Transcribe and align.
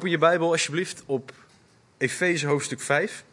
Open 0.00 0.12
je 0.12 0.18
Bijbel 0.18 0.50
alsjeblieft 0.50 1.02
op 1.06 1.32
Efeze 1.98 2.46
hoofdstuk 2.46 2.80
5. 2.80 3.24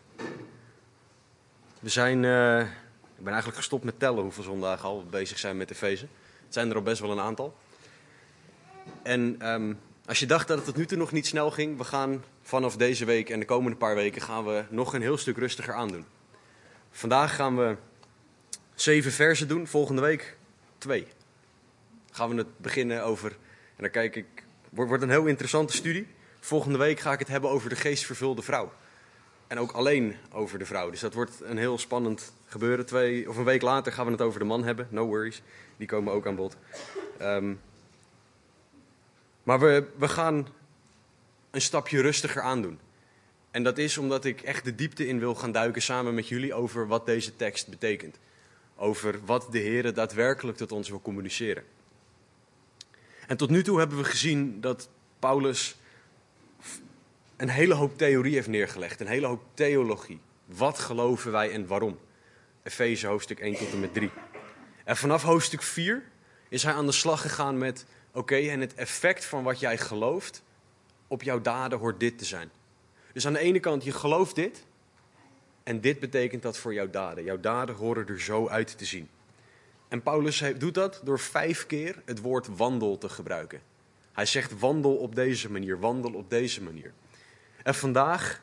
We 1.80 1.90
zijn, 1.90 2.26
eh, 2.26 2.60
ik 2.60 3.18
ben 3.18 3.28
eigenlijk 3.28 3.58
gestopt 3.58 3.84
met 3.84 4.00
tellen 4.00 4.24
hoeveel 4.24 4.44
zondagen 4.44 4.90
al 4.90 5.06
bezig 5.10 5.38
zijn 5.38 5.58
met 5.58 5.72
Efeze. 5.72 6.08
Het 6.44 6.54
zijn 6.54 6.70
er 6.70 6.76
al 6.76 6.82
best 6.82 7.02
wel 7.02 7.12
een 7.12 7.20
aantal. 7.20 7.58
En 9.04 9.36
ehm, 9.40 9.74
als 10.06 10.20
je 10.20 10.26
dacht 10.26 10.48
dat 10.48 10.58
het 10.58 10.66
tot 10.66 10.76
nu 10.76 10.86
toe 10.86 10.98
nog 10.98 11.12
niet 11.12 11.28
snel 11.28 11.52
ging, 11.52 11.78
we 11.78 11.84
gaan 11.84 12.24
vanaf 12.42 12.76
deze 12.76 13.06
week 13.06 13.30
en 13.30 13.40
de 13.40 13.46
komende 13.46 13.78
paar 13.78 13.96
weken 13.96 14.22
gaan 14.22 14.46
we 14.46 14.64
nog 14.70 14.94
een 14.94 15.02
heel 15.02 15.18
stuk 15.18 15.38
rustiger 15.38 15.74
aandoen. 15.74 16.06
Vandaag 16.92 17.36
gaan 17.36 17.58
we 17.58 17.76
zeven 18.76 19.12
versen 19.12 19.48
doen, 19.48 19.68
volgende 19.68 20.02
week 20.02 20.38
twee. 20.78 21.08
Gaan 22.12 22.30
we 22.30 22.36
het 22.36 22.58
beginnen 22.58 23.04
over, 23.04 23.32
en 23.76 23.84
dan 23.84 23.90
kijk 23.90 24.16
ik, 24.16 24.26
wordt 24.70 25.04
een 25.04 25.10
heel 25.10 25.26
interessante 25.26 25.74
studie. 25.74 26.16
Volgende 26.48 26.78
week 26.78 27.00
ga 27.00 27.14
ik 27.14 27.20
het 27.20 27.28
hebben 27.28 27.50
over 27.50 27.70
de 27.70 27.76
geestvervulde 27.76 28.42
vrouw. 28.42 28.74
En 29.48 29.60
ook 29.60 29.72
alleen 29.72 30.16
over 30.32 30.60
de 30.60 30.66
vrouw. 30.66 30.90
Dus 30.90 31.00
dat 31.00 31.14
wordt 31.14 31.42
een 31.42 31.58
heel 31.58 31.78
spannend 31.78 32.34
gebeuren. 32.46 32.86
Twee, 32.86 33.30
of 33.30 33.38
een 33.38 33.44
week 33.44 33.62
later 33.62 33.92
gaan 33.92 34.06
we 34.06 34.12
het 34.12 34.22
over 34.22 34.40
de 34.40 34.46
man 34.46 34.64
hebben. 34.64 34.88
No 34.92 35.06
worries. 35.06 35.42
Die 35.78 35.88
komen 35.88 36.14
ook 36.14 36.28
aan 36.28 36.36
bod. 36.36 36.58
Ehm, 37.18 37.54
maar 39.44 39.60
we, 39.60 39.88
we 39.98 40.08
gaan 40.08 40.48
een 41.52 41.62
stapje 41.62 42.02
rustiger 42.02 42.42
aandoen. 42.42 42.80
En 43.52 43.64
dat 43.64 43.78
is 43.78 43.98
omdat 43.98 44.26
ik 44.26 44.42
echt 44.42 44.64
de 44.64 44.76
diepte 44.76 45.08
in 45.08 45.20
wil 45.20 45.36
gaan 45.36 45.52
duiken 45.52 45.82
samen 45.82 46.14
met 46.14 46.28
jullie 46.28 46.54
over 46.54 46.88
wat 46.88 47.06
deze 47.06 47.36
tekst 47.36 47.68
betekent. 47.68 48.18
Over 48.76 49.20
wat 49.26 49.48
de 49.52 49.60
Heer 49.60 49.94
daadwerkelijk 49.94 50.58
tot 50.58 50.72
ons 50.72 50.90
wil 50.90 51.02
communiceren. 51.02 51.64
En 53.28 53.38
tot 53.38 53.50
nu 53.50 53.64
toe 53.64 53.80
hebben 53.80 53.98
we 53.98 54.04
gezien 54.04 54.62
dat 54.62 54.90
Paulus 55.20 55.78
een 57.38 57.50
hele 57.50 57.74
hoop 57.74 57.98
theorie 57.98 58.34
heeft 58.34 58.48
neergelegd, 58.48 59.00
een 59.00 59.08
hele 59.08 59.28
hoop 59.28 59.44
theologie. 59.54 60.20
Wat 60.46 60.80
geloven 60.80 61.32
wij 61.32 61.52
en 61.52 61.68
waarom? 61.68 62.00
Efeze 62.64 63.08
hoofdstuk 63.08 63.40
1 63.40 63.58
tot 63.58 63.72
en 63.72 63.80
met 63.80 63.94
3. 63.94 64.12
En 64.84 64.98
vanaf 64.98 65.24
hoofdstuk 65.24 65.62
4 65.62 66.04
is 66.50 66.64
hij 66.64 66.74
aan 66.74 66.86
de 66.86 66.92
slag 66.92 67.22
gegaan 67.22 67.58
met: 67.58 67.86
oké, 68.12 68.36
en 68.36 68.60
het 68.60 68.74
effect 68.74 69.26
van 69.26 69.44
wat 69.44 69.60
jij 69.60 69.78
gelooft 69.78 70.44
op 71.08 71.24
jouw 71.24 71.42
daden 71.42 71.80
hoort 71.80 72.00
dit 72.00 72.18
te 72.18 72.26
zijn. 72.26 72.52
Dus 73.14 73.28
aan 73.28 73.34
de 73.34 73.40
ene 73.40 73.60
kant, 73.60 73.84
je 73.84 73.92
gelooft 73.92 74.36
dit, 74.36 74.66
en 75.64 75.82
dit 75.82 76.00
betekent 76.00 76.42
dat 76.42 76.58
voor 76.58 76.74
jouw 76.74 76.90
daden. 76.90 77.24
Jouw 77.24 77.40
daden 77.40 77.76
horen 77.76 78.08
er 78.08 78.22
zo 78.22 78.48
uit 78.48 78.78
te 78.78 78.86
zien. 78.86 79.10
En 79.88 80.02
Paulus 80.02 80.44
doet 80.58 80.74
dat 80.74 81.02
door 81.04 81.20
vijf 81.20 81.66
keer 81.66 82.02
het 82.06 82.22
woord 82.22 82.48
wandel 82.58 82.98
te 82.98 83.10
gebruiken. 83.10 83.62
Hij 84.14 84.26
zegt 84.26 84.60
wandel 84.60 84.96
op 84.96 85.16
deze 85.16 85.52
manier, 85.52 85.80
wandel 85.80 86.14
op 86.14 86.30
deze 86.30 86.64
manier. 86.64 86.94
En 87.68 87.76
vandaag 87.76 88.42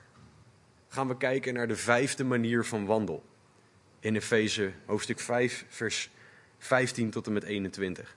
gaan 0.89 1.08
we 1.08 1.17
kijken 1.17 1.55
naar 1.55 1.69
de 1.69 1.77
vijfde 1.77 2.25
manier 2.25 2.64
van 2.64 2.86
wandel. 2.86 3.25
In 4.00 4.17
Efeze 4.17 4.72
hoofdstuk 4.86 5.20
5, 5.20 5.64
vers 5.69 6.11
15 6.58 7.11
tot 7.11 7.27
en 7.27 7.33
met 7.33 7.42
21. 7.42 8.17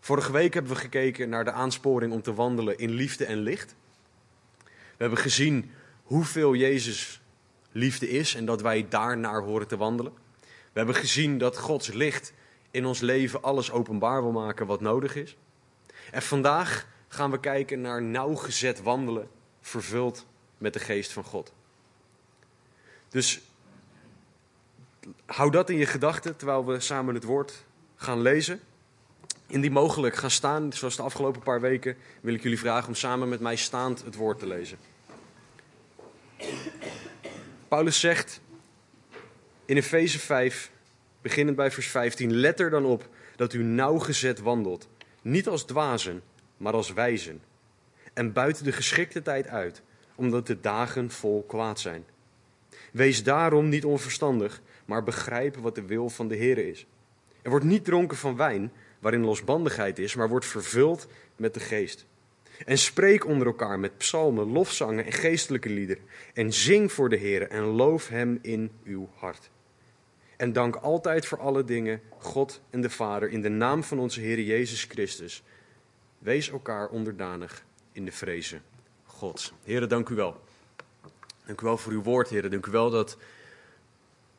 Vorige 0.00 0.32
week 0.32 0.54
hebben 0.54 0.72
we 0.72 0.78
gekeken 0.78 1.28
naar 1.28 1.44
de 1.44 1.52
aansporing 1.52 2.12
om 2.12 2.22
te 2.22 2.34
wandelen 2.34 2.78
in 2.78 2.90
liefde 2.90 3.24
en 3.24 3.38
licht. 3.38 3.74
We 4.66 4.96
hebben 4.96 5.18
gezien 5.18 5.70
hoeveel 6.02 6.54
Jezus 6.54 7.20
liefde 7.70 8.08
is 8.08 8.34
en 8.34 8.44
dat 8.44 8.62
wij 8.62 8.88
daarnaar 8.88 9.42
horen 9.42 9.68
te 9.68 9.76
wandelen. 9.76 10.12
We 10.40 10.78
hebben 10.78 10.94
gezien 10.94 11.38
dat 11.38 11.58
Gods 11.58 11.92
licht 11.92 12.32
in 12.70 12.86
ons 12.86 13.00
leven 13.00 13.42
alles 13.42 13.70
openbaar 13.70 14.22
wil 14.22 14.32
maken 14.32 14.66
wat 14.66 14.80
nodig 14.80 15.14
is. 15.16 15.36
En 16.10 16.22
vandaag 16.22 16.86
gaan 17.08 17.30
we 17.30 17.40
kijken 17.40 17.80
naar 17.80 18.02
nauwgezet 18.02 18.82
wandelen, 18.82 19.28
vervuld 19.62 20.26
met 20.58 20.72
de 20.72 20.78
geest 20.78 21.12
van 21.12 21.24
God. 21.24 21.52
Dus 23.08 23.40
hou 25.26 25.50
dat 25.50 25.70
in 25.70 25.76
je 25.76 25.86
gedachten 25.86 26.36
terwijl 26.36 26.66
we 26.66 26.80
samen 26.80 27.14
het 27.14 27.24
woord 27.24 27.64
gaan 27.96 28.20
lezen. 28.20 28.60
Indien 29.46 29.72
mogelijk 29.72 30.16
gaan 30.16 30.30
staan, 30.30 30.72
zoals 30.72 30.96
de 30.96 31.02
afgelopen 31.02 31.42
paar 31.42 31.60
weken, 31.60 31.96
wil 32.20 32.34
ik 32.34 32.42
jullie 32.42 32.58
vragen 32.58 32.88
om 32.88 32.94
samen 32.94 33.28
met 33.28 33.40
mij 33.40 33.56
staand 33.56 34.04
het 34.04 34.14
woord 34.14 34.38
te 34.38 34.46
lezen. 34.46 34.78
Paulus 37.68 38.00
zegt 38.00 38.40
in 39.64 39.76
Efeze 39.76 40.18
5, 40.18 40.70
beginnend 41.20 41.56
bij 41.56 41.70
vers 41.70 41.86
15, 41.86 42.34
let 42.34 42.60
er 42.60 42.70
dan 42.70 42.84
op 42.84 43.08
dat 43.36 43.52
u 43.52 43.62
nauwgezet 43.62 44.40
wandelt, 44.40 44.88
niet 45.22 45.48
als 45.48 45.64
dwazen, 45.64 46.22
maar 46.56 46.72
als 46.72 46.92
wijzen. 46.92 47.42
En 48.12 48.32
buiten 48.32 48.64
de 48.64 48.72
geschikte 48.72 49.22
tijd 49.22 49.46
uit, 49.46 49.82
omdat 50.14 50.46
de 50.46 50.60
dagen 50.60 51.10
vol 51.10 51.44
kwaad 51.46 51.80
zijn. 51.80 52.04
Wees 52.92 53.22
daarom 53.22 53.68
niet 53.68 53.84
onverstandig, 53.84 54.62
maar 54.84 55.02
begrijp 55.02 55.56
wat 55.56 55.74
de 55.74 55.86
wil 55.86 56.08
van 56.08 56.28
de 56.28 56.36
Heer 56.36 56.58
is. 56.58 56.86
Er 57.42 57.50
wordt 57.50 57.64
niet 57.64 57.84
dronken 57.84 58.16
van 58.16 58.36
wijn, 58.36 58.72
waarin 58.98 59.24
losbandigheid 59.24 59.98
is, 59.98 60.14
maar 60.14 60.28
wordt 60.28 60.46
vervuld 60.46 61.06
met 61.36 61.54
de 61.54 61.60
geest. 61.60 62.06
En 62.66 62.78
spreek 62.78 63.26
onder 63.26 63.46
elkaar 63.46 63.78
met 63.78 63.96
psalmen, 63.96 64.46
lofzangen 64.46 65.04
en 65.04 65.12
geestelijke 65.12 65.68
liederen. 65.68 66.04
En 66.34 66.52
zing 66.52 66.92
voor 66.92 67.08
de 67.08 67.16
Heer 67.16 67.48
en 67.48 67.62
loof 67.62 68.08
Hem 68.08 68.38
in 68.42 68.70
uw 68.84 69.08
hart. 69.14 69.50
En 70.36 70.52
dank 70.52 70.76
altijd 70.76 71.26
voor 71.26 71.38
alle 71.38 71.64
dingen 71.64 72.00
God 72.18 72.60
en 72.70 72.80
de 72.80 72.90
Vader 72.90 73.30
in 73.30 73.42
de 73.42 73.48
naam 73.48 73.84
van 73.84 73.98
onze 73.98 74.20
Heer 74.20 74.40
Jezus 74.40 74.84
Christus. 74.84 75.42
Wees 76.18 76.50
elkaar 76.50 76.88
onderdanig 76.88 77.64
in 77.92 78.04
de 78.04 78.12
vrezen 78.12 78.62
Gods. 79.04 79.52
Heren, 79.64 79.88
dank 79.88 80.08
u 80.08 80.14
wel. 80.14 80.44
Dank 81.46 81.60
u 81.60 81.64
wel 81.64 81.78
voor 81.78 81.92
uw 81.92 82.02
woord, 82.02 82.28
heren. 82.28 82.50
Dank 82.50 82.66
u 82.66 82.70
wel 82.70 82.90
dat 82.90 83.16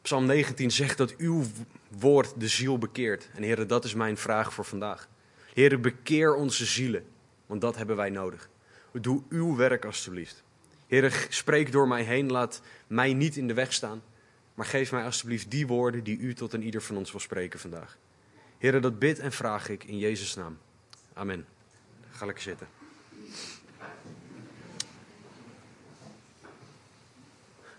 Psalm 0.02 0.26
19 0.26 0.72
zegt 0.72 0.98
dat 0.98 1.16
uw 1.16 1.44
woord 2.00 2.40
de 2.40 2.48
ziel 2.48 2.78
bekeert. 2.78 3.30
En 3.34 3.44
heren, 3.44 3.68
dat 3.68 3.86
is 3.86 3.94
mijn 3.94 4.18
vraag 4.18 4.54
voor 4.54 4.66
vandaag. 4.66 5.08
Heren, 5.54 5.82
bekeer 5.82 6.36
onze 6.36 6.66
zielen, 6.66 7.06
want 7.46 7.62
dat 7.62 7.76
hebben 7.76 7.96
wij 7.96 8.10
nodig. 8.10 8.50
Doe 8.92 9.24
uw 9.30 9.56
werk 9.56 9.86
alstublieft. 9.86 10.44
Heren, 10.88 11.12
spreek 11.30 11.72
door 11.72 11.88
mij 11.88 12.04
heen, 12.04 12.32
laat 12.32 12.62
mij 12.88 13.14
niet 13.14 13.36
in 13.36 13.48
de 13.48 13.54
weg 13.54 13.74
staan. 13.74 14.02
Maar 14.54 14.66
geef 14.66 14.92
mij 14.92 15.04
alstublieft 15.04 15.52
die 15.52 15.68
woorden 15.68 16.04
die 16.04 16.18
u 16.18 16.34
tot 16.34 16.54
een 16.54 16.64
ieder 16.64 16.82
van 16.82 16.98
ons 16.98 17.12
wil 17.12 17.20
spreken 17.20 17.60
vandaag. 17.60 17.98
Heren, 18.58 18.82
dat 18.82 19.00
bid 19.00 19.20
en 19.20 19.32
vraag 19.32 19.70
ik 19.70 19.84
in 19.84 19.98
Jezus' 19.98 20.36
naam. 20.36 20.58
Amen. 21.14 21.46
Ga 22.12 22.26
lekker 22.26 22.44
zitten. 22.44 22.83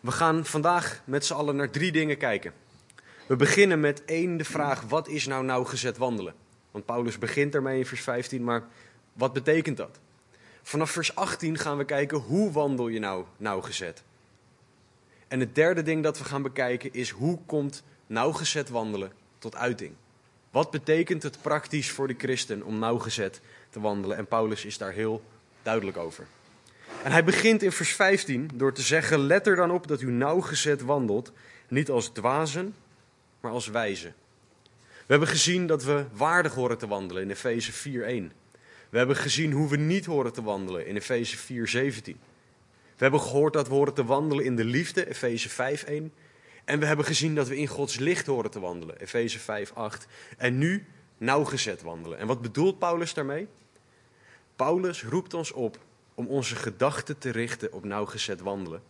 We 0.05 0.13
gaan 0.13 0.45
vandaag 0.45 1.03
met 1.05 1.25
z'n 1.25 1.35
allen 1.35 1.57
naar 1.57 1.71
drie 1.71 1.93
dingen 1.93 2.17
kijken. 2.17 2.53
We 3.27 3.37
beginnen 3.37 3.81
met 3.81 4.05
één 4.05 4.37
de 4.37 4.45
vraag: 4.45 4.81
wat 4.81 5.09
is 5.09 5.27
nou 5.27 5.45
nauwgezet 5.45 5.97
wandelen? 5.97 6.35
Want 6.71 6.85
Paulus 6.85 7.19
begint 7.19 7.55
ermee 7.55 7.79
in 7.79 7.87
vers 7.87 8.01
15, 8.01 8.45
maar 8.45 8.65
wat 9.13 9.33
betekent 9.33 9.77
dat? 9.77 9.99
Vanaf 10.63 10.91
vers 10.91 11.15
18 11.15 11.59
gaan 11.59 11.77
we 11.77 11.85
kijken 11.85 12.19
hoe 12.19 12.53
wandel 12.53 12.89
je 12.89 12.99
nou 12.99 13.25
nauwgezet. 13.37 14.03
En 15.29 15.41
het 15.41 15.55
derde 15.55 15.83
ding 15.83 16.03
dat 16.03 16.19
we 16.19 16.25
gaan 16.25 16.43
bekijken 16.43 16.93
is 16.93 17.11
hoe 17.11 17.39
komt 17.47 17.83
nauwgezet 18.07 18.69
wandelen 18.69 19.13
tot 19.39 19.57
uiting? 19.57 19.93
Wat 20.51 20.71
betekent 20.71 21.23
het 21.23 21.43
praktisch 21.43 21.91
voor 21.91 22.07
de 22.07 22.15
christen 22.19 22.63
om 22.63 22.79
nauwgezet 22.79 23.41
te 23.71 23.81
wandelen? 23.81 24.17
En 24.17 24.27
Paulus 24.27 24.65
is 24.65 24.79
daar 24.79 24.93
heel 24.93 25.23
duidelijk 25.63 25.97
over. 25.97 26.27
En 27.05 27.13
hij 27.13 27.25
begint 27.25 27.63
in 27.63 27.73
vers 27.73 27.93
15 27.93 28.51
door 28.55 28.73
te 28.73 28.83
zeggen: 28.83 29.19
Let 29.19 29.47
er 29.47 29.57
dan 29.57 29.71
op 29.71 29.87
dat 29.87 30.01
u 30.01 30.11
nauwgezet 30.11 30.83
wandelt, 30.83 31.33
niet 31.69 31.91
als 31.91 32.09
dwazen, 32.09 32.75
maar 33.41 33.53
als 33.53 33.67
wijzen. 33.67 34.15
We 34.83 35.07
hebben 35.07 35.29
gezien 35.29 35.67
dat 35.67 35.85
we 35.85 36.05
waardig 36.13 36.55
horen 36.55 36.79
te 36.79 36.87
wandelen 36.87 37.23
in 37.23 37.31
Efeze 37.31 37.73
4:1. 37.73 38.33
We 38.91 38.99
hebben 38.99 39.17
gezien 39.17 39.53
hoe 39.53 39.69
we 39.69 39.77
niet 39.77 40.05
horen 40.05 40.33
te 40.33 40.43
wandelen 40.43 40.87
in 40.87 40.97
Efeze 40.97 41.37
4:17. 41.37 42.21
We 42.97 43.03
hebben 43.03 43.21
gehoord 43.21 43.53
dat 43.53 43.69
we 43.69 43.75
horen 43.75 43.95
te 43.95 44.05
wandelen 44.05 44.45
in 44.45 44.57
de 44.57 44.65
liefde, 44.65 45.09
Efeze 45.09 45.49
5:1. 45.49 46.13
En 46.65 46.79
we 46.79 46.87
hebben 46.87 47.05
gezien 47.05 47.35
dat 47.35 47.49
we 47.49 47.57
in 47.57 47.67
Gods 47.67 47.99
licht 47.99 48.27
horen 48.27 48.51
te 48.51 48.61
wandelen, 48.61 49.01
Efeze 49.01 49.39
5:8. 49.39 50.07
En 50.37 50.59
nu 50.59 50.87
nauwgezet 51.19 51.83
wandelen. 51.83 52.19
En 52.19 52.27
wat 52.27 52.43
bedoelt 52.43 52.79
Paulus 52.79 53.15
daarmee? 53.15 53.49
Paulus 54.57 55.05
roept 55.05 55.35
ons 55.35 55.53
op 55.53 55.79
om 56.15 56.27
onze 56.27 56.57
gedachten 56.57 57.19
te 57.19 57.31
richten 57.31 57.73
op 57.73 57.85
nauwgezet 57.85 58.41
wandelen. 58.41 58.83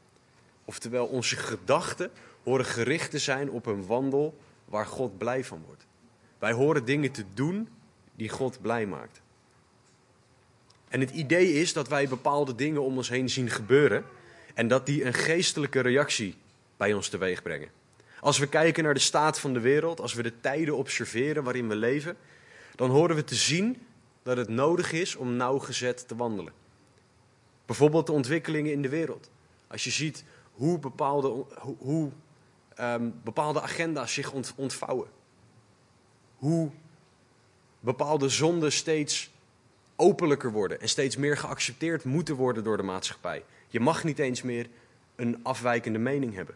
Oftewel, 0.64 1.06
onze 1.06 1.36
gedachten 1.36 2.10
horen 2.42 2.64
gericht 2.64 3.10
te 3.10 3.18
zijn 3.18 3.50
op 3.50 3.66
een 3.66 3.86
wandel 3.86 4.38
waar 4.64 4.86
God 4.86 5.18
blij 5.18 5.44
van 5.44 5.62
wordt. 5.66 5.86
Wij 6.38 6.52
horen 6.52 6.84
dingen 6.84 7.10
te 7.10 7.24
doen 7.34 7.68
die 8.16 8.28
God 8.28 8.60
blij 8.60 8.86
maakt. 8.86 9.22
En 10.88 11.00
het 11.00 11.10
idee 11.10 11.52
is 11.52 11.72
dat 11.72 11.88
wij 11.88 12.08
bepaalde 12.08 12.54
dingen 12.54 12.82
om 12.82 12.96
ons 12.96 13.08
heen 13.08 13.28
zien 13.28 13.50
gebeuren 13.50 14.04
en 14.54 14.68
dat 14.68 14.86
die 14.86 15.04
een 15.04 15.14
geestelijke 15.14 15.80
reactie 15.80 16.36
bij 16.76 16.92
ons 16.92 17.08
teweeg 17.08 17.42
brengen. 17.42 17.68
Als 18.20 18.38
we 18.38 18.46
kijken 18.46 18.84
naar 18.84 18.94
de 18.94 19.00
staat 19.00 19.40
van 19.40 19.52
de 19.52 19.60
wereld, 19.60 20.00
als 20.00 20.14
we 20.14 20.22
de 20.22 20.40
tijden 20.40 20.76
observeren 20.76 21.44
waarin 21.44 21.68
we 21.68 21.76
leven, 21.76 22.16
dan 22.74 22.90
horen 22.90 23.16
we 23.16 23.24
te 23.24 23.34
zien 23.34 23.86
dat 24.22 24.36
het 24.36 24.48
nodig 24.48 24.92
is 24.92 25.16
om 25.16 25.36
nauwgezet 25.36 26.08
te 26.08 26.16
wandelen. 26.16 26.52
Bijvoorbeeld 27.66 28.06
de 28.06 28.12
ontwikkelingen 28.12 28.72
in 28.72 28.82
de 28.82 28.88
wereld. 28.88 29.30
Als 29.66 29.84
je 29.84 29.90
ziet 29.90 30.24
hoe 30.52 30.78
bepaalde, 30.78 31.44
hoe, 31.78 32.10
ehm, 32.74 33.10
bepaalde 33.24 33.60
agenda's 33.60 34.12
zich 34.12 34.32
ontvouwen. 34.56 35.08
Hoe 36.36 36.70
bepaalde 37.80 38.28
zonden 38.28 38.72
steeds 38.72 39.32
openlijker 39.96 40.52
worden 40.52 40.80
en 40.80 40.88
steeds 40.88 41.16
meer 41.16 41.36
geaccepteerd 41.36 42.04
moeten 42.04 42.34
worden 42.34 42.64
door 42.64 42.76
de 42.76 42.82
maatschappij. 42.82 43.44
Je 43.68 43.80
mag 43.80 44.04
niet 44.04 44.18
eens 44.18 44.42
meer 44.42 44.68
een 45.16 45.44
afwijkende 45.44 45.98
mening 45.98 46.34
hebben. 46.34 46.54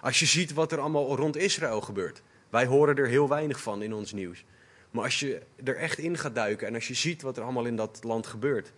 Als 0.00 0.18
je 0.18 0.26
ziet 0.26 0.52
wat 0.52 0.72
er 0.72 0.80
allemaal 0.80 1.16
rond 1.16 1.36
Israël 1.36 1.80
gebeurt. 1.80 2.22
Wij 2.48 2.66
horen 2.66 2.96
er 2.96 3.06
heel 3.06 3.28
weinig 3.28 3.60
van 3.60 3.82
in 3.82 3.94
ons 3.94 4.12
nieuws. 4.12 4.44
Maar 4.90 5.04
als 5.04 5.20
je 5.20 5.42
er 5.64 5.76
echt 5.76 5.98
in 5.98 6.18
gaat 6.18 6.34
duiken 6.34 6.66
en 6.66 6.74
als 6.74 6.88
je 6.88 6.94
ziet 6.94 7.22
wat 7.22 7.36
er 7.36 7.42
allemaal 7.42 7.64
in 7.64 7.76
dat 7.76 7.98
land 8.02 8.26
gebeurt, 8.26 8.72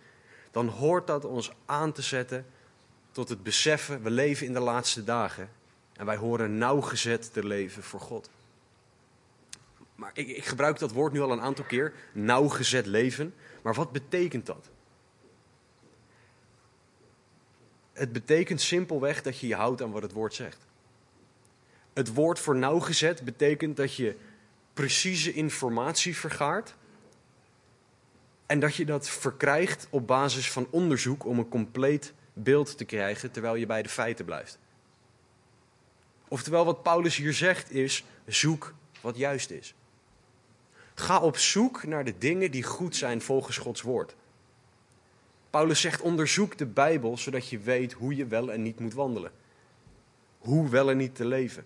dan 0.53 0.67
hoort 0.67 1.07
dat 1.07 1.25
ons 1.25 1.51
aan 1.65 1.91
te 1.91 2.01
zetten 2.01 2.45
tot 3.11 3.29
het 3.29 3.43
beseffen, 3.43 4.03
we 4.03 4.09
leven 4.09 4.45
in 4.45 4.53
de 4.53 4.59
laatste 4.59 5.03
dagen 5.03 5.49
en 5.93 6.05
wij 6.05 6.15
horen 6.15 6.57
nauwgezet 6.57 7.33
te 7.33 7.45
leven 7.45 7.83
voor 7.83 7.99
God. 7.99 8.29
Maar 9.95 10.11
ik, 10.13 10.27
ik 10.27 10.45
gebruik 10.45 10.79
dat 10.79 10.91
woord 10.91 11.13
nu 11.13 11.21
al 11.21 11.31
een 11.31 11.41
aantal 11.41 11.65
keer, 11.65 11.93
nauwgezet 12.11 12.85
leven. 12.85 13.33
Maar 13.61 13.73
wat 13.73 13.91
betekent 13.91 14.45
dat? 14.45 14.69
Het 17.93 18.11
betekent 18.11 18.61
simpelweg 18.61 19.21
dat 19.21 19.39
je 19.39 19.47
je 19.47 19.55
houdt 19.55 19.81
aan 19.81 19.91
wat 19.91 20.01
het 20.01 20.11
woord 20.11 20.33
zegt. 20.33 20.57
Het 21.93 22.13
woord 22.13 22.39
voor 22.39 22.55
nauwgezet 22.55 23.23
betekent 23.23 23.77
dat 23.77 23.95
je 23.95 24.15
precieze 24.73 25.33
informatie 25.33 26.17
vergaart. 26.17 26.75
En 28.45 28.59
dat 28.59 28.75
je 28.75 28.85
dat 28.85 29.09
verkrijgt 29.09 29.87
op 29.89 30.07
basis 30.07 30.51
van 30.51 30.67
onderzoek 30.69 31.25
om 31.25 31.39
een 31.39 31.49
compleet 31.49 32.13
beeld 32.33 32.77
te 32.77 32.85
krijgen 32.85 33.31
terwijl 33.31 33.55
je 33.55 33.65
bij 33.65 33.81
de 33.81 33.89
feiten 33.89 34.25
blijft. 34.25 34.59
Oftewel, 36.27 36.65
wat 36.65 36.83
Paulus 36.83 37.15
hier 37.15 37.33
zegt 37.33 37.71
is: 37.71 38.03
zoek 38.25 38.73
wat 39.01 39.17
juist 39.17 39.51
is. 39.51 39.75
Ga 40.93 41.19
op 41.19 41.37
zoek 41.37 41.83
naar 41.83 42.03
de 42.03 42.17
dingen 42.17 42.51
die 42.51 42.63
goed 42.63 42.95
zijn 42.95 43.21
volgens 43.21 43.57
Gods 43.57 43.81
woord. 43.81 44.15
Paulus 45.49 45.81
zegt: 45.81 46.01
onderzoek 46.01 46.57
de 46.57 46.65
Bijbel 46.65 47.17
zodat 47.17 47.49
je 47.49 47.59
weet 47.59 47.93
hoe 47.93 48.15
je 48.15 48.25
wel 48.25 48.51
en 48.51 48.61
niet 48.61 48.79
moet 48.79 48.93
wandelen. 48.93 49.31
Hoe 50.37 50.69
wel 50.69 50.89
en 50.89 50.97
niet 50.97 51.15
te 51.15 51.25
leven. 51.25 51.65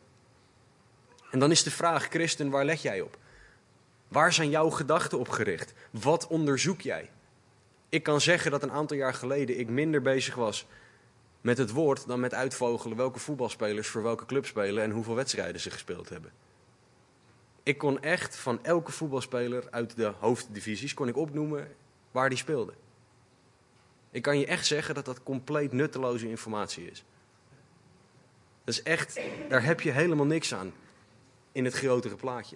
En 1.31 1.39
dan 1.39 1.51
is 1.51 1.63
de 1.63 1.71
vraag, 1.71 2.07
christen, 2.07 2.49
waar 2.49 2.65
let 2.65 2.81
jij 2.81 3.01
op? 3.01 3.17
Waar 4.07 4.33
zijn 4.33 4.49
jouw 4.49 4.69
gedachten 4.69 5.19
op 5.19 5.29
gericht? 5.29 5.73
Wat 5.91 6.27
onderzoek 6.27 6.81
jij? 6.81 7.09
Ik 7.89 8.03
kan 8.03 8.21
zeggen 8.21 8.51
dat 8.51 8.63
een 8.63 8.71
aantal 8.71 8.97
jaar 8.97 9.13
geleden 9.13 9.59
ik 9.59 9.69
minder 9.69 10.01
bezig 10.01 10.35
was 10.35 10.67
met 11.41 11.57
het 11.57 11.71
woord 11.71 12.07
dan 12.07 12.19
met 12.19 12.33
uitvogelen 12.33 12.97
welke 12.97 13.19
voetbalspelers 13.19 13.87
voor 13.87 14.03
welke 14.03 14.25
club 14.25 14.45
spelen 14.45 14.83
en 14.83 14.91
hoeveel 14.91 15.15
wedstrijden 15.15 15.61
ze 15.61 15.71
gespeeld 15.71 16.09
hebben. 16.09 16.31
Ik 17.63 17.77
kon 17.77 18.01
echt 18.01 18.35
van 18.35 18.63
elke 18.63 18.91
voetbalspeler 18.91 19.67
uit 19.71 19.95
de 19.95 20.13
hoofddivisies 20.19 20.93
kon 20.93 21.07
ik 21.07 21.17
opnoemen 21.17 21.75
waar 22.11 22.29
die 22.29 22.37
speelde. 22.37 22.73
Ik 24.11 24.21
kan 24.21 24.39
je 24.39 24.45
echt 24.45 24.65
zeggen 24.65 24.95
dat 24.95 25.05
dat 25.05 25.23
compleet 25.23 25.71
nutteloze 25.71 26.29
informatie 26.29 26.91
is. 26.91 27.03
Dat 28.63 28.73
is 28.73 28.83
echt, 28.83 29.19
daar 29.49 29.63
heb 29.63 29.81
je 29.81 29.91
helemaal 29.91 30.25
niks 30.25 30.53
aan 30.53 30.73
in 31.51 31.65
het 31.65 31.73
grotere 31.73 32.15
plaatje. 32.15 32.55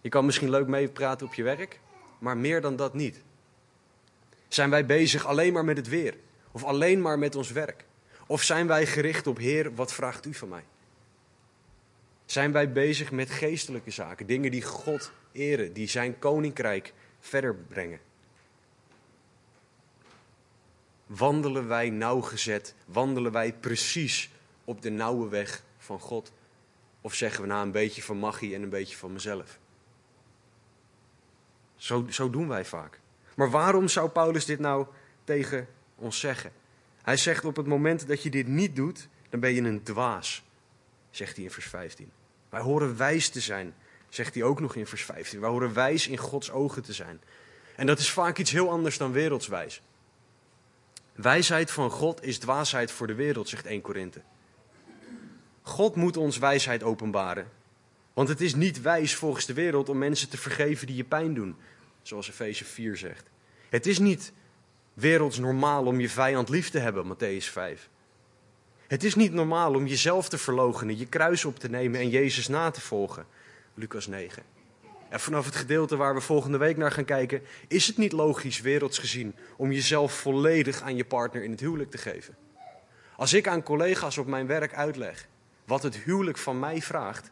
Je 0.00 0.08
kan 0.08 0.24
misschien 0.24 0.50
leuk 0.50 0.66
meepraten 0.66 1.26
op 1.26 1.34
je 1.34 1.42
werk, 1.42 1.80
maar 2.18 2.36
meer 2.36 2.60
dan 2.60 2.76
dat 2.76 2.94
niet. 2.94 3.22
Zijn 4.48 4.70
wij 4.70 4.86
bezig 4.86 5.26
alleen 5.26 5.52
maar 5.52 5.64
met 5.64 5.76
het 5.76 5.88
weer? 5.88 6.14
Of 6.52 6.64
alleen 6.64 7.00
maar 7.00 7.18
met 7.18 7.36
ons 7.36 7.52
werk? 7.52 7.84
Of 8.26 8.42
zijn 8.42 8.66
wij 8.66 8.86
gericht 8.86 9.26
op 9.26 9.38
Heer, 9.38 9.74
wat 9.74 9.92
vraagt 9.92 10.26
u 10.26 10.34
van 10.34 10.48
mij? 10.48 10.64
Zijn 12.24 12.52
wij 12.52 12.72
bezig 12.72 13.10
met 13.10 13.30
geestelijke 13.30 13.90
zaken, 13.90 14.26
dingen 14.26 14.50
die 14.50 14.62
God 14.62 15.12
eren, 15.32 15.72
die 15.72 15.88
zijn 15.88 16.18
koninkrijk 16.18 16.92
verder 17.20 17.54
brengen? 17.54 18.00
Wandelen 21.06 21.68
wij 21.68 21.90
nauwgezet, 21.90 22.74
wandelen 22.86 23.32
wij 23.32 23.52
precies 23.52 24.30
op 24.64 24.82
de 24.82 24.90
nauwe 24.90 25.28
weg 25.28 25.62
van 25.78 26.00
God? 26.00 26.32
Of 27.00 27.14
zeggen 27.14 27.42
we 27.42 27.48
nou 27.48 27.62
een 27.62 27.72
beetje 27.72 28.02
van 28.02 28.18
magie 28.18 28.54
en 28.54 28.62
een 28.62 28.68
beetje 28.68 28.96
van 28.96 29.12
mezelf? 29.12 29.58
Zo, 31.78 32.06
zo 32.10 32.30
doen 32.30 32.48
wij 32.48 32.64
vaak. 32.64 33.00
Maar 33.34 33.50
waarom 33.50 33.88
zou 33.88 34.08
Paulus 34.08 34.44
dit 34.44 34.58
nou 34.58 34.86
tegen 35.24 35.68
ons 35.94 36.20
zeggen? 36.20 36.52
Hij 37.02 37.16
zegt 37.16 37.44
op 37.44 37.56
het 37.56 37.66
moment 37.66 38.08
dat 38.08 38.22
je 38.22 38.30
dit 38.30 38.46
niet 38.46 38.76
doet, 38.76 39.08
dan 39.28 39.40
ben 39.40 39.54
je 39.54 39.62
een 39.62 39.82
dwaas, 39.82 40.44
zegt 41.10 41.36
hij 41.36 41.44
in 41.44 41.50
vers 41.50 41.66
15. 41.66 42.10
Wij 42.48 42.60
horen 42.60 42.96
wijs 42.96 43.28
te 43.28 43.40
zijn, 43.40 43.74
zegt 44.08 44.34
hij 44.34 44.42
ook 44.42 44.60
nog 44.60 44.74
in 44.74 44.86
vers 44.86 45.04
15. 45.04 45.40
Wij 45.40 45.50
horen 45.50 45.72
wijs 45.72 46.08
in 46.08 46.16
Gods 46.16 46.50
ogen 46.50 46.82
te 46.82 46.92
zijn. 46.92 47.20
En 47.76 47.86
dat 47.86 47.98
is 47.98 48.10
vaak 48.10 48.38
iets 48.38 48.50
heel 48.50 48.70
anders 48.70 48.98
dan 48.98 49.12
wereldswijs. 49.12 49.82
Wijsheid 51.12 51.70
van 51.70 51.90
God 51.90 52.22
is 52.22 52.38
dwaasheid 52.38 52.90
voor 52.90 53.06
de 53.06 53.14
wereld, 53.14 53.48
zegt 53.48 53.66
1 53.66 53.80
Korinthe. 53.80 54.22
God 55.62 55.94
moet 55.94 56.16
ons 56.16 56.38
wijsheid 56.38 56.82
openbaren. 56.82 57.50
Want 58.18 58.30
het 58.30 58.40
is 58.40 58.54
niet 58.54 58.82
wijs 58.82 59.14
volgens 59.14 59.46
de 59.46 59.52
wereld 59.52 59.88
om 59.88 59.98
mensen 59.98 60.28
te 60.28 60.36
vergeven 60.36 60.86
die 60.86 60.96
je 60.96 61.04
pijn 61.04 61.34
doen, 61.34 61.56
zoals 62.02 62.28
Efeze 62.28 62.64
4 62.64 62.96
zegt. 62.96 63.30
Het 63.68 63.86
is 63.86 63.98
niet 63.98 64.32
werelds 64.94 65.38
normaal 65.38 65.84
om 65.84 66.00
je 66.00 66.08
vijand 66.08 66.48
lief 66.48 66.70
te 66.70 66.78
hebben, 66.78 67.14
Matthäus 67.14 67.44
5. 67.44 67.88
Het 68.86 69.04
is 69.04 69.14
niet 69.14 69.32
normaal 69.32 69.74
om 69.74 69.86
jezelf 69.86 70.28
te 70.28 70.38
verloochenen, 70.38 70.98
je 70.98 71.06
kruis 71.06 71.44
op 71.44 71.58
te 71.58 71.70
nemen 71.70 72.00
en 72.00 72.08
Jezus 72.08 72.48
na 72.48 72.70
te 72.70 72.80
volgen, 72.80 73.26
Lucas 73.74 74.06
9. 74.06 74.42
En 75.08 75.20
vanaf 75.20 75.44
het 75.44 75.56
gedeelte 75.56 75.96
waar 75.96 76.14
we 76.14 76.20
volgende 76.20 76.58
week 76.58 76.76
naar 76.76 76.92
gaan 76.92 77.04
kijken, 77.04 77.42
is 77.68 77.86
het 77.86 77.96
niet 77.96 78.12
logisch, 78.12 78.60
werelds 78.60 78.98
gezien, 78.98 79.34
om 79.56 79.72
jezelf 79.72 80.12
volledig 80.12 80.82
aan 80.82 80.96
je 80.96 81.04
partner 81.04 81.44
in 81.44 81.50
het 81.50 81.60
huwelijk 81.60 81.90
te 81.90 81.98
geven. 81.98 82.36
Als 83.16 83.32
ik 83.32 83.48
aan 83.48 83.62
collega's 83.62 84.18
op 84.18 84.26
mijn 84.26 84.46
werk 84.46 84.74
uitleg 84.74 85.28
wat 85.64 85.82
het 85.82 85.96
huwelijk 85.96 86.38
van 86.38 86.58
mij 86.58 86.82
vraagt, 86.82 87.30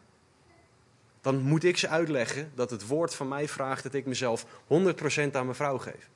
dan 1.27 1.41
moet 1.41 1.65
ik 1.65 1.77
ze 1.77 1.89
uitleggen 1.89 2.53
dat 2.55 2.71
het 2.71 2.87
woord 2.87 3.15
van 3.15 3.29
mij 3.29 3.49
vraagt 3.49 3.83
dat 3.83 3.95
ik 3.95 4.07
mezelf 4.07 4.47
100% 4.47 4.47
aan 5.33 5.45
mijn 5.45 5.55
vrouw 5.55 5.79
geef. 5.79 6.09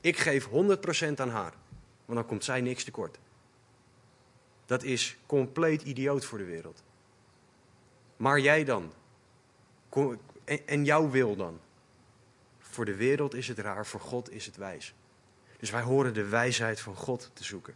Ik 0.00 0.18
geef 0.18 0.46
100% 0.46 0.50
aan 1.16 1.28
haar, 1.28 1.52
want 2.04 2.18
dan 2.18 2.26
komt 2.26 2.44
zij 2.44 2.60
niks 2.60 2.84
tekort. 2.84 3.18
Dat 4.66 4.82
is 4.82 5.16
compleet 5.26 5.82
idioot 5.82 6.24
voor 6.24 6.38
de 6.38 6.44
wereld. 6.44 6.82
Maar 8.16 8.40
jij 8.40 8.64
dan? 8.64 8.92
En 10.64 10.84
jouw 10.84 11.10
wil 11.10 11.36
dan? 11.36 11.60
Voor 12.58 12.84
de 12.84 12.94
wereld 12.94 13.34
is 13.34 13.48
het 13.48 13.58
raar, 13.58 13.86
voor 13.86 14.00
God 14.00 14.30
is 14.30 14.46
het 14.46 14.56
wijs. 14.56 14.94
Dus 15.58 15.70
wij 15.70 15.82
horen 15.82 16.14
de 16.14 16.28
wijsheid 16.28 16.80
van 16.80 16.94
God 16.94 17.30
te 17.32 17.44
zoeken. 17.44 17.74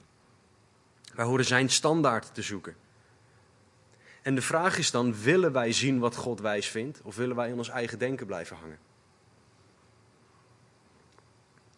Wij 1.14 1.24
horen 1.24 1.44
zijn 1.44 1.70
standaard 1.70 2.34
te 2.34 2.42
zoeken. 2.42 2.76
En 4.28 4.34
de 4.34 4.42
vraag 4.42 4.78
is 4.78 4.90
dan, 4.90 5.14
willen 5.14 5.52
wij 5.52 5.72
zien 5.72 5.98
wat 5.98 6.16
God 6.16 6.40
wijs 6.40 6.68
vindt, 6.68 7.00
of 7.02 7.16
willen 7.16 7.36
wij 7.36 7.48
in 7.48 7.56
ons 7.56 7.68
eigen 7.68 7.98
denken 7.98 8.26
blijven 8.26 8.56
hangen? 8.56 8.78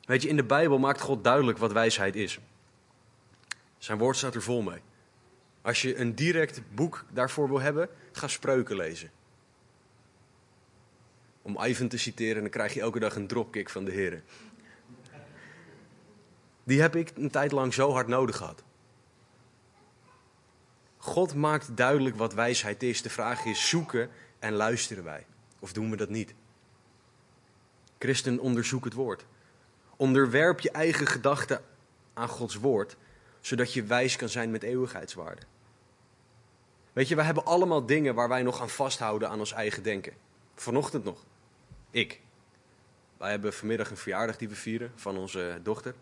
Weet 0.04 0.22
je, 0.22 0.28
in 0.28 0.36
de 0.36 0.44
Bijbel 0.44 0.78
maakt 0.78 1.00
God 1.00 1.24
duidelijk 1.24 1.58
wat 1.58 1.72
wijsheid 1.72 2.16
is. 2.16 2.38
Zijn 3.78 3.98
woord 3.98 4.16
staat 4.16 4.34
er 4.34 4.42
vol 4.42 4.62
mee. 4.62 4.80
Als 5.62 5.82
je 5.82 5.96
een 5.96 6.14
direct 6.14 6.60
boek 6.74 7.04
daarvoor 7.12 7.48
wil 7.48 7.60
hebben, 7.60 7.88
ga 8.12 8.28
spreuken 8.28 8.76
lezen. 8.76 9.10
Om 11.42 11.64
Ivan 11.64 11.88
te 11.88 11.98
citeren, 11.98 12.42
dan 12.42 12.50
krijg 12.50 12.74
je 12.74 12.80
elke 12.80 12.98
dag 12.98 13.16
een 13.16 13.26
dropkick 13.26 13.70
van 13.70 13.84
de 13.84 13.92
heren. 13.92 14.24
Die 16.64 16.80
heb 16.80 16.96
ik 16.96 17.12
een 17.16 17.30
tijd 17.30 17.52
lang 17.52 17.74
zo 17.74 17.92
hard 17.92 18.06
nodig 18.06 18.36
gehad. 18.36 18.62
God 21.02 21.34
maakt 21.34 21.76
duidelijk 21.76 22.16
wat 22.16 22.34
wijsheid 22.34 22.82
is. 22.82 23.02
De 23.02 23.10
vraag 23.10 23.44
is, 23.44 23.68
zoeken 23.68 24.10
en 24.38 24.52
luisteren 24.52 25.04
wij? 25.04 25.26
Of 25.58 25.72
doen 25.72 25.90
we 25.90 25.96
dat 25.96 26.08
niet? 26.08 26.34
Christen, 27.98 28.38
onderzoek 28.38 28.84
het 28.84 28.94
woord. 28.94 29.24
Onderwerp 29.96 30.60
je 30.60 30.70
eigen 30.70 31.06
gedachten 31.06 31.62
aan 32.14 32.28
Gods 32.28 32.54
woord, 32.54 32.96
zodat 33.40 33.72
je 33.72 33.82
wijs 33.82 34.16
kan 34.16 34.28
zijn 34.28 34.50
met 34.50 34.62
eeuwigheidswaarde. 34.62 35.42
Weet 36.92 37.08
je, 37.08 37.16
we 37.16 37.22
hebben 37.22 37.44
allemaal 37.44 37.86
dingen 37.86 38.14
waar 38.14 38.28
wij 38.28 38.42
nog 38.42 38.60
aan 38.60 38.70
vasthouden 38.70 39.28
aan 39.28 39.38
ons 39.38 39.52
eigen 39.52 39.82
denken. 39.82 40.12
Vanochtend 40.54 41.04
nog. 41.04 41.24
Ik. 41.90 42.20
Wij 43.16 43.30
hebben 43.30 43.52
vanmiddag 43.52 43.90
een 43.90 43.96
verjaardag 43.96 44.36
die 44.36 44.48
we 44.48 44.54
vieren 44.54 44.92
van 44.94 45.16
onze 45.16 45.60
dochter. 45.62 45.94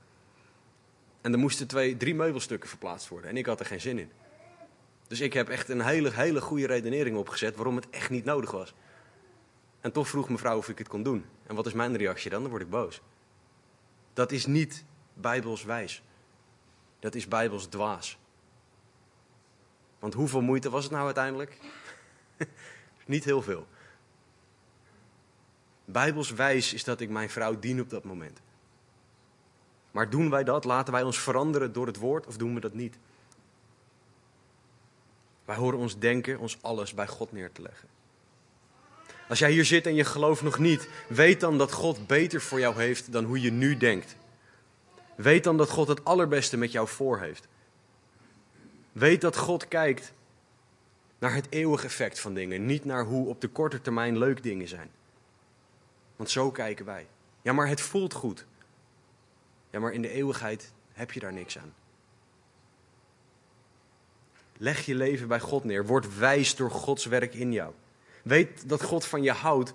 En 1.21 1.33
er 1.33 1.39
moesten 1.39 1.67
twee, 1.67 1.97
drie 1.97 2.15
meubelstukken 2.15 2.69
verplaatst 2.69 3.09
worden. 3.09 3.31
En 3.31 3.37
ik 3.37 3.47
had 3.47 3.61
er 3.61 3.67
geen 3.67 3.81
zin 3.81 3.99
in. 3.99 4.11
Dus 5.09 5.21
ik 5.21 5.33
heb 5.33 5.49
echt 5.49 5.69
een 5.69 5.81
hele, 5.81 6.11
hele 6.11 6.41
goede 6.41 6.67
redenering 6.67 7.17
opgezet 7.17 7.57
waarom 7.57 7.77
het 7.77 7.91
echt 7.91 8.11
niet 8.11 8.25
nodig 8.25 8.51
was. 8.51 8.75
En 9.81 9.93
toch 9.93 10.09
vroeg 10.09 10.29
mevrouw 10.29 10.57
of 10.57 10.69
ik 10.69 10.79
het 10.79 10.89
kon 10.89 11.03
doen. 11.03 11.25
En 11.47 11.55
wat 11.55 11.67
is 11.67 11.73
mijn 11.73 11.97
reactie 11.97 12.31
dan? 12.31 12.41
Dan 12.41 12.51
word 12.51 12.63
ik 12.63 12.71
boos. 12.71 13.01
Dat 14.13 14.33
is 14.33 14.47
niet 14.47 14.85
bijbels 15.15 15.65
wijs. 15.65 16.03
dat 16.99 17.15
is 17.15 17.29
bijbels 17.29 17.67
dwaas. 17.67 18.19
Want 19.99 20.15
hoeveel 20.15 20.41
moeite 20.41 20.71
was 20.71 20.83
het 20.83 20.93
nou 20.93 21.05
uiteindelijk? 21.05 21.59
Niet 23.07 23.25
heel 23.25 23.43
veel. 23.43 23.67
Bijbels 25.85 26.31
wijs 26.31 26.73
is 26.73 26.85
dat 26.85 27.01
ik 27.01 27.11
mijn 27.11 27.31
vrouw 27.31 27.59
dien 27.59 27.81
op 27.81 27.91
dat 27.91 28.05
moment. 28.05 28.41
Maar 29.91 30.11
doen 30.11 30.31
wij 30.31 30.45
dat? 30.45 30.65
Laten 30.65 30.93
wij 30.93 31.03
ons 31.03 31.19
veranderen 31.19 31.73
door 31.73 31.87
het 31.87 31.97
woord 31.97 32.27
of 32.27 32.37
doen 32.37 32.55
we 32.55 32.61
dat 32.61 32.75
niet? 32.75 32.99
Wij 35.49 35.57
horen 35.57 35.79
ons 35.79 35.99
denken, 35.99 36.39
ons 36.39 36.59
alles 36.61 36.95
bij 36.95 37.07
God 37.07 37.33
neer 37.33 37.53
te 37.53 37.63
leggen. 37.63 37.89
Als 39.29 39.39
jij 39.39 39.51
hier 39.51 39.65
zit 39.65 39.87
en 39.87 39.95
je 39.95 40.05
gelooft 40.05 40.43
nog 40.43 40.59
niet, 40.59 40.89
weet 41.09 41.41
dan 41.41 41.59
dat 41.59 41.73
God 41.73 42.07
beter 42.07 42.41
voor 42.41 42.61
jou 42.61 42.75
heeft 42.75 43.13
dan 43.13 43.25
hoe 43.25 43.41
je 43.41 43.53
nu 43.53 43.77
denkt. 43.77 44.17
Weet 45.17 45.45
dan 45.45 45.57
dat 45.57 45.71
God 45.71 45.89
het 45.89 46.05
allerbeste 46.05 46.57
met 46.57 46.73
jou 46.73 46.89
voor 46.89 47.21
heeft. 47.21 47.49
Weet 48.93 49.21
dat 49.21 49.37
God 49.37 49.69
kijkt 49.69 50.13
naar 51.19 51.35
het 51.35 51.47
eeuwige 51.51 51.87
effect 51.87 52.21
van 52.21 52.35
dingen, 52.35 52.67
niet 52.67 52.85
naar 52.85 53.05
hoe 53.05 53.29
op 53.29 53.41
de 53.41 53.49
korte 53.49 53.81
termijn 53.81 54.19
leuk 54.19 54.43
dingen 54.43 54.69
zijn. 54.69 54.91
Want 56.17 56.31
zo 56.31 56.51
kijken 56.51 56.85
wij. 56.85 57.07
Ja, 57.43 57.53
maar 57.53 57.69
het 57.69 57.81
voelt 57.81 58.13
goed. 58.13 58.47
Ja, 59.71 59.81
maar 59.81 59.93
in 59.93 60.03
de 60.03 60.11
eeuwigheid 60.11 60.73
heb 60.93 61.13
je 61.13 61.21
daar 61.21 61.33
niks 61.33 61.59
aan. 61.59 61.75
Leg 64.59 64.87
je 64.87 64.95
leven 64.95 65.29
bij 65.29 65.41
God 65.41 65.65
neer. 65.65 65.87
Word 65.87 66.19
wijs 66.19 66.57
door 66.57 66.71
Gods 66.71 67.05
werk 67.05 67.35
in 67.35 67.53
jou. 67.53 67.73
Weet 68.23 68.69
dat 68.69 68.83
God 68.83 69.05
van 69.05 69.23
je 69.23 69.33
houdt 69.33 69.73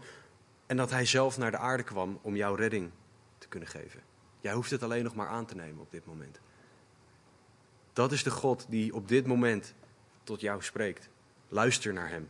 en 0.65 0.77
dat 0.77 0.89
Hij 0.89 1.05
zelf 1.05 1.37
naar 1.37 1.51
de 1.51 1.57
aarde 1.57 1.83
kwam 1.83 2.19
om 2.21 2.35
jouw 2.35 2.55
redding 2.55 2.91
te 3.37 3.47
kunnen 3.47 3.69
geven. 3.69 4.01
Jij 4.41 4.53
hoeft 4.53 4.71
het 4.71 4.83
alleen 4.83 5.03
nog 5.03 5.15
maar 5.15 5.27
aan 5.27 5.45
te 5.45 5.55
nemen 5.55 5.81
op 5.81 5.91
dit 5.91 6.05
moment. 6.05 6.39
Dat 7.93 8.11
is 8.11 8.23
de 8.23 8.31
God 8.31 8.65
die 8.69 8.93
op 8.93 9.07
dit 9.07 9.25
moment 9.27 9.73
tot 10.23 10.41
jou 10.41 10.63
spreekt. 10.63 11.09
Luister 11.47 11.93
naar 11.93 12.09
Hem. 12.09 12.29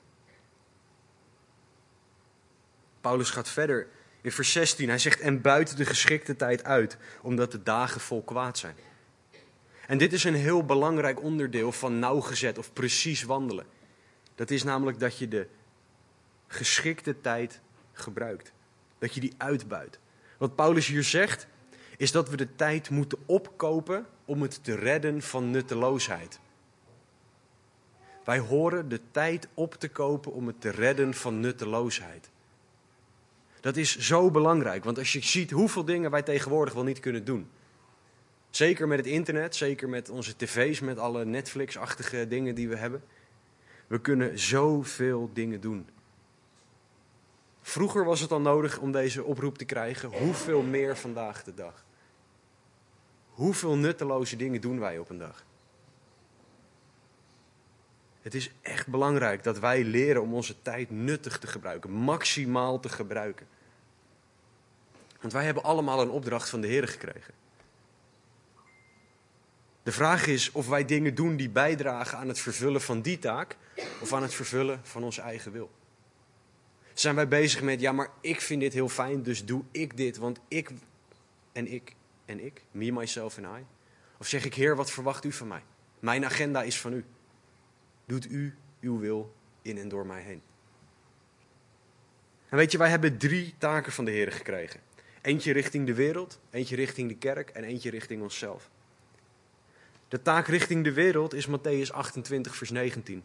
Paulus 3.01 3.29
gaat 3.29 3.49
verder 3.49 3.87
in 4.21 4.31
vers 4.31 4.51
16. 4.51 4.89
Hij 4.89 4.97
zegt: 4.97 5.19
En 5.19 5.41
buiten 5.41 5.75
de 5.75 5.85
geschikte 5.85 6.35
tijd 6.35 6.63
uit, 6.63 6.97
omdat 7.21 7.51
de 7.51 7.63
dagen 7.63 8.01
vol 8.01 8.23
kwaad 8.23 8.57
zijn. 8.57 8.75
En 9.87 9.97
dit 9.97 10.13
is 10.13 10.23
een 10.23 10.35
heel 10.35 10.65
belangrijk 10.65 11.21
onderdeel 11.21 11.71
van 11.71 11.99
nauwgezet 11.99 12.57
of 12.57 12.73
precies 12.73 13.23
wandelen. 13.23 13.65
Dat 14.35 14.51
is 14.51 14.63
namelijk 14.63 14.99
dat 14.99 15.17
je 15.17 15.27
de 15.27 15.47
geschikte 16.47 17.21
tijd 17.21 17.61
gebruikt. 17.91 18.51
Dat 18.99 19.13
je 19.13 19.19
die 19.19 19.33
uitbuit. 19.37 19.99
Wat 20.37 20.55
Paulus 20.55 20.87
hier 20.87 21.03
zegt, 21.03 21.47
is 21.97 22.11
dat 22.11 22.29
we 22.29 22.37
de 22.37 22.55
tijd 22.55 22.89
moeten 22.89 23.17
opkopen 23.25 24.05
om 24.25 24.41
het 24.41 24.63
te 24.63 24.75
redden 24.75 25.21
van 25.21 25.51
nutteloosheid. 25.51 26.39
Wij 28.23 28.39
horen 28.39 28.89
de 28.89 28.99
tijd 29.11 29.47
op 29.53 29.73
te 29.73 29.89
kopen 29.89 30.33
om 30.33 30.47
het 30.47 30.61
te 30.61 30.69
redden 30.69 31.13
van 31.13 31.39
nutteloosheid. 31.39 32.29
Dat 33.59 33.77
is 33.77 33.97
zo 33.97 34.31
belangrijk, 34.31 34.83
want 34.83 34.97
als 34.97 35.13
je 35.13 35.23
ziet 35.23 35.51
hoeveel 35.51 35.85
dingen 35.85 36.11
wij 36.11 36.21
tegenwoordig 36.21 36.73
wel 36.73 36.83
niet 36.83 36.99
kunnen 36.99 37.25
doen. 37.25 37.49
Zeker 38.55 38.87
met 38.87 38.97
het 38.97 39.07
internet, 39.07 39.55
zeker 39.55 39.89
met 39.89 40.09
onze 40.09 40.35
tv's, 40.35 40.79
met 40.79 40.97
alle 40.97 41.25
Netflix-achtige 41.25 42.27
dingen 42.27 42.55
die 42.55 42.69
we 42.69 42.75
hebben. 42.75 43.03
We 43.87 44.01
kunnen 44.01 44.39
zoveel 44.39 45.29
dingen 45.33 45.61
doen. 45.61 45.89
Vroeger 47.61 48.05
was 48.05 48.19
het 48.19 48.31
al 48.31 48.41
nodig 48.41 48.79
om 48.79 48.91
deze 48.91 49.23
oproep 49.23 49.57
te 49.57 49.65
krijgen. 49.65 50.09
Hoeveel 50.09 50.61
meer 50.61 50.97
vandaag 50.97 51.43
de 51.43 51.53
dag? 51.53 51.85
Hoeveel 53.29 53.75
nutteloze 53.75 54.35
dingen 54.35 54.61
doen 54.61 54.79
wij 54.79 54.99
op 54.99 55.09
een 55.09 55.17
dag? 55.17 55.45
Het 58.21 58.33
is 58.33 58.51
echt 58.61 58.87
belangrijk 58.87 59.43
dat 59.43 59.59
wij 59.59 59.83
leren 59.83 60.21
om 60.21 60.33
onze 60.33 60.61
tijd 60.61 60.89
nuttig 60.89 61.39
te 61.39 61.47
gebruiken, 61.47 61.91
maximaal 61.91 62.79
te 62.79 62.89
gebruiken. 62.89 63.47
Want 65.21 65.33
wij 65.33 65.45
hebben 65.45 65.63
allemaal 65.63 66.01
een 66.01 66.09
opdracht 66.09 66.49
van 66.49 66.61
de 66.61 66.67
Heer 66.67 66.87
gekregen. 66.87 67.33
De 69.83 69.91
vraag 69.91 70.27
is 70.27 70.51
of 70.51 70.67
wij 70.67 70.85
dingen 70.85 71.15
doen 71.15 71.35
die 71.35 71.49
bijdragen 71.49 72.17
aan 72.17 72.27
het 72.27 72.39
vervullen 72.39 72.81
van 72.81 73.01
die 73.01 73.19
taak 73.19 73.57
of 74.01 74.13
aan 74.13 74.21
het 74.21 74.33
vervullen 74.33 74.79
van 74.83 75.03
onze 75.03 75.21
eigen 75.21 75.51
wil. 75.51 75.71
Zijn 76.93 77.15
wij 77.15 77.27
bezig 77.27 77.61
met, 77.61 77.81
ja, 77.81 77.91
maar 77.91 78.09
ik 78.21 78.41
vind 78.41 78.61
dit 78.61 78.73
heel 78.73 78.89
fijn, 78.89 79.23
dus 79.23 79.45
doe 79.45 79.63
ik 79.71 79.97
dit, 79.97 80.17
want 80.17 80.39
ik 80.47 80.71
en 81.51 81.67
ik 81.67 81.95
en 82.25 82.45
ik, 82.45 82.61
me, 82.71 82.91
myself 82.91 83.37
en 83.37 83.43
I? 83.43 83.65
Of 84.17 84.27
zeg 84.27 84.45
ik, 84.45 84.53
Heer, 84.53 84.75
wat 84.75 84.91
verwacht 84.91 85.25
u 85.25 85.31
van 85.31 85.47
mij? 85.47 85.63
Mijn 85.99 86.25
agenda 86.25 86.63
is 86.63 86.79
van 86.79 86.93
u. 86.93 87.05
Doet 88.05 88.29
u 88.29 88.55
uw 88.81 88.99
wil 88.99 89.33
in 89.61 89.77
en 89.77 89.89
door 89.89 90.05
mij 90.05 90.21
heen. 90.21 90.41
En 92.49 92.57
weet 92.57 92.71
je, 92.71 92.77
wij 92.77 92.89
hebben 92.89 93.17
drie 93.17 93.53
taken 93.57 93.91
van 93.91 94.05
de 94.05 94.11
Heer 94.11 94.31
gekregen. 94.31 94.79
Eentje 95.21 95.53
richting 95.53 95.85
de 95.85 95.93
wereld, 95.93 96.39
eentje 96.49 96.75
richting 96.75 97.09
de 97.09 97.17
kerk 97.17 97.49
en 97.49 97.63
eentje 97.63 97.89
richting 97.89 98.21
onszelf. 98.21 98.69
De 100.13 100.21
taak 100.21 100.47
richting 100.47 100.83
de 100.83 100.93
wereld 100.93 101.33
is 101.33 101.47
Matthäus 101.47 101.91
28, 101.91 102.55
vers 102.55 102.69
19. 102.69 103.23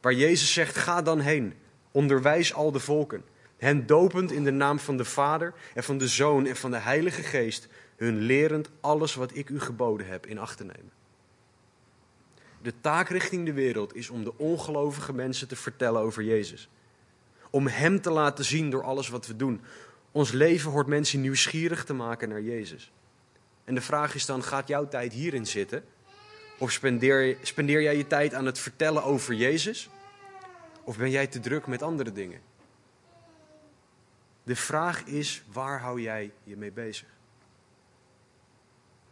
Waar 0.00 0.12
Jezus 0.12 0.52
zegt: 0.52 0.76
Ga 0.76 1.02
dan 1.02 1.20
heen, 1.20 1.54
onderwijs 1.90 2.54
al 2.54 2.72
de 2.72 2.78
volken, 2.80 3.24
hen 3.56 3.86
dopend 3.86 4.32
in 4.32 4.44
de 4.44 4.50
naam 4.50 4.78
van 4.78 4.96
de 4.96 5.04
Vader 5.04 5.54
en 5.74 5.84
van 5.84 5.98
de 5.98 6.08
Zoon 6.08 6.46
en 6.46 6.56
van 6.56 6.70
de 6.70 6.76
Heilige 6.76 7.22
Geest, 7.22 7.68
hun 7.96 8.20
lerend 8.20 8.70
alles 8.80 9.14
wat 9.14 9.36
ik 9.36 9.48
u 9.48 9.60
geboden 9.60 10.06
heb 10.06 10.26
in 10.26 10.38
acht 10.38 10.56
te 10.56 10.64
nemen. 10.64 10.92
De 12.62 12.72
taak 12.80 13.08
richting 13.08 13.46
de 13.46 13.52
wereld 13.52 13.94
is 13.94 14.10
om 14.10 14.24
de 14.24 14.38
ongelovige 14.38 15.12
mensen 15.12 15.48
te 15.48 15.56
vertellen 15.56 16.00
over 16.00 16.22
Jezus. 16.22 16.68
Om 17.50 17.66
Hem 17.66 18.00
te 18.00 18.10
laten 18.10 18.44
zien 18.44 18.70
door 18.70 18.82
alles 18.82 19.08
wat 19.08 19.26
we 19.26 19.36
doen. 19.36 19.60
Ons 20.12 20.32
leven 20.32 20.70
hoort 20.70 20.86
mensen 20.86 21.20
nieuwsgierig 21.20 21.84
te 21.84 21.94
maken 21.94 22.28
naar 22.28 22.42
Jezus. 22.42 22.92
En 23.64 23.74
de 23.74 23.80
vraag 23.80 24.14
is 24.14 24.26
dan, 24.26 24.42
gaat 24.42 24.68
jouw 24.68 24.88
tijd 24.88 25.12
hierin 25.12 25.46
zitten? 25.46 25.84
Of 26.58 26.72
spendeer, 26.72 27.36
spendeer 27.42 27.82
jij 27.82 27.96
je 27.96 28.06
tijd 28.06 28.34
aan 28.34 28.46
het 28.46 28.58
vertellen 28.58 29.04
over 29.04 29.34
Jezus? 29.34 29.90
Of 30.84 30.96
ben 30.96 31.10
jij 31.10 31.26
te 31.26 31.40
druk 31.40 31.66
met 31.66 31.82
andere 31.82 32.12
dingen? 32.12 32.40
De 34.42 34.56
vraag 34.56 35.04
is, 35.04 35.42
waar 35.52 35.80
hou 35.80 36.00
jij 36.00 36.32
je 36.44 36.56
mee 36.56 36.72
bezig? 36.72 37.08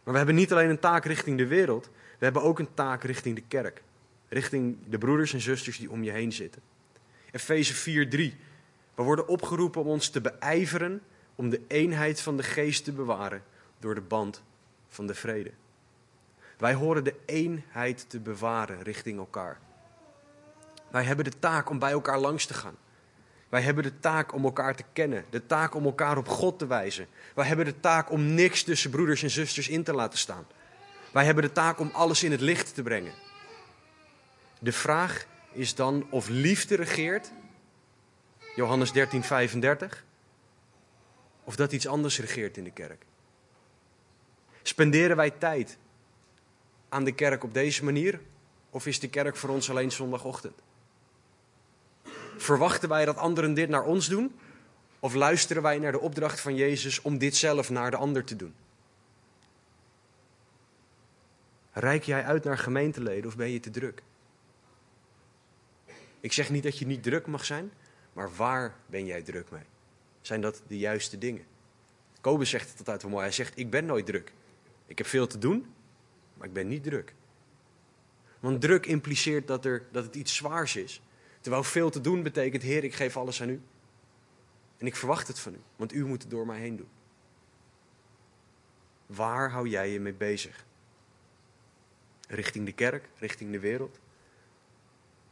Maar 0.03 0.11
we 0.13 0.17
hebben 0.17 0.35
niet 0.35 0.51
alleen 0.51 0.69
een 0.69 0.79
taak 0.79 1.05
richting 1.05 1.37
de 1.37 1.47
wereld, 1.47 1.89
we 2.19 2.25
hebben 2.25 2.41
ook 2.41 2.59
een 2.59 2.73
taak 2.73 3.03
richting 3.03 3.35
de 3.35 3.43
kerk. 3.47 3.83
Richting 4.29 4.77
de 4.87 4.97
broeders 4.97 5.33
en 5.33 5.41
zusters 5.41 5.77
die 5.77 5.91
om 5.91 6.03
je 6.03 6.11
heen 6.11 6.31
zitten. 6.31 6.61
Efeze 7.31 7.73
4:3. 7.73 8.37
We 8.95 9.03
worden 9.03 9.27
opgeroepen 9.27 9.81
om 9.81 9.87
ons 9.87 10.09
te 10.09 10.21
beijveren 10.21 11.01
om 11.35 11.49
de 11.49 11.61
eenheid 11.67 12.21
van 12.21 12.37
de 12.37 12.43
geest 12.43 12.83
te 12.83 12.91
bewaren 12.91 13.43
door 13.79 13.95
de 13.95 14.01
band 14.01 14.43
van 14.87 15.07
de 15.07 15.13
vrede. 15.13 15.51
Wij 16.63 16.73
horen 16.73 17.03
de 17.03 17.15
eenheid 17.25 18.09
te 18.09 18.19
bewaren 18.19 18.81
richting 18.81 19.17
elkaar. 19.17 19.59
Wij 20.91 21.03
hebben 21.03 21.25
de 21.25 21.39
taak 21.39 21.69
om 21.69 21.79
bij 21.79 21.91
elkaar 21.91 22.19
langs 22.19 22.45
te 22.45 22.53
gaan. 22.53 22.77
Wij 23.49 23.61
hebben 23.61 23.83
de 23.83 23.99
taak 23.99 24.33
om 24.33 24.43
elkaar 24.43 24.75
te 24.75 24.83
kennen, 24.93 25.25
de 25.29 25.45
taak 25.45 25.75
om 25.75 25.85
elkaar 25.85 26.17
op 26.17 26.27
God 26.27 26.59
te 26.59 26.67
wijzen. 26.67 27.07
Wij 27.35 27.45
hebben 27.45 27.65
de 27.65 27.79
taak 27.79 28.11
om 28.11 28.33
niks 28.33 28.63
tussen 28.63 28.91
broeders 28.91 29.23
en 29.23 29.29
zusters 29.29 29.69
in 29.69 29.83
te 29.83 29.93
laten 29.93 30.19
staan. 30.19 30.47
Wij 31.11 31.25
hebben 31.25 31.43
de 31.43 31.51
taak 31.51 31.79
om 31.79 31.89
alles 31.93 32.23
in 32.23 32.31
het 32.31 32.41
licht 32.41 32.75
te 32.75 32.83
brengen. 32.83 33.13
De 34.59 34.71
vraag 34.71 35.25
is 35.51 35.75
dan 35.75 36.07
of 36.09 36.29
liefde 36.29 36.75
regeert, 36.75 37.31
Johannes 38.55 38.91
13, 38.91 39.23
35, 39.23 40.05
of 41.43 41.55
dat 41.55 41.71
iets 41.71 41.87
anders 41.87 42.19
regeert 42.19 42.57
in 42.57 42.63
de 42.63 42.71
kerk. 42.71 43.05
Spenderen 44.61 45.15
wij 45.15 45.31
tijd 45.31 45.77
aan 46.93 47.03
de 47.03 47.11
kerk 47.11 47.43
op 47.43 47.53
deze 47.53 47.83
manier, 47.83 48.19
of 48.69 48.85
is 48.85 48.99
de 48.99 49.09
kerk 49.09 49.35
voor 49.35 49.49
ons 49.49 49.69
alleen 49.69 49.91
zondagochtend? 49.91 50.61
Verwachten 52.37 52.89
wij 52.89 53.05
dat 53.05 53.17
anderen 53.17 53.53
dit 53.53 53.69
naar 53.69 53.83
ons 53.83 54.07
doen? 54.07 54.35
Of 54.99 55.13
luisteren 55.13 55.63
wij 55.63 55.79
naar 55.79 55.91
de 55.91 55.99
opdracht 55.99 56.39
van 56.39 56.55
Jezus 56.55 57.01
om 57.01 57.17
dit 57.17 57.35
zelf 57.35 57.69
naar 57.69 57.91
de 57.91 57.97
ander 57.97 58.23
te 58.23 58.35
doen? 58.35 58.53
Rijk 61.71 62.03
jij 62.03 62.23
uit 62.23 62.43
naar 62.43 62.57
gemeenteleden 62.57 63.25
of 63.25 63.35
ben 63.35 63.49
je 63.49 63.59
te 63.59 63.69
druk? 63.69 64.03
Ik 66.19 66.33
zeg 66.33 66.49
niet 66.49 66.63
dat 66.63 66.77
je 66.77 66.85
niet 66.85 67.03
druk 67.03 67.27
mag 67.27 67.45
zijn, 67.45 67.71
maar 68.13 68.35
waar 68.35 68.75
ben 68.85 69.05
jij 69.05 69.21
druk 69.21 69.51
mee? 69.51 69.65
Zijn 70.21 70.41
dat 70.41 70.61
de 70.67 70.77
juiste 70.77 71.17
dingen? 71.17 71.45
Kobus 72.21 72.49
zegt 72.49 72.69
het 72.69 72.77
altijd 72.77 73.01
wel 73.01 73.11
mooi. 73.11 73.23
Hij 73.23 73.33
zegt: 73.33 73.57
Ik 73.57 73.69
ben 73.69 73.85
nooit 73.85 74.05
druk. 74.05 74.33
Ik 74.85 74.97
heb 74.97 75.07
veel 75.07 75.27
te 75.27 75.37
doen, 75.37 75.73
maar 76.33 76.47
ik 76.47 76.53
ben 76.53 76.67
niet 76.67 76.83
druk. 76.83 77.13
Want 78.39 78.61
druk 78.61 78.85
impliceert 78.85 79.47
dat, 79.47 79.65
er, 79.65 79.85
dat 79.91 80.03
het 80.03 80.15
iets 80.15 80.35
zwaars 80.35 80.75
is. 80.75 81.01
Terwijl 81.41 81.63
veel 81.63 81.89
te 81.89 82.01
doen 82.01 82.23
betekent: 82.23 82.63
Heer, 82.63 82.83
ik 82.83 82.93
geef 82.93 83.17
alles 83.17 83.41
aan 83.41 83.49
u. 83.49 83.61
En 84.77 84.85
ik 84.85 84.95
verwacht 84.95 85.27
het 85.27 85.39
van 85.39 85.53
u, 85.53 85.59
want 85.75 85.93
u 85.93 86.05
moet 86.05 86.21
het 86.21 86.31
door 86.31 86.45
mij 86.45 86.59
heen 86.59 86.75
doen. 86.75 86.89
Waar 89.05 89.51
hou 89.51 89.67
jij 89.67 89.89
je 89.89 89.99
mee 89.99 90.13
bezig? 90.13 90.65
richting 92.33 92.65
de 92.65 92.71
kerk, 92.71 93.09
richting 93.17 93.51
de 93.51 93.59
wereld. 93.59 93.99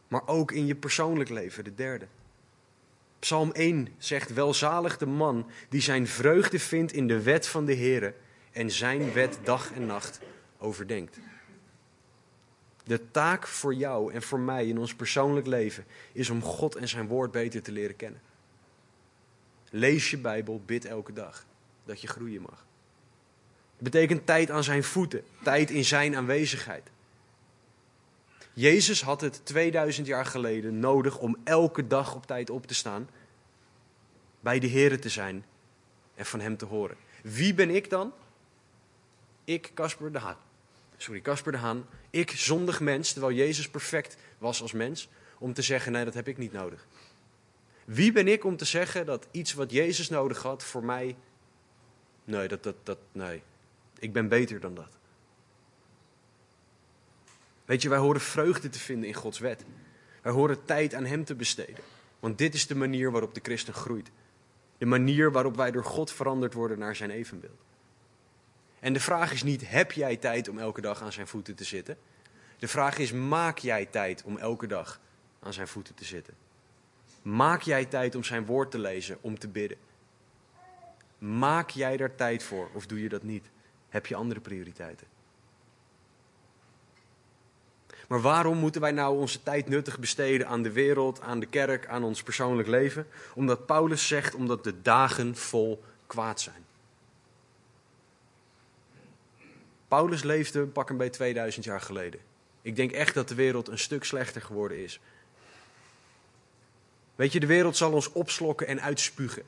Maar 0.08 0.28
ook 0.28 0.52
in 0.52 0.66
je 0.66 0.76
persoonlijk 0.76 1.30
leven, 1.30 1.64
de 1.64 1.74
derde. 1.74 2.08
Psalm 3.20 3.52
1 3.52 3.88
zegt: 3.98 4.34
Welzalig 4.34 4.98
de 4.98 5.06
man 5.06 5.50
die 5.70 5.82
zijn 5.82 6.08
vreugde 6.08 6.60
vindt 6.60 6.94
in 6.94 7.08
de 7.08 7.22
wet 7.22 7.48
van 7.48 7.66
de 7.66 7.74
Heer 7.74 8.14
en 8.52 8.72
zijn 8.72 9.14
wet 9.14 9.40
dag 9.44 9.72
en 9.72 9.86
nacht 9.86 10.20
overdenkt. 10.62 11.20
De 12.84 13.12
taak 13.12 13.48
voor 13.48 13.74
jou 13.74 14.14
en 14.14 14.22
voor 14.22 14.40
mij 14.40 14.68
in 14.68 14.78
ons 14.78 14.96
persoonlijk 14.96 15.48
leven 15.48 15.86
is 16.12 16.30
om 16.30 16.42
God 16.42 16.76
en 16.76 16.88
zijn 16.88 17.08
woord 17.08 17.32
beter 17.32 17.62
te 17.62 17.72
leren 17.72 17.96
kennen. 17.96 18.22
Lees 19.70 20.12
je 20.12 20.18
Bijbel, 20.18 20.62
bid 20.66 20.86
elke 20.86 21.14
dag 21.14 21.46
dat 21.86 22.02
je 22.02 22.08
groeien 22.08 22.42
mag. 22.42 22.66
Het 23.76 23.92
betekent 23.92 24.26
tijd 24.26 24.52
aan 24.52 24.64
zijn 24.64 24.84
voeten, 24.84 25.24
tijd 25.44 25.70
in 25.70 25.86
zijn 25.86 26.16
aanwezigheid. 26.16 26.90
Jezus 28.54 29.02
had 29.02 29.22
het 29.22 29.46
2000 29.46 30.08
jaar 30.08 30.26
geleden 30.26 30.80
nodig 30.80 31.18
om 31.18 31.38
elke 31.44 31.88
dag 31.88 32.16
op 32.16 32.26
tijd 32.26 32.50
op 32.50 32.68
te 32.68 32.74
staan, 32.74 33.10
bij 34.40 34.60
de 34.60 34.70
Here 34.70 35.00
te 35.00 35.10
zijn 35.10 35.46
en 36.16 36.26
van 36.26 36.40
Hem 36.40 36.58
te 36.58 36.66
horen. 36.66 36.98
Wie 37.24 37.54
ben 37.54 37.70
ik 37.70 37.90
dan? 37.90 38.14
Ik, 39.44 39.72
Casper 39.74 40.12
de 40.12 40.20
Haan. 40.20 40.38
Sorry, 41.02 41.22
Casper 41.22 41.52
de 41.52 41.58
Haan. 41.58 41.86
Ik, 42.10 42.32
zondig 42.32 42.80
mens, 42.80 43.12
terwijl 43.12 43.36
Jezus 43.36 43.70
perfect 43.70 44.18
was 44.38 44.62
als 44.62 44.72
mens, 44.72 45.10
om 45.38 45.54
te 45.54 45.62
zeggen: 45.62 45.92
nee, 45.92 46.06
dat 46.06 46.14
heb 46.14 46.28
ik 46.28 46.38
niet 46.38 46.52
nodig. 46.52 46.88
Wie 47.86 48.12
ben 48.12 48.28
ik 48.28 48.44
om 48.44 48.58
te 48.58 48.66
zeggen 48.66 49.06
dat 49.06 49.28
iets 49.32 49.54
wat 49.54 49.72
Jezus 49.72 50.10
nodig 50.10 50.42
had 50.42 50.64
voor 50.64 50.84
mij. 50.84 51.16
Nee, 52.24 52.48
dat, 52.48 52.64
dat, 52.64 52.76
dat, 52.84 52.98
nee. 53.12 53.42
Ik 54.00 54.14
ben 54.14 54.28
beter 54.28 54.60
dan 54.60 54.76
dat. 54.76 54.98
Weet 57.66 57.82
je, 57.82 57.90
wij 57.90 57.98
horen 57.98 58.22
vreugde 58.22 58.70
te 58.70 58.80
vinden 58.80 59.08
in 59.08 59.16
Gods 59.16 59.40
wet. 59.40 59.66
Wij 60.22 60.32
horen 60.32 60.66
tijd 60.66 60.94
aan 60.94 61.06
Hem 61.06 61.24
te 61.24 61.36
besteden. 61.36 61.84
Want 62.20 62.38
dit 62.38 62.54
is 62.54 62.68
de 62.68 62.76
manier 62.76 63.12
waarop 63.12 63.34
de 63.34 63.42
christen 63.44 63.74
groeit. 63.74 64.12
De 64.78 64.86
manier 64.86 65.32
waarop 65.32 65.56
wij 65.56 65.72
door 65.72 65.86
God 65.86 66.12
veranderd 66.12 66.54
worden 66.54 66.80
naar 66.80 66.96
zijn 66.96 67.12
evenbeeld. 67.12 67.62
En 68.82 68.94
de 68.94 69.00
vraag 69.00 69.32
is 69.32 69.44
niet, 69.44 69.70
heb 69.70 69.92
jij 69.92 70.18
tijd 70.18 70.50
om 70.50 70.60
elke 70.60 70.82
dag 70.82 71.02
aan 71.02 71.12
zijn 71.12 71.28
voeten 71.28 71.56
te 71.56 71.64
zitten? 71.64 71.98
De 72.60 72.68
vraag 72.68 72.98
is, 72.98 73.12
maak 73.12 73.58
jij 73.58 73.86
tijd 73.86 74.24
om 74.24 74.38
elke 74.38 74.68
dag 74.68 75.00
aan 75.40 75.54
zijn 75.54 75.68
voeten 75.68 75.96
te 75.96 76.06
zitten? 76.06 76.34
Maak 77.22 77.62
jij 77.62 77.86
tijd 77.86 78.16
om 78.16 78.24
zijn 78.24 78.46
woord 78.46 78.72
te 78.72 78.80
lezen, 78.80 79.18
om 79.22 79.40
te 79.40 79.48
bidden? 79.48 79.78
Maak 81.18 81.70
jij 81.70 81.98
daar 81.98 82.16
tijd 82.16 82.44
voor 82.44 82.70
of 82.74 82.86
doe 82.86 83.02
je 83.02 83.10
dat 83.10 83.24
niet? 83.24 83.50
Heb 83.90 84.06
je 84.06 84.16
andere 84.16 84.40
prioriteiten? 84.40 85.08
Maar 88.08 88.22
waarom 88.22 88.58
moeten 88.58 88.82
wij 88.82 88.92
nou 88.92 89.18
onze 89.18 89.44
tijd 89.44 89.70
nuttig 89.70 90.00
besteden 90.00 90.48
aan 90.48 90.62
de 90.62 90.72
wereld, 90.72 91.22
aan 91.22 91.40
de 91.40 91.46
kerk, 91.46 91.88
aan 91.88 92.04
ons 92.04 92.24
persoonlijk 92.24 92.68
leven? 92.68 93.08
Omdat 93.34 93.66
Paulus 93.66 94.08
zegt, 94.08 94.36
omdat 94.36 94.64
de 94.64 94.82
dagen 94.82 95.36
vol 95.36 95.84
kwaad 96.08 96.42
zijn. 96.42 96.61
Paulus 99.92 100.24
leefde 100.24 100.66
pak 100.66 100.90
een 100.90 100.98
bij 100.98 101.10
2000 101.10 101.66
jaar 101.66 101.82
geleden. 101.82 102.20
Ik 102.62 102.76
denk 102.76 102.92
echt 102.92 103.14
dat 103.14 103.28
de 103.28 103.36
wereld 103.36 103.68
een 103.68 103.80
stuk 103.80 104.04
slechter 104.04 104.42
geworden 104.42 104.84
is. 104.84 105.00
Weet 107.16 107.32
je, 107.32 107.40
de 107.40 107.46
wereld 107.46 107.78
zal 107.78 107.92
ons 107.92 108.12
opslokken 108.12 108.68
en 108.68 108.82
uitspugen. 108.82 109.44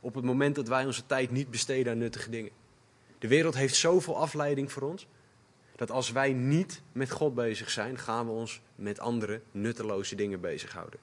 Op 0.00 0.14
het 0.14 0.24
moment 0.24 0.54
dat 0.54 0.68
wij 0.68 0.84
onze 0.84 1.06
tijd 1.06 1.30
niet 1.30 1.50
besteden 1.50 1.92
aan 1.92 1.98
nuttige 1.98 2.30
dingen. 2.30 2.50
De 3.18 3.28
wereld 3.28 3.54
heeft 3.54 3.74
zoveel 3.74 4.16
afleiding 4.16 4.72
voor 4.72 4.82
ons 4.82 5.06
dat 5.76 5.90
als 5.90 6.12
wij 6.12 6.32
niet 6.32 6.82
met 6.92 7.10
God 7.10 7.34
bezig 7.34 7.70
zijn, 7.70 7.98
gaan 7.98 8.26
we 8.26 8.32
ons 8.32 8.60
met 8.74 9.00
andere 9.00 9.40
nutteloze 9.50 10.14
dingen 10.14 10.40
bezighouden. 10.40 11.00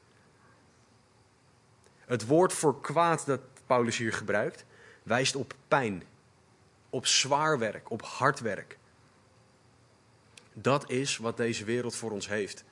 Het 2.00 2.26
woord 2.26 2.54
voor 2.54 2.82
kwaad 2.82 3.26
dat 3.26 3.42
Paulus 3.66 3.98
hier 3.98 4.14
gebruikt, 4.14 4.66
wijst 5.04 5.36
op 5.36 5.54
pijn, 5.68 6.04
op 6.96 7.06
zwaar 7.06 7.60
werk, 7.60 7.92
op 7.92 8.02
hard 8.02 8.40
werk. 8.40 8.78
Dat 10.54 10.90
is 10.90 11.18
wat 11.18 11.38
deze 11.38 11.66
wereld 11.66 11.96
voor 11.96 12.12
ons 12.12 12.28
heeft. 12.28 12.64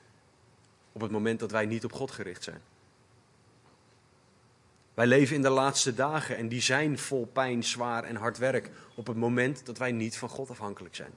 Op 0.92 1.00
het 1.00 1.10
moment 1.10 1.40
dat 1.40 1.50
wij 1.50 1.66
niet 1.66 1.84
op 1.84 1.92
God 1.92 2.10
gericht 2.10 2.42
zijn. 2.42 2.60
Wij 4.94 5.06
leven 5.06 5.36
in 5.36 5.42
de 5.42 5.48
laatste 5.48 5.94
dagen 5.94 6.36
en 6.36 6.48
die 6.48 6.60
zijn 6.60 6.98
vol 6.98 7.26
pijn, 7.26 7.64
zwaar 7.64 8.04
en 8.04 8.16
hard 8.16 8.38
werk. 8.38 8.70
Op 8.94 9.06
het 9.06 9.16
moment 9.16 9.66
dat 9.66 9.78
wij 9.78 9.92
niet 9.92 10.16
van 10.16 10.28
God 10.28 10.50
afhankelijk 10.50 10.94
zijn. 10.94 11.12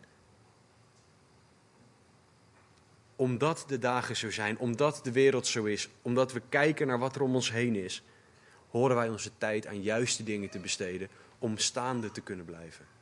Omdat 3.16 3.64
de 3.68 3.80
dagen 3.80 4.16
zo 4.16 4.32
zijn, 4.32 4.58
omdat 4.58 5.00
de 5.04 5.12
wereld 5.12 5.48
zo 5.48 5.64
is, 5.64 5.90
omdat 6.02 6.34
we 6.34 6.42
kijken 6.50 6.88
naar 6.88 7.00
wat 7.00 7.16
er 7.16 7.22
om 7.22 7.36
ons 7.36 7.52
heen 7.52 7.76
is, 7.76 8.04
horen 8.70 8.96
wij 8.96 9.10
onze 9.10 9.32
tijd 9.38 9.68
aan 9.68 9.82
juiste 9.82 10.24
dingen 10.24 10.50
te 10.50 10.60
besteden 10.60 11.10
om 11.40 11.58
staande 11.58 12.12
te 12.12 12.22
kunnen 12.22 12.46
blijven. 12.46 12.97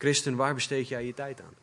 Christen, 0.00 0.36
waar 0.36 0.54
besteed 0.54 0.88
jij 0.88 1.04
je 1.04 1.14
tijd 1.14 1.40
aan? 1.40 1.54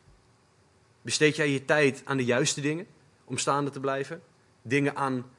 Besteed 1.02 1.36
jij 1.36 1.50
je 1.50 1.64
tijd 1.64 2.02
aan 2.04 2.16
de 2.16 2.24
juiste 2.24 2.60
dingen 2.60 2.86
om 3.24 3.38
staande 3.38 3.70
te 3.70 3.80
blijven? 3.80 4.22
Dingen 4.62 4.96
aan 4.96 5.30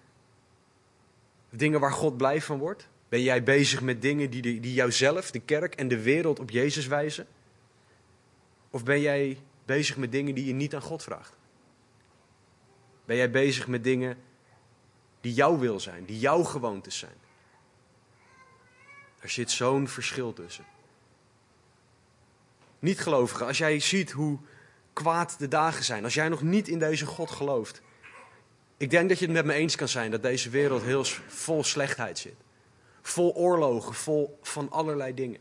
dingen 1.49 1.79
waar 1.79 1.91
God 1.91 2.17
blij 2.17 2.41
van 2.41 2.57
wordt? 2.57 2.87
Ben 3.09 3.21
jij 3.21 3.43
bezig 3.43 3.81
met 3.81 4.01
dingen 4.01 4.29
die, 4.29 4.41
die 4.41 4.73
jouzelf, 4.73 5.31
de 5.31 5.39
kerk 5.39 5.75
en 5.75 5.87
de 5.87 6.01
wereld 6.01 6.39
op 6.39 6.49
Jezus 6.49 6.87
wijzen? 6.87 7.27
Of 8.69 8.83
ben 8.83 9.01
jij 9.01 9.37
bezig 9.65 9.97
met 9.97 10.11
dingen 10.11 10.35
die 10.35 10.45
je 10.45 10.53
niet 10.53 10.75
aan 10.75 10.81
God 10.81 11.03
vraagt? 11.03 11.37
Ben 13.05 13.15
jij 13.15 13.31
bezig 13.31 13.67
met 13.67 13.83
dingen 13.83 14.17
die 15.21 15.33
jouw 15.33 15.57
wil 15.57 15.79
zijn, 15.79 16.05
die 16.05 16.19
jouw 16.19 16.43
gewoontes 16.43 16.97
zijn? 16.97 17.17
Er 19.19 19.29
zit 19.29 19.51
zo'n 19.51 19.87
verschil 19.87 20.33
tussen. 20.33 20.65
Niet 22.79 22.99
gelovigen, 22.99 23.45
als 23.45 23.57
jij 23.57 23.79
ziet 23.79 24.11
hoe 24.11 24.39
kwaad 24.93 25.39
de 25.39 25.47
dagen 25.47 25.83
zijn, 25.83 26.03
als 26.03 26.13
jij 26.13 26.29
nog 26.29 26.41
niet 26.41 26.67
in 26.67 26.79
deze 26.79 27.05
God 27.05 27.31
gelooft, 27.31 27.81
ik 28.77 28.89
denk 28.89 29.09
dat 29.09 29.19
je 29.19 29.25
het 29.25 29.33
met 29.33 29.45
me 29.45 29.53
eens 29.53 29.75
kan 29.75 29.87
zijn 29.87 30.11
dat 30.11 30.21
deze 30.21 30.49
wereld 30.49 30.81
heel 30.81 31.03
vol 31.27 31.63
slechtheid 31.63 32.17
zit. 32.19 32.35
Vol 33.01 33.35
oorlogen, 33.35 33.93
vol 33.93 34.39
van 34.41 34.71
allerlei 34.71 35.13
dingen 35.13 35.39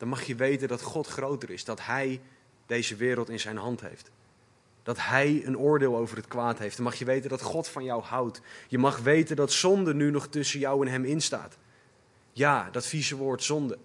dan 0.00 0.08
mag 0.08 0.22
je 0.22 0.34
weten 0.34 0.68
dat 0.68 0.82
God 0.82 1.06
groter 1.06 1.50
is. 1.50 1.64
Dat 1.64 1.84
Hij 1.84 2.20
deze 2.66 2.96
wereld 2.96 3.28
in 3.28 3.40
zijn 3.40 3.56
hand 3.56 3.80
heeft. 3.80 4.10
Dat 4.82 4.96
Hij 4.98 5.42
een 5.44 5.58
oordeel 5.58 5.96
over 5.96 6.16
het 6.16 6.28
kwaad 6.28 6.58
heeft. 6.58 6.76
Dan 6.76 6.84
mag 6.84 6.94
je 6.94 7.04
weten 7.04 7.30
dat 7.30 7.42
God 7.42 7.68
van 7.68 7.84
jou 7.84 8.02
houdt. 8.02 8.40
Je 8.68 8.78
mag 8.78 8.98
weten 8.98 9.36
dat 9.36 9.52
zonde 9.52 9.94
nu 9.94 10.10
nog 10.10 10.26
tussen 10.26 10.60
jou 10.60 10.86
en 10.86 10.92
Hem 10.92 11.04
instaat. 11.04 11.58
Ja, 12.32 12.70
dat 12.70 12.86
vieze 12.86 13.16
woord 13.16 13.42
zonde. 13.42 13.78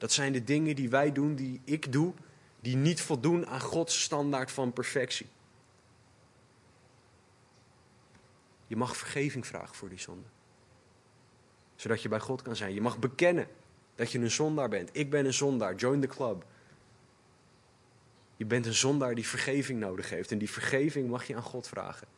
Dat 0.00 0.12
zijn 0.12 0.32
de 0.32 0.44
dingen 0.44 0.76
die 0.76 0.90
wij 0.90 1.12
doen, 1.12 1.34
die 1.34 1.60
ik 1.64 1.92
doe, 1.92 2.14
die 2.60 2.76
niet 2.76 3.00
voldoen 3.00 3.46
aan 3.46 3.60
Gods 3.60 4.02
standaard 4.02 4.50
van 4.50 4.72
perfectie. 4.72 5.26
Je 8.66 8.76
mag 8.76 8.96
vergeving 8.96 9.46
vragen 9.46 9.74
voor 9.74 9.88
die 9.88 9.98
zonde. 9.98 10.26
Zodat 11.76 12.02
je 12.02 12.08
bij 12.08 12.20
God 12.20 12.42
kan 12.42 12.56
zijn. 12.56 12.74
Je 12.74 12.80
mag 12.80 12.98
bekennen 12.98 13.48
dat 13.94 14.12
je 14.12 14.18
een 14.18 14.30
zondaar 14.30 14.68
bent. 14.68 14.90
Ik 14.92 15.10
ben 15.10 15.26
een 15.26 15.34
zondaar. 15.34 15.74
Join 15.74 16.00
the 16.00 16.06
club. 16.06 16.44
Je 18.36 18.44
bent 18.44 18.66
een 18.66 18.74
zondaar 18.74 19.14
die 19.14 19.26
vergeving 19.26 19.80
nodig 19.80 20.10
heeft. 20.10 20.32
En 20.32 20.38
die 20.38 20.50
vergeving 20.50 21.08
mag 21.08 21.24
je 21.24 21.36
aan 21.36 21.42
God 21.42 21.68
vragen. 21.68 22.08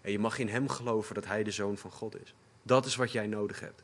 En 0.00 0.12
je 0.12 0.18
mag 0.18 0.38
in 0.38 0.48
Hem 0.48 0.68
geloven 0.68 1.14
dat 1.14 1.26
Hij 1.26 1.42
de 1.42 1.50
Zoon 1.50 1.76
van 1.76 1.90
God 1.90 2.20
is. 2.20 2.34
Dat 2.62 2.86
is 2.86 2.96
wat 2.96 3.12
jij 3.12 3.26
nodig 3.26 3.60
hebt. 3.60 3.82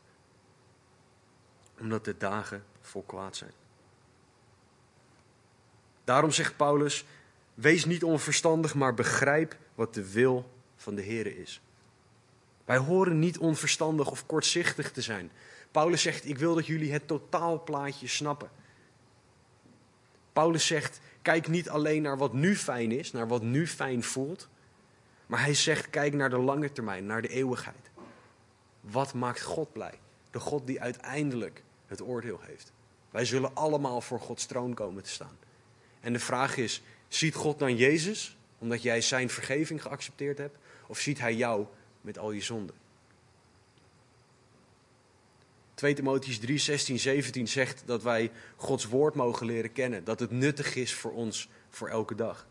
Omdat 1.80 2.04
de 2.04 2.16
dagen 2.16 2.64
vol 2.82 3.02
kwaad 3.06 3.36
zijn. 3.36 3.52
Daarom 6.04 6.30
zegt 6.30 6.56
Paulus: 6.56 7.04
Wees 7.54 7.84
niet 7.84 8.04
onverstandig, 8.04 8.74
maar 8.74 8.94
begrijp 8.94 9.56
wat 9.74 9.94
de 9.94 10.12
wil 10.12 10.50
van 10.76 10.94
de 10.94 11.02
Heer 11.02 11.38
is. 11.38 11.60
Wij 12.64 12.76
horen 12.76 13.18
niet 13.18 13.38
onverstandig 13.38 14.10
of 14.10 14.26
kortzichtig 14.26 14.92
te 14.92 15.00
zijn. 15.00 15.30
Paulus 15.70 16.02
zegt, 16.02 16.28
ik 16.28 16.38
wil 16.38 16.54
dat 16.54 16.66
jullie 16.66 16.92
het 16.92 17.06
totaalplaatje 17.06 18.06
snappen. 18.06 18.50
Paulus 20.32 20.66
zegt, 20.66 21.00
kijk 21.22 21.48
niet 21.48 21.68
alleen 21.68 22.02
naar 22.02 22.18
wat 22.18 22.32
nu 22.32 22.56
fijn 22.56 22.92
is, 22.92 23.12
naar 23.12 23.28
wat 23.28 23.42
nu 23.42 23.66
fijn 23.66 24.02
voelt. 24.02 24.48
Maar 25.26 25.40
hij 25.40 25.54
zegt, 25.54 25.90
kijk 25.90 26.14
naar 26.14 26.30
de 26.30 26.38
lange 26.38 26.72
termijn, 26.72 27.06
naar 27.06 27.22
de 27.22 27.28
eeuwigheid. 27.28 27.90
Wat 28.80 29.14
maakt 29.14 29.42
God 29.42 29.72
blij? 29.72 29.98
De 30.30 30.40
God 30.40 30.66
die 30.66 30.80
uiteindelijk 30.80 31.62
het 31.92 32.02
oordeel 32.02 32.40
heeft. 32.40 32.72
Wij 33.10 33.24
zullen 33.24 33.54
allemaal 33.54 34.00
voor 34.00 34.20
Gods 34.20 34.46
troon 34.46 34.74
komen 34.74 35.02
te 35.02 35.10
staan. 35.10 35.38
En 36.00 36.12
de 36.12 36.18
vraag 36.18 36.56
is, 36.56 36.82
ziet 37.08 37.34
God 37.34 37.58
dan 37.58 37.76
Jezus, 37.76 38.36
omdat 38.58 38.82
jij 38.82 39.00
zijn 39.00 39.30
vergeving 39.30 39.82
geaccepteerd 39.82 40.38
hebt? 40.38 40.56
Of 40.86 40.98
ziet 40.98 41.20
hij 41.20 41.34
jou 41.34 41.66
met 42.00 42.18
al 42.18 42.30
je 42.30 42.40
zonden? 42.40 42.74
2 45.74 45.94
Timotheüs 45.94 46.38
3, 46.40 46.58
16, 46.58 46.98
17 46.98 47.48
zegt 47.48 47.82
dat 47.86 48.02
wij 48.02 48.30
Gods 48.56 48.84
woord 48.84 49.14
mogen 49.14 49.46
leren 49.46 49.72
kennen. 49.72 50.04
Dat 50.04 50.20
het 50.20 50.30
nuttig 50.30 50.74
is 50.74 50.94
voor 50.94 51.12
ons 51.12 51.48
voor 51.70 51.88
elke 51.88 52.14
dag. 52.14 52.46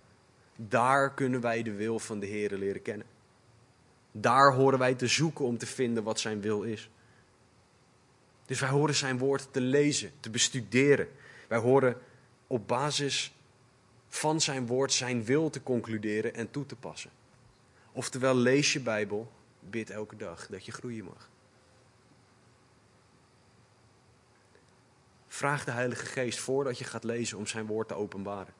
Daar 0.56 1.14
kunnen 1.14 1.42
wij 1.42 1.64
de 1.64 1.74
wil 1.74 2.00
van 2.00 2.20
de 2.20 2.26
Heer 2.26 2.58
leren 2.58 2.82
kennen. 2.82 3.08
Daar 4.12 4.54
horen 4.54 4.80
wij 4.80 4.94
te 4.94 5.08
zoeken 5.08 5.46
om 5.46 5.58
te 5.58 5.66
vinden 5.66 6.04
wat 6.04 6.20
zijn 6.20 6.42
wil 6.42 6.62
is. 6.62 6.90
Dus 8.52 8.60
wij 8.60 8.70
horen 8.70 8.96
zijn 8.96 9.18
woord 9.18 9.48
te 9.52 9.62
lezen, 9.62 10.12
te 10.20 10.30
bestuderen. 10.30 11.08
Wij 11.48 11.58
horen 11.58 11.98
op 12.48 12.68
basis 12.68 13.34
van 14.08 14.42
zijn 14.42 14.68
woord 14.68 14.94
zijn 14.94 15.26
wil 15.26 15.50
te 15.50 15.64
concluderen 15.64 16.34
en 16.34 16.52
toe 16.52 16.66
te 16.66 16.76
passen. 16.76 17.12
Oftewel, 17.92 18.36
lees 18.36 18.74
je 18.74 18.80
Bijbel, 18.80 19.32
bid 19.60 19.90
elke 19.90 20.16
dag 20.16 20.48
dat 20.48 20.66
je 20.66 20.72
groeien 20.72 21.06
mag. 21.06 21.30
Vraag 25.28 25.64
de 25.64 25.72
Heilige 25.72 26.06
Geest 26.06 26.40
voordat 26.40 26.78
je 26.78 26.86
gaat 26.86 27.04
lezen 27.04 27.38
om 27.38 27.48
zijn 27.48 27.66
woord 27.66 27.88
te 27.88 27.94
openbaren. 27.94 28.54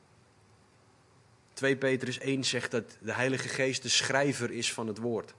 2 1.52 1.76
Petrus 1.76 2.18
1 2.18 2.44
zegt 2.44 2.70
dat 2.70 2.96
de 3.00 3.12
Heilige 3.12 3.48
Geest 3.48 3.82
de 3.82 3.88
schrijver 3.88 4.50
is 4.50 4.72
van 4.72 4.86
het 4.86 4.98
woord. 4.98 5.34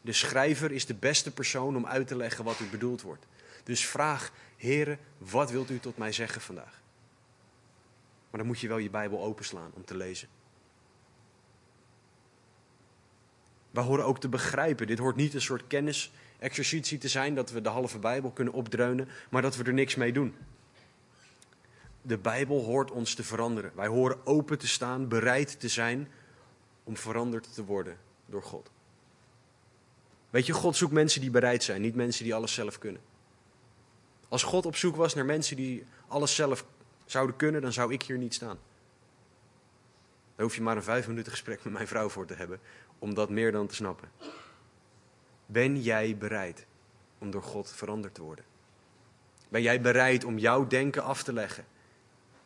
De 0.00 0.12
schrijver 0.12 0.72
is 0.72 0.86
de 0.86 0.94
beste 0.94 1.30
persoon 1.30 1.76
om 1.76 1.86
uit 1.86 2.06
te 2.06 2.16
leggen 2.16 2.44
wat 2.44 2.58
er 2.58 2.68
bedoeld 2.68 3.02
wordt. 3.02 3.26
Dus 3.68 3.86
vraag, 3.86 4.32
heren, 4.56 4.98
wat 5.18 5.50
wilt 5.50 5.70
u 5.70 5.78
tot 5.78 5.96
mij 5.96 6.12
zeggen 6.12 6.40
vandaag? 6.40 6.82
Maar 8.30 8.40
dan 8.40 8.46
moet 8.46 8.60
je 8.60 8.68
wel 8.68 8.78
je 8.78 8.90
Bijbel 8.90 9.22
openslaan 9.22 9.70
om 9.74 9.84
te 9.84 9.96
lezen. 9.96 10.28
We 13.70 13.80
horen 13.80 14.04
ook 14.04 14.20
te 14.20 14.28
begrijpen. 14.28 14.86
Dit 14.86 14.98
hoort 14.98 15.16
niet 15.16 15.34
een 15.34 15.40
soort 15.40 15.66
kennisexercitie 15.66 16.98
te 16.98 17.08
zijn 17.08 17.34
dat 17.34 17.50
we 17.50 17.60
de 17.60 17.68
halve 17.68 17.98
Bijbel 17.98 18.30
kunnen 18.30 18.54
opdreunen, 18.54 19.08
maar 19.30 19.42
dat 19.42 19.56
we 19.56 19.64
er 19.64 19.72
niks 19.72 19.94
mee 19.94 20.12
doen. 20.12 20.34
De 22.02 22.18
Bijbel 22.18 22.64
hoort 22.64 22.90
ons 22.90 23.14
te 23.14 23.24
veranderen. 23.24 23.72
Wij 23.74 23.86
horen 23.86 24.26
open 24.26 24.58
te 24.58 24.68
staan, 24.68 25.08
bereid 25.08 25.60
te 25.60 25.68
zijn 25.68 26.08
om 26.84 26.96
veranderd 26.96 27.54
te 27.54 27.64
worden 27.64 27.98
door 28.26 28.42
God. 28.42 28.70
Weet 30.30 30.46
je, 30.46 30.52
God 30.52 30.76
zoekt 30.76 30.92
mensen 30.92 31.20
die 31.20 31.30
bereid 31.30 31.62
zijn, 31.62 31.80
niet 31.80 31.94
mensen 31.94 32.24
die 32.24 32.34
alles 32.34 32.54
zelf 32.54 32.78
kunnen. 32.78 33.07
Als 34.28 34.42
God 34.42 34.66
op 34.66 34.76
zoek 34.76 34.96
was 34.96 35.14
naar 35.14 35.24
mensen 35.24 35.56
die 35.56 35.84
alles 36.08 36.34
zelf 36.34 36.64
zouden 37.04 37.36
kunnen, 37.36 37.62
dan 37.62 37.72
zou 37.72 37.92
ik 37.92 38.02
hier 38.02 38.18
niet 38.18 38.34
staan. 38.34 38.58
Daar 40.34 40.46
hoef 40.46 40.54
je 40.54 40.62
maar 40.62 40.76
een 40.76 40.82
vijf 40.82 41.08
minuten 41.08 41.32
gesprek 41.32 41.64
met 41.64 41.72
mijn 41.72 41.86
vrouw 41.86 42.08
voor 42.08 42.26
te 42.26 42.34
hebben, 42.34 42.60
om 42.98 43.14
dat 43.14 43.30
meer 43.30 43.52
dan 43.52 43.66
te 43.66 43.74
snappen. 43.74 44.10
Ben 45.46 45.82
jij 45.82 46.16
bereid 46.16 46.66
om 47.18 47.30
door 47.30 47.42
God 47.42 47.72
veranderd 47.72 48.14
te 48.14 48.22
worden? 48.22 48.44
Ben 49.48 49.62
jij 49.62 49.80
bereid 49.80 50.24
om 50.24 50.38
jouw 50.38 50.66
denken 50.66 51.02
af 51.02 51.22
te 51.22 51.32
leggen 51.32 51.64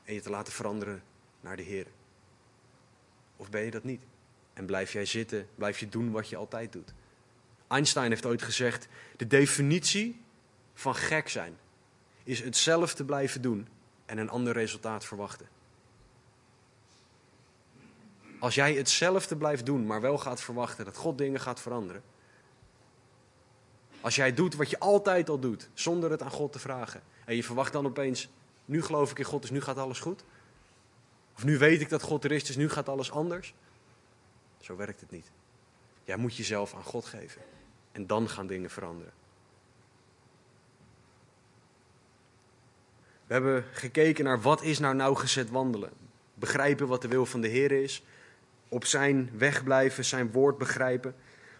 en 0.04 0.14
je 0.14 0.20
te 0.20 0.30
laten 0.30 0.52
veranderen 0.52 1.02
naar 1.40 1.56
de 1.56 1.62
Heer? 1.62 1.86
Of 3.36 3.50
ben 3.50 3.62
je 3.62 3.70
dat 3.70 3.84
niet? 3.84 4.02
En 4.52 4.66
blijf 4.66 4.92
jij 4.92 5.04
zitten, 5.04 5.48
blijf 5.54 5.78
je 5.78 5.88
doen 5.88 6.10
wat 6.10 6.28
je 6.28 6.36
altijd 6.36 6.72
doet? 6.72 6.94
Einstein 7.68 8.10
heeft 8.10 8.26
ooit 8.26 8.42
gezegd: 8.42 8.88
de 9.16 9.26
definitie 9.26 10.20
van 10.74 10.94
gek 10.94 11.28
zijn 11.28 11.58
is 12.24 12.40
hetzelfde 12.40 13.04
blijven 13.04 13.42
doen 13.42 13.68
en 14.06 14.18
een 14.18 14.30
ander 14.30 14.52
resultaat 14.52 15.04
verwachten. 15.04 15.48
Als 18.38 18.54
jij 18.54 18.74
hetzelfde 18.74 19.36
blijft 19.36 19.66
doen, 19.66 19.86
maar 19.86 20.00
wel 20.00 20.18
gaat 20.18 20.40
verwachten 20.40 20.84
dat 20.84 20.96
God 20.96 21.18
dingen 21.18 21.40
gaat 21.40 21.60
veranderen. 21.60 22.02
Als 24.00 24.16
jij 24.16 24.34
doet 24.34 24.54
wat 24.54 24.70
je 24.70 24.78
altijd 24.78 25.28
al 25.28 25.38
doet, 25.38 25.68
zonder 25.74 26.10
het 26.10 26.22
aan 26.22 26.30
God 26.30 26.52
te 26.52 26.58
vragen. 26.58 27.02
En 27.24 27.36
je 27.36 27.44
verwacht 27.44 27.72
dan 27.72 27.86
opeens, 27.86 28.28
nu 28.64 28.82
geloof 28.82 29.10
ik 29.10 29.18
in 29.18 29.24
God, 29.24 29.40
dus 29.40 29.50
nu 29.50 29.60
gaat 29.60 29.78
alles 29.78 30.00
goed. 30.00 30.24
Of 31.36 31.44
nu 31.44 31.58
weet 31.58 31.80
ik 31.80 31.88
dat 31.88 32.02
God 32.02 32.24
er 32.24 32.32
is, 32.32 32.44
dus 32.44 32.56
nu 32.56 32.68
gaat 32.68 32.88
alles 32.88 33.10
anders. 33.10 33.54
Zo 34.60 34.76
werkt 34.76 35.00
het 35.00 35.10
niet. 35.10 35.30
Jij 36.04 36.16
moet 36.16 36.36
jezelf 36.36 36.74
aan 36.74 36.84
God 36.84 37.04
geven. 37.04 37.42
En 37.92 38.06
dan 38.06 38.28
gaan 38.28 38.46
dingen 38.46 38.70
veranderen. 38.70 39.12
We 43.32 43.38
hebben 43.38 43.64
gekeken 43.72 44.24
naar 44.24 44.40
wat 44.40 44.62
is 44.62 44.78
nou 44.78 44.94
nauwgezet 44.94 45.50
wandelen. 45.50 45.90
Begrijpen 46.34 46.86
wat 46.86 47.02
de 47.02 47.08
wil 47.08 47.26
van 47.26 47.40
de 47.40 47.48
Heer 47.48 47.72
is. 47.72 48.04
Op 48.68 48.84
zijn 48.84 49.30
weg 49.36 49.64
blijven, 49.64 50.04
zijn 50.04 50.32
woord 50.32 50.58
begrijpen. 50.58 51.14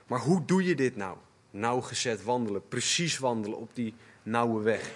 Maar 0.06 0.18
hoe 0.18 0.44
doe 0.44 0.64
je 0.64 0.74
dit 0.74 0.96
nou? 0.96 1.16
Nauwgezet 1.50 2.22
wandelen, 2.22 2.68
precies 2.68 3.18
wandelen 3.18 3.58
op 3.58 3.70
die 3.74 3.94
nauwe 4.22 4.62
weg. 4.62 4.90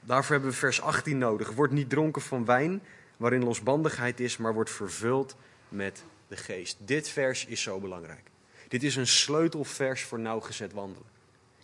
Daarvoor 0.00 0.32
hebben 0.32 0.50
we 0.50 0.56
vers 0.56 0.80
18 0.80 1.18
nodig. 1.18 1.52
Word 1.52 1.70
niet 1.70 1.90
dronken 1.90 2.22
van 2.22 2.44
wijn, 2.44 2.82
waarin 3.16 3.44
losbandigheid 3.44 4.20
is, 4.20 4.36
maar 4.36 4.54
wordt 4.54 4.70
vervuld 4.70 5.36
met 5.68 6.04
de 6.28 6.36
geest. 6.36 6.76
Dit 6.80 7.08
vers 7.08 7.46
is 7.46 7.62
zo 7.62 7.80
belangrijk. 7.80 8.30
Dit 8.68 8.82
is 8.82 8.96
een 8.96 9.06
sleutelvers 9.06 10.04
voor 10.04 10.20
nauwgezet 10.20 10.72
wandelen. 10.72 11.08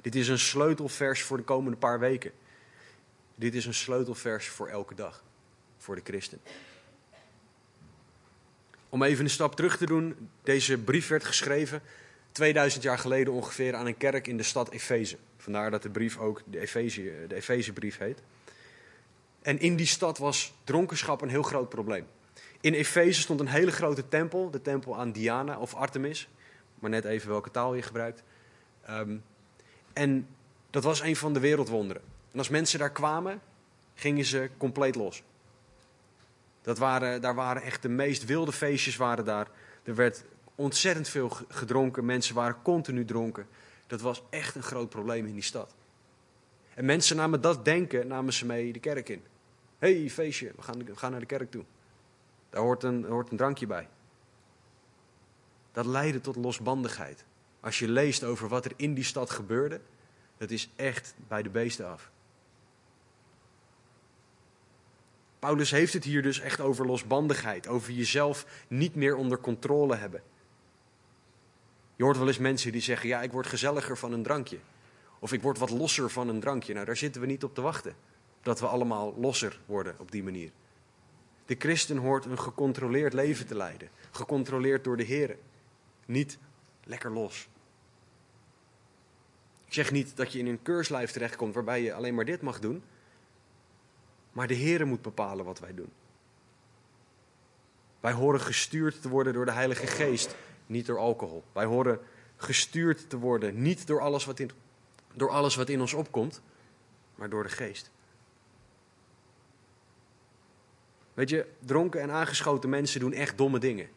Dit 0.01 0.15
is 0.15 0.29
een 0.29 0.39
sleutelvers 0.39 1.23
voor 1.23 1.37
de 1.37 1.43
komende 1.43 1.77
paar 1.77 1.99
weken. 1.99 2.33
Dit 3.41 3.55
is 3.55 3.67
een 3.67 3.75
sleutelvers 3.75 4.49
voor 4.49 4.69
elke 4.69 4.95
dag, 4.95 5.25
voor 5.79 5.95
de 5.95 6.01
christen. 6.05 6.41
Om 8.89 9.03
even 9.03 9.25
een 9.25 9.31
stap 9.31 9.57
terug 9.57 9.77
te 9.77 9.87
doen, 9.87 10.31
deze 10.43 10.79
brief 10.79 11.09
werd 11.09 11.25
geschreven 11.25 11.83
2000 12.33 12.83
jaar 12.83 12.99
geleden 12.99 13.33
ongeveer 13.33 13.75
aan 13.75 13.87
een 13.87 13.97
kerk 13.97 14.27
in 14.27 14.37
de 14.37 14.43
stad 14.43 14.71
Efeze. 14.71 15.17
Vandaar 15.37 15.71
dat 15.71 15.83
de 15.83 15.91
brief 15.91 16.19
ook 16.19 16.43
de, 16.45 16.59
Efeze, 16.59 17.25
de 17.29 17.35
Efezebrief 17.35 17.99
heet. 17.99 18.19
En 19.43 19.61
in 19.61 19.77
die 19.77 19.87
stad 19.87 20.19
was 20.19 20.53
dronkenschap 20.65 21.21
een 21.21 21.29
heel 21.29 21.43
groot 21.43 21.69
probleem. 21.69 22.07
In 22.61 22.75
Efeze 22.75 23.21
stond 23.21 23.41
een 23.41 23.49
hele 23.49 23.73
grote 23.73 24.09
tempel, 24.09 24.51
de 24.51 24.63
tempel 24.63 24.97
aan 24.97 25.13
Diana 25.13 25.59
of 25.59 25.75
Artemis, 25.75 26.29
maar 26.75 26.91
net 26.91 27.05
even 27.05 27.29
welke 27.29 27.51
taal 27.51 27.75
je 27.75 27.83
gebruikt. 27.83 28.23
Ehm, 28.83 29.17
en 29.93 30.29
dat 30.71 30.85
was 30.85 31.01
een 31.01 31.17
van 31.17 31.33
de 31.33 31.41
wereldwonderen. 31.41 32.03
En 32.33 32.39
als 32.39 32.49
mensen 32.49 32.79
daar 32.79 32.93
kwamen, 32.93 33.41
gingen 33.95 34.25
ze 34.25 34.51
compleet 34.57 34.95
los. 34.95 35.23
Dat 36.63 36.79
waren, 36.79 37.21
daar 37.21 37.35
waren 37.35 37.63
echt 37.63 37.83
de 37.83 37.89
meest 37.89 38.25
wilde 38.25 38.53
feestjes 38.53 38.97
waren 38.97 39.25
daar. 39.25 39.51
Er 39.83 39.95
werd 39.95 40.25
ontzettend 40.55 41.09
veel 41.09 41.29
gedronken. 41.49 42.05
Mensen 42.05 42.35
waren 42.35 42.63
continu 42.63 43.05
dronken. 43.05 43.47
Dat 43.87 44.01
was 44.01 44.23
echt 44.31 44.55
een 44.55 44.63
groot 44.63 44.89
probleem 44.89 45.27
in 45.27 45.33
die 45.33 45.43
stad. 45.43 45.75
En 46.75 46.85
mensen 46.85 47.17
namen 47.17 47.41
dat 47.41 47.65
denken, 47.65 48.07
namen 48.07 48.33
ze 48.33 48.47
mee 48.47 48.73
de 48.73 48.79
kerk 48.79 49.09
in. 49.09 49.23
Hé, 49.79 50.01
hey, 50.01 50.11
feestje, 50.11 50.53
we 50.57 50.63
gaan, 50.63 50.85
we 50.85 50.97
gaan 50.97 51.11
naar 51.11 51.21
de 51.21 51.27
kerk 51.27 51.51
toe. 51.51 51.65
Daar 52.51 52.63
hoort 52.63 52.83
een, 52.83 53.05
hoort 53.05 53.31
een 53.31 53.37
drankje 53.37 53.67
bij. 53.67 53.89
Dat 55.73 55.87
leidde 55.87 56.21
tot 56.21 56.37
losbandigheid. 56.37 57.25
Als 57.61 57.79
je 57.79 57.89
leest 57.89 58.25
over 58.25 58.49
wat 58.49 58.65
er 58.65 58.73
in 58.77 58.95
die 58.95 59.05
stad 59.05 59.31
gebeurde, 59.31 59.81
dat 60.37 60.51
is 60.51 60.71
echt 60.77 61.15
bij 61.29 61.43
de 61.43 61.51
beesten 61.51 61.89
af. 61.89 62.11
Paulus 65.41 65.71
heeft 65.71 65.93
het 65.93 66.05
hier 66.05 66.23
dus 66.23 66.41
echt 66.41 66.61
over 66.61 66.87
losbandigheid, 66.87 67.69
over 67.69 67.93
jezelf 67.93 68.65
niet 68.69 68.95
meer 68.95 69.17
onder 69.17 69.39
controle 69.39 69.97
hebben. 69.97 70.23
Je 71.97 72.05
hoort 72.05 72.19
wel 72.19 72.27
eens 72.27 72.39
mensen 72.39 72.73
die 72.73 72.81
zeggen: 72.81 73.09
Ja, 73.09 73.23
ik 73.23 73.33
word 73.33 73.47
gezelliger 73.47 73.99
van 73.99 74.13
een 74.13 74.23
drankje. 74.23 74.59
Of 75.19 75.33
ik 75.33 75.43
word 75.43 75.59
wat 75.59 75.71
losser 75.71 76.11
van 76.11 76.29
een 76.29 76.41
drankje. 76.41 76.75
Nou, 76.75 76.87
daar 76.87 76.97
zitten 76.97 77.21
we 77.21 77.27
niet 77.27 77.45
op 77.45 77.55
te 77.55 77.61
wachten. 77.61 77.95
Dat 78.43 78.61
we 78.61 78.67
allemaal 78.67 79.15
losser 79.19 79.61
worden 79.67 79.95
op 79.99 80.11
die 80.11 80.23
manier. 80.23 80.51
De 81.47 81.57
christen 81.59 81.97
hoort 81.97 82.25
een 82.25 82.39
gecontroleerd 82.39 83.13
leven 83.13 83.47
te 83.47 83.57
leiden. 83.57 83.89
Gecontroleerd 84.11 84.85
door 84.85 84.97
de 84.97 85.03
Heer. 85.03 85.37
Niet 86.07 86.39
lekker 86.85 87.13
los. 87.13 87.49
Ik 89.67 89.73
zeg 89.73 89.91
niet 89.93 90.17
dat 90.17 90.33
je 90.33 90.39
in 90.39 90.47
een 90.47 90.63
keurslijf 90.63 91.11
terechtkomt 91.11 91.55
waarbij 91.55 91.83
je 91.83 91.95
alleen 91.95 92.15
maar 92.15 92.25
dit 92.25 92.43
mag 92.43 92.61
doen. 92.61 92.83
Maar 94.33 94.47
de 94.47 94.55
Heer 94.55 94.87
moet 94.87 95.03
bepalen 95.03 95.45
wat 95.45 95.59
wij 95.59 95.75
doen. 95.75 95.93
Wij 98.01 98.13
horen 98.13 98.41
gestuurd 98.41 99.03
te 99.03 99.09
worden 99.09 99.33
door 99.33 99.45
de 99.45 99.53
Heilige 99.53 99.87
Geest, 99.87 100.37
niet 100.67 100.87
door 100.87 100.99
alcohol. 100.99 101.45
Wij 101.53 101.65
horen 101.65 102.01
gestuurd 102.37 103.11
te 103.11 103.19
worden, 103.19 103.63
niet 103.63 103.87
door 103.87 104.01
alles 104.01 104.25
wat 104.25 104.39
in, 104.39 104.51
door 105.15 105.31
alles 105.31 105.57
wat 105.57 105.69
in 105.69 105.81
ons 105.81 105.95
opkomt, 105.95 106.43
maar 107.15 107.31
door 107.31 107.43
de 107.43 107.49
Geest. 107.49 107.91
Weet 111.15 111.29
je, 111.29 111.47
dronken 111.59 112.01
en 112.01 112.11
aangeschoten 112.11 112.71
mensen 112.71 113.01
doen 113.01 113.13
echt 113.13 113.39
domme 113.39 113.59
dingen. 113.59 113.89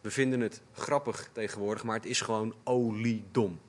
We 0.00 0.10
vinden 0.10 0.40
het 0.40 0.60
grappig 0.72 1.28
tegenwoordig, 1.32 1.84
maar 1.84 1.96
het 1.96 2.06
is 2.06 2.20
gewoon 2.20 2.54
oliedom. 2.64 3.60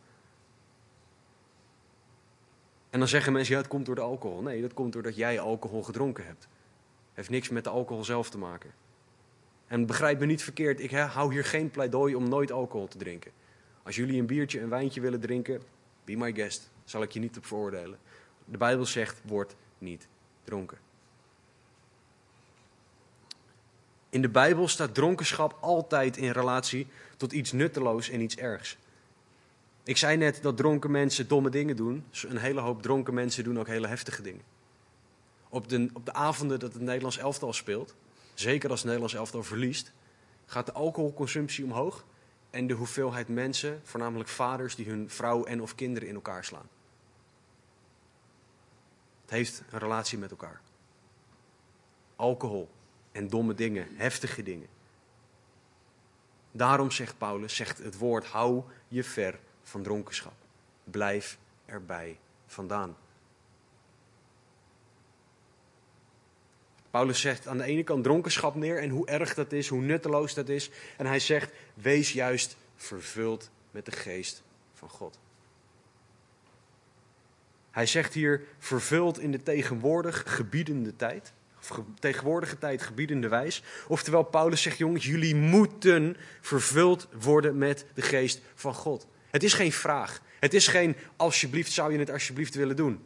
En 2.90 3.00
dan 3.00 3.08
zeggen 3.08 3.34
mensen, 3.34 3.54
ja, 3.54 3.60
het 3.60 3.70
komt 3.70 3.86
door 3.86 3.96
de 3.96 4.02
alcohol. 4.02 4.42
Nee, 4.42 4.62
dat 4.62 4.74
komt 4.74 4.94
doordat 4.94 5.16
jij 5.16 5.40
alcohol 5.40 5.84
gedronken 5.84 6.26
hebt. 6.26 6.48
Heeft 7.14 7.30
niks 7.30 7.50
met 7.50 7.64
de 7.64 7.70
alcohol 7.70 8.04
zelf 8.04 8.30
te 8.30 8.38
maken. 8.38 8.72
En 9.68 9.86
begrijp 9.86 10.20
me 10.20 10.26
niet 10.26 10.44
verkeerd, 10.44 10.80
ik 10.80 10.92
hou 10.92 11.34
hier 11.34 11.46
geen 11.46 11.72
pleidooi 11.72 12.16
om 12.16 12.30
nooit 12.30 12.52
alcohol 12.52 12.88
te 12.88 12.98
drinken. 12.98 13.32
Als 13.84 13.96
jullie 13.96 14.20
een 14.20 14.26
biertje, 14.26 14.62
een 14.62 14.70
wijntje 14.70 15.02
willen 15.02 15.20
drinken, 15.20 15.62
be 16.04 16.16
my 16.16 16.34
guest. 16.34 16.70
Zal 16.84 17.02
ik 17.02 17.12
je 17.12 17.20
niet 17.20 17.38
op 17.38 17.46
veroordelen. 17.46 18.00
De 18.46 18.58
Bijbel 18.58 18.86
zegt, 18.86 19.22
word 19.24 19.56
niet 19.78 20.08
dronken. 20.44 20.78
In 24.10 24.22
de 24.22 24.30
Bijbel 24.30 24.68
staat 24.68 24.94
dronkenschap 24.94 25.58
altijd 25.60 26.18
in 26.18 26.32
relatie 26.32 26.88
tot 27.18 27.32
iets 27.32 27.52
nutteloos 27.52 28.10
en 28.10 28.22
iets 28.22 28.38
ergs. 28.38 28.78
Ik 29.88 29.98
zei 29.98 30.18
net 30.18 30.42
dat 30.42 30.58
dronken 30.58 30.92
mensen 30.92 31.28
domme 31.28 31.50
dingen 31.50 31.76
doen. 31.76 32.06
Een 32.22 32.38
hele 32.38 32.62
hoop 32.62 32.82
dronken 32.82 33.14
mensen 33.14 33.44
doen 33.44 33.60
ook 33.60 33.68
hele 33.68 33.88
heftige 33.88 34.22
dingen. 34.22 34.44
Op 35.50 35.70
de, 35.70 35.90
op 35.94 36.06
de 36.06 36.14
avonden 36.14 36.60
dat 36.60 36.74
het 36.74 36.82
Nederlands 36.82 37.18
elftal 37.18 37.54
speelt, 37.54 37.96
zeker 38.34 38.70
als 38.70 38.80
het 38.80 38.86
Nederlands 38.86 39.16
elftal 39.16 39.44
verliest, 39.44 39.94
gaat 40.46 40.66
de 40.66 40.72
alcoholconsumptie 40.72 41.64
omhoog 41.64 42.06
en 42.50 42.68
de 42.68 42.74
hoeveelheid 42.74 43.28
mensen, 43.28 43.82
voornamelijk 43.84 44.30
vaders, 44.30 44.76
die 44.76 44.90
hun 44.90 45.10
vrouw 45.10 45.44
en 45.44 45.62
of 45.62 45.76
kinderen 45.76 46.10
in 46.10 46.16
elkaar 46.16 46.46
slaan. 46.46 46.70
Het 49.22 49.30
heeft 49.30 49.64
een 49.70 49.80
relatie 49.80 50.18
met 50.18 50.32
elkaar. 50.32 50.62
Alcohol 52.16 52.70
en 53.12 53.28
domme 53.28 53.54
dingen, 53.54 53.88
heftige 53.96 54.44
dingen. 54.44 54.68
Daarom 56.52 56.92
zegt 56.92 57.18
Paulus, 57.18 57.56
zegt 57.56 57.78
het 57.78 57.98
woord, 57.98 58.26
hou 58.26 58.64
je 58.88 59.04
ver 59.04 59.40
van 59.68 59.84
dronkenschap. 59.84 60.34
Blijf 60.84 61.38
erbij 61.66 62.18
vandaan. 62.46 62.96
Paulus 66.92 67.22
zegt 67.22 67.48
aan 67.48 67.58
de 67.58 67.64
ene 67.64 67.84
kant 67.84 68.04
dronkenschap 68.04 68.56
neer 68.56 68.80
en 68.80 68.90
hoe 68.90 69.08
erg 69.08 69.34
dat 69.34 69.52
is, 69.52 69.68
hoe 69.68 69.82
nutteloos 69.82 70.34
dat 70.34 70.50
is. 70.50 70.70
En 70.98 71.06
hij 71.06 71.20
zegt, 71.20 71.52
wees 71.74 72.12
juist 72.12 72.58
vervuld 72.76 73.50
met 73.72 73.86
de 73.86 73.92
geest 73.92 74.44
van 74.74 74.90
God. 74.90 75.20
Hij 77.72 77.86
zegt 77.86 78.14
hier 78.14 78.42
vervuld 78.60 79.20
in 79.20 79.32
de 79.32 79.44
tegenwoordig 79.44 80.24
gebiedende 80.26 80.96
tijd. 80.96 81.34
Of 81.60 81.82
tegenwoordige 82.00 82.58
tijd 82.58 82.82
gebiedende 82.82 83.28
wijs. 83.28 83.64
Oftewel, 83.88 84.24
Paulus 84.24 84.62
zegt, 84.62 84.78
jongens, 84.78 85.06
jullie 85.06 85.36
moeten 85.36 86.18
vervuld 86.42 87.08
worden 87.22 87.58
met 87.58 87.86
de 87.94 88.02
geest 88.02 88.42
van 88.56 88.74
God. 88.74 89.08
Het 89.30 89.44
is 89.44 89.54
geen 89.54 89.72
vraag. 89.72 90.22
Het 90.40 90.54
is 90.54 90.68
geen, 90.68 90.96
alsjeblieft, 91.16 91.72
zou 91.72 91.92
je 91.92 92.00
het 92.00 92.12
alsjeblieft 92.12 92.56
willen 92.56 92.76
doen. 92.76 93.06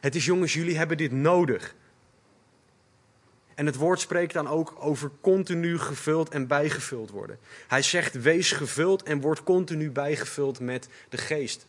Het 0.00 0.14
is, 0.14 0.24
jongens, 0.24 0.52
jullie 0.52 0.76
hebben 0.76 0.96
dit 0.96 1.12
nodig. 1.12 1.74
En 3.54 3.66
het 3.66 3.76
woord 3.76 4.00
spreekt 4.00 4.32
dan 4.32 4.48
ook 4.48 4.74
over 4.78 5.10
continu 5.20 5.78
gevuld 5.78 6.28
en 6.28 6.46
bijgevuld 6.46 7.10
worden. 7.10 7.38
Hij 7.66 7.82
zegt: 7.82 8.14
wees 8.14 8.52
gevuld 8.52 9.02
en 9.02 9.20
word 9.20 9.42
continu 9.42 9.90
bijgevuld 9.90 10.60
met 10.60 10.88
de 11.08 11.16
geest. 11.16 11.66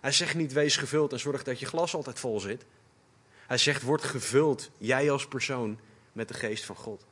Hij 0.00 0.12
zegt 0.12 0.34
niet: 0.34 0.52
wees 0.52 0.76
gevuld 0.76 1.12
en 1.12 1.20
zorg 1.20 1.42
dat 1.42 1.60
je 1.60 1.66
glas 1.66 1.94
altijd 1.94 2.18
vol 2.18 2.40
zit. 2.40 2.64
Hij 3.46 3.58
zegt: 3.58 3.82
word 3.82 4.02
gevuld, 4.02 4.70
jij 4.78 5.10
als 5.10 5.26
persoon, 5.26 5.78
met 6.12 6.28
de 6.28 6.34
geest 6.34 6.64
van 6.64 6.76
God. 6.76 7.04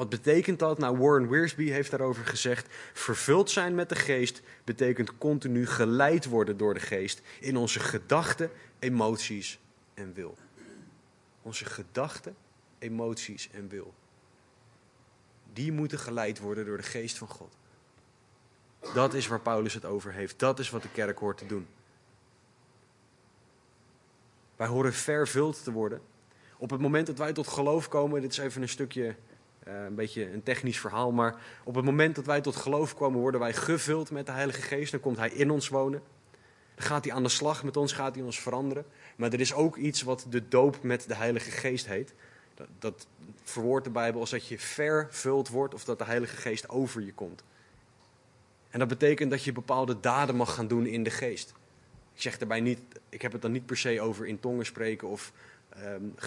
Wat 0.00 0.08
betekent 0.08 0.58
dat? 0.58 0.78
Nou, 0.78 0.98
Warren 0.98 1.28
Wiersbe 1.28 1.62
heeft 1.62 1.90
daarover 1.90 2.24
gezegd: 2.24 2.66
vervuld 2.92 3.50
zijn 3.50 3.74
met 3.74 3.88
de 3.88 3.94
geest 3.94 4.42
betekent 4.64 5.18
continu 5.18 5.66
geleid 5.66 6.24
worden 6.24 6.56
door 6.56 6.74
de 6.74 6.80
geest 6.80 7.22
in 7.40 7.56
onze 7.56 7.80
gedachten, 7.80 8.50
emoties 8.78 9.58
en 9.94 10.12
wil. 10.14 10.36
Onze 11.42 11.64
gedachten, 11.64 12.36
emoties 12.78 13.48
en 13.52 13.68
wil. 13.68 13.94
Die 15.52 15.72
moeten 15.72 15.98
geleid 15.98 16.38
worden 16.38 16.66
door 16.66 16.76
de 16.76 16.82
geest 16.82 17.18
van 17.18 17.28
God. 17.28 17.56
Dat 18.94 19.14
is 19.14 19.26
waar 19.26 19.40
Paulus 19.40 19.74
het 19.74 19.84
over 19.84 20.12
heeft. 20.12 20.38
Dat 20.38 20.58
is 20.58 20.70
wat 20.70 20.82
de 20.82 20.90
kerk 20.92 21.18
hoort 21.18 21.38
te 21.38 21.46
doen. 21.46 21.66
Wij 24.56 24.66
horen 24.66 24.92
vervuld 24.92 25.64
te 25.64 25.72
worden. 25.72 26.00
Op 26.56 26.70
het 26.70 26.80
moment 26.80 27.06
dat 27.06 27.18
wij 27.18 27.32
tot 27.32 27.48
geloof 27.48 27.88
komen, 27.88 28.20
dit 28.20 28.32
is 28.32 28.38
even 28.38 28.62
een 28.62 28.68
stukje, 28.68 29.16
een 29.70 29.94
beetje 29.94 30.32
een 30.32 30.42
technisch 30.42 30.80
verhaal, 30.80 31.12
maar 31.12 31.40
op 31.64 31.74
het 31.74 31.84
moment 31.84 32.14
dat 32.14 32.26
wij 32.26 32.40
tot 32.40 32.56
geloof 32.56 32.94
komen, 32.94 33.20
worden 33.20 33.40
wij 33.40 33.52
gevuld 33.52 34.10
met 34.10 34.26
de 34.26 34.32
Heilige 34.32 34.62
Geest. 34.62 34.90
Dan 34.90 35.00
komt 35.00 35.16
Hij 35.16 35.30
in 35.30 35.50
ons 35.50 35.68
wonen. 35.68 36.02
Dan 36.74 36.86
gaat 36.86 37.04
Hij 37.04 37.14
aan 37.14 37.22
de 37.22 37.28
slag 37.28 37.64
met 37.64 37.76
ons, 37.76 37.92
gaat 37.92 38.14
Hij 38.14 38.24
ons 38.24 38.40
veranderen. 38.40 38.84
Maar 39.16 39.32
er 39.32 39.40
is 39.40 39.54
ook 39.54 39.76
iets 39.76 40.02
wat 40.02 40.26
de 40.28 40.48
doop 40.48 40.82
met 40.82 41.08
de 41.08 41.14
Heilige 41.14 41.50
Geest 41.50 41.86
heet. 41.86 42.14
Dat, 42.54 42.68
dat 42.78 43.06
verwoordt 43.42 43.84
de 43.84 43.90
Bijbel 43.90 44.20
als 44.20 44.30
dat 44.30 44.46
je 44.46 44.58
vervuld 44.58 45.48
wordt 45.48 45.74
of 45.74 45.84
dat 45.84 45.98
de 45.98 46.04
Heilige 46.04 46.36
Geest 46.36 46.68
over 46.68 47.02
je 47.02 47.12
komt. 47.12 47.42
En 48.70 48.78
dat 48.78 48.88
betekent 48.88 49.30
dat 49.30 49.44
je 49.44 49.52
bepaalde 49.52 50.00
daden 50.00 50.36
mag 50.36 50.54
gaan 50.54 50.68
doen 50.68 50.86
in 50.86 51.02
de 51.02 51.10
geest. 51.10 51.54
Ik 52.14 52.20
zeg 52.20 52.38
daarbij 52.38 52.60
niet, 52.60 52.80
ik 53.08 53.22
heb 53.22 53.32
het 53.32 53.42
dan 53.42 53.52
niet 53.52 53.66
per 53.66 53.76
se 53.76 54.00
over 54.00 54.26
in 54.26 54.40
tongen 54.40 54.66
spreken 54.66 55.08
of 55.08 55.32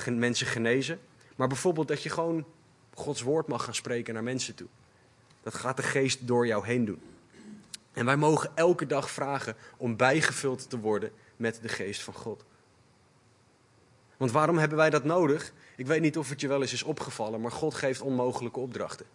um, 0.07 0.19
mensen 0.19 0.47
genezen. 0.47 0.99
Maar 1.35 1.47
bijvoorbeeld 1.47 1.87
dat 1.87 2.03
je 2.03 2.09
gewoon 2.09 2.45
Gods 2.93 3.21
woord 3.21 3.47
mag 3.47 3.63
gaan 3.63 3.75
spreken 3.75 4.13
naar 4.13 4.23
mensen 4.23 4.55
toe. 4.55 4.67
Dat 5.41 5.53
gaat 5.53 5.77
de 5.77 5.83
geest 5.83 6.27
door 6.27 6.47
jou 6.47 6.65
heen 6.65 6.85
doen. 6.85 7.01
En 7.93 8.05
wij 8.05 8.17
mogen 8.17 8.51
elke 8.55 8.85
dag 8.85 9.11
vragen 9.11 9.55
om 9.77 9.97
bijgevuld 9.97 10.69
te 10.69 10.79
worden 10.79 11.11
met 11.35 11.59
de 11.61 11.69
geest 11.69 12.01
van 12.01 12.13
God. 12.13 12.45
Want 14.17 14.31
waarom 14.31 14.57
hebben 14.57 14.77
wij 14.77 14.89
dat 14.89 15.03
nodig? 15.03 15.53
Ik 15.75 15.87
weet 15.87 16.01
niet 16.01 16.17
of 16.17 16.29
het 16.29 16.41
je 16.41 16.47
wel 16.47 16.61
eens 16.61 16.73
is 16.73 16.83
opgevallen, 16.83 17.41
maar 17.41 17.51
God 17.51 17.73
geeft 17.73 18.01
onmogelijke 18.01 18.59
opdrachten. 18.59 19.05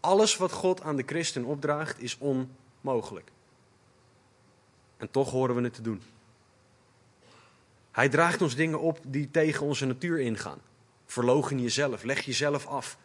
Alles 0.00 0.36
wat 0.36 0.52
God 0.52 0.82
aan 0.82 0.96
de 0.96 1.02
christen 1.06 1.44
opdraagt 1.44 2.02
is 2.02 2.18
onmogelijk. 2.18 3.30
En 4.96 5.10
toch 5.10 5.30
horen 5.30 5.54
we 5.54 5.62
het 5.62 5.74
te 5.74 5.82
doen. 5.82 6.02
Hij 7.92 8.08
draagt 8.08 8.42
ons 8.42 8.54
dingen 8.54 8.80
op 8.80 8.98
die 9.06 9.30
tegen 9.30 9.66
onze 9.66 9.86
natuur 9.86 10.20
ingaan. 10.20 10.58
Verlogen 11.06 11.60
jezelf, 11.60 12.02
leg 12.02 12.20
jezelf 12.20 12.66
af. 12.66 12.98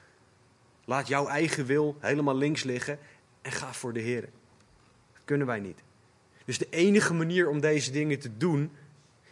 Laat 0.86 1.08
jouw 1.08 1.28
eigen 1.28 1.66
wil 1.66 1.96
helemaal 2.00 2.38
links 2.38 2.64
liggen 2.64 3.00
en 3.42 3.52
ga 3.52 3.74
voor 3.74 3.94
de 3.94 4.00
Heer. 4.00 4.30
Kunnen 5.26 5.48
wij 5.48 5.60
niet. 5.60 5.80
Dus 6.46 6.58
de 6.58 6.68
enige 6.70 7.14
manier 7.14 7.50
om 7.50 7.60
deze 7.60 7.92
dingen 7.92 8.20
te 8.20 8.38
doen 8.38 8.72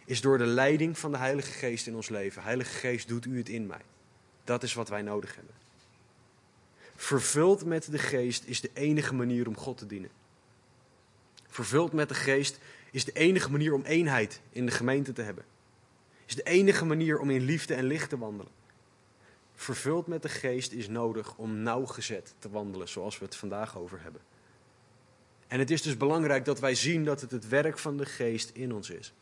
is 0.05 0.21
door 0.21 0.37
de 0.37 0.45
leiding 0.45 0.97
van 0.97 1.11
de 1.11 1.17
Heilige 1.17 1.51
Geest 1.51 1.87
in 1.87 1.95
ons 1.95 2.09
leven. 2.09 2.43
Heilige 2.43 2.77
Geest, 2.77 3.07
doet 3.07 3.25
u 3.25 3.37
het 3.37 3.49
in 3.49 3.67
mij. 3.67 3.81
Dat 4.43 4.63
is 4.63 4.73
wat 4.73 4.89
wij 4.89 5.01
nodig 5.01 5.35
hebben. 5.35 5.53
Vervuld 6.95 7.65
met 7.65 7.91
de 7.91 7.97
Geest 7.97 8.43
is 8.45 8.61
de 8.61 8.69
enige 8.73 9.13
manier 9.13 9.47
om 9.47 9.57
God 9.57 9.77
te 9.77 9.85
dienen. 9.85 10.09
Vervuld 11.47 11.93
met 11.93 12.09
de 12.09 12.15
Geest 12.15 12.59
is 12.91 13.05
de 13.05 13.13
enige 13.13 13.51
manier 13.51 13.73
om 13.73 13.83
eenheid 13.83 14.41
in 14.49 14.65
de 14.65 14.71
gemeente 14.71 15.13
te 15.13 15.21
hebben. 15.21 15.43
Is 16.25 16.35
de 16.35 16.43
enige 16.43 16.85
manier 16.85 17.19
om 17.19 17.29
in 17.29 17.41
liefde 17.41 17.73
en 17.73 17.83
licht 17.83 18.09
te 18.09 18.17
wandelen. 18.17 18.51
Vervuld 19.59 20.07
met 20.07 20.21
de 20.21 20.29
Geest 20.29 20.71
is 20.71 20.87
nodig 20.87 21.35
om 21.35 21.57
nauwgezet 21.57 22.33
te 22.39 22.49
wandelen, 22.49 22.89
zoals 22.89 23.19
we 23.19 23.25
het 23.25 23.35
vandaag 23.35 23.77
over 23.77 24.01
hebben. 24.01 24.21
En 25.47 25.59
het 25.59 25.71
is 25.71 25.81
dus 25.81 25.97
belangrijk 25.97 26.45
dat 26.45 26.59
wij 26.59 26.75
zien 26.75 27.05
dat 27.05 27.21
het 27.21 27.31
het 27.31 27.47
werk 27.47 27.77
van 27.79 27.97
de 27.97 28.05
Geest 28.05 28.49
in 28.49 28.73
ons 28.73 28.89
is. 28.89 29.13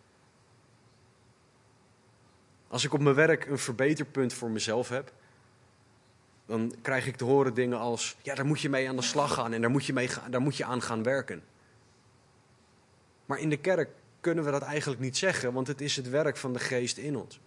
Als 2.67 2.83
ik 2.83 2.93
op 2.93 2.99
mijn 2.99 3.15
werk 3.15 3.45
een 3.45 3.57
verbeterpunt 3.57 4.33
voor 4.33 4.49
mezelf 4.49 4.89
heb, 4.89 5.11
dan 6.45 6.73
krijg 6.81 7.07
ik 7.07 7.15
te 7.15 7.23
horen 7.23 7.53
dingen 7.53 7.79
als: 7.79 8.17
ja, 8.21 8.35
daar 8.35 8.45
moet 8.45 8.61
je 8.61 8.69
mee 8.69 8.89
aan 8.89 8.95
de 8.95 9.01
slag 9.01 9.33
gaan 9.33 9.53
en 9.53 9.61
daar 9.61 9.71
moet 9.71 9.85
je, 9.85 9.93
mee, 9.93 10.09
daar 10.29 10.41
moet 10.41 10.57
je 10.57 10.65
aan 10.65 10.81
gaan 10.81 11.03
werken. 11.03 11.43
Maar 13.25 13.39
in 13.39 13.49
de 13.49 13.57
kerk 13.57 13.89
kunnen 14.19 14.43
we 14.43 14.51
dat 14.51 14.61
eigenlijk 14.61 15.01
niet 15.01 15.17
zeggen, 15.17 15.53
want 15.53 15.67
het 15.67 15.81
is 15.81 15.95
het 15.95 16.09
werk 16.09 16.37
van 16.37 16.53
de 16.53 16.59
geest 16.59 16.97
in 16.97 17.17
ons. 17.17 17.39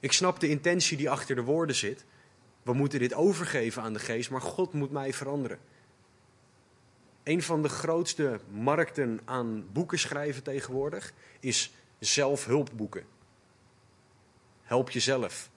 Ik 0.00 0.12
snap 0.12 0.40
de 0.40 0.48
intentie 0.48 0.96
die 0.96 1.10
achter 1.10 1.34
de 1.34 1.42
woorden 1.42 1.76
zit. 1.76 2.04
We 2.62 2.72
moeten 2.72 2.98
dit 2.98 3.14
overgeven 3.14 3.82
aan 3.82 3.92
de 3.92 3.98
geest, 3.98 4.30
maar 4.30 4.40
God 4.40 4.72
moet 4.72 4.90
mij 4.90 5.12
veranderen. 5.12 5.58
Een 7.22 7.42
van 7.42 7.62
de 7.62 7.68
grootste 7.68 8.40
markten 8.50 9.20
aan 9.24 9.66
boeken 9.72 9.98
schrijven 9.98 10.42
tegenwoordig 10.42 11.12
is 11.40 11.72
zelfhulpboeken. 11.98 13.04
Help 14.62 14.90
jezelf. 14.90 15.50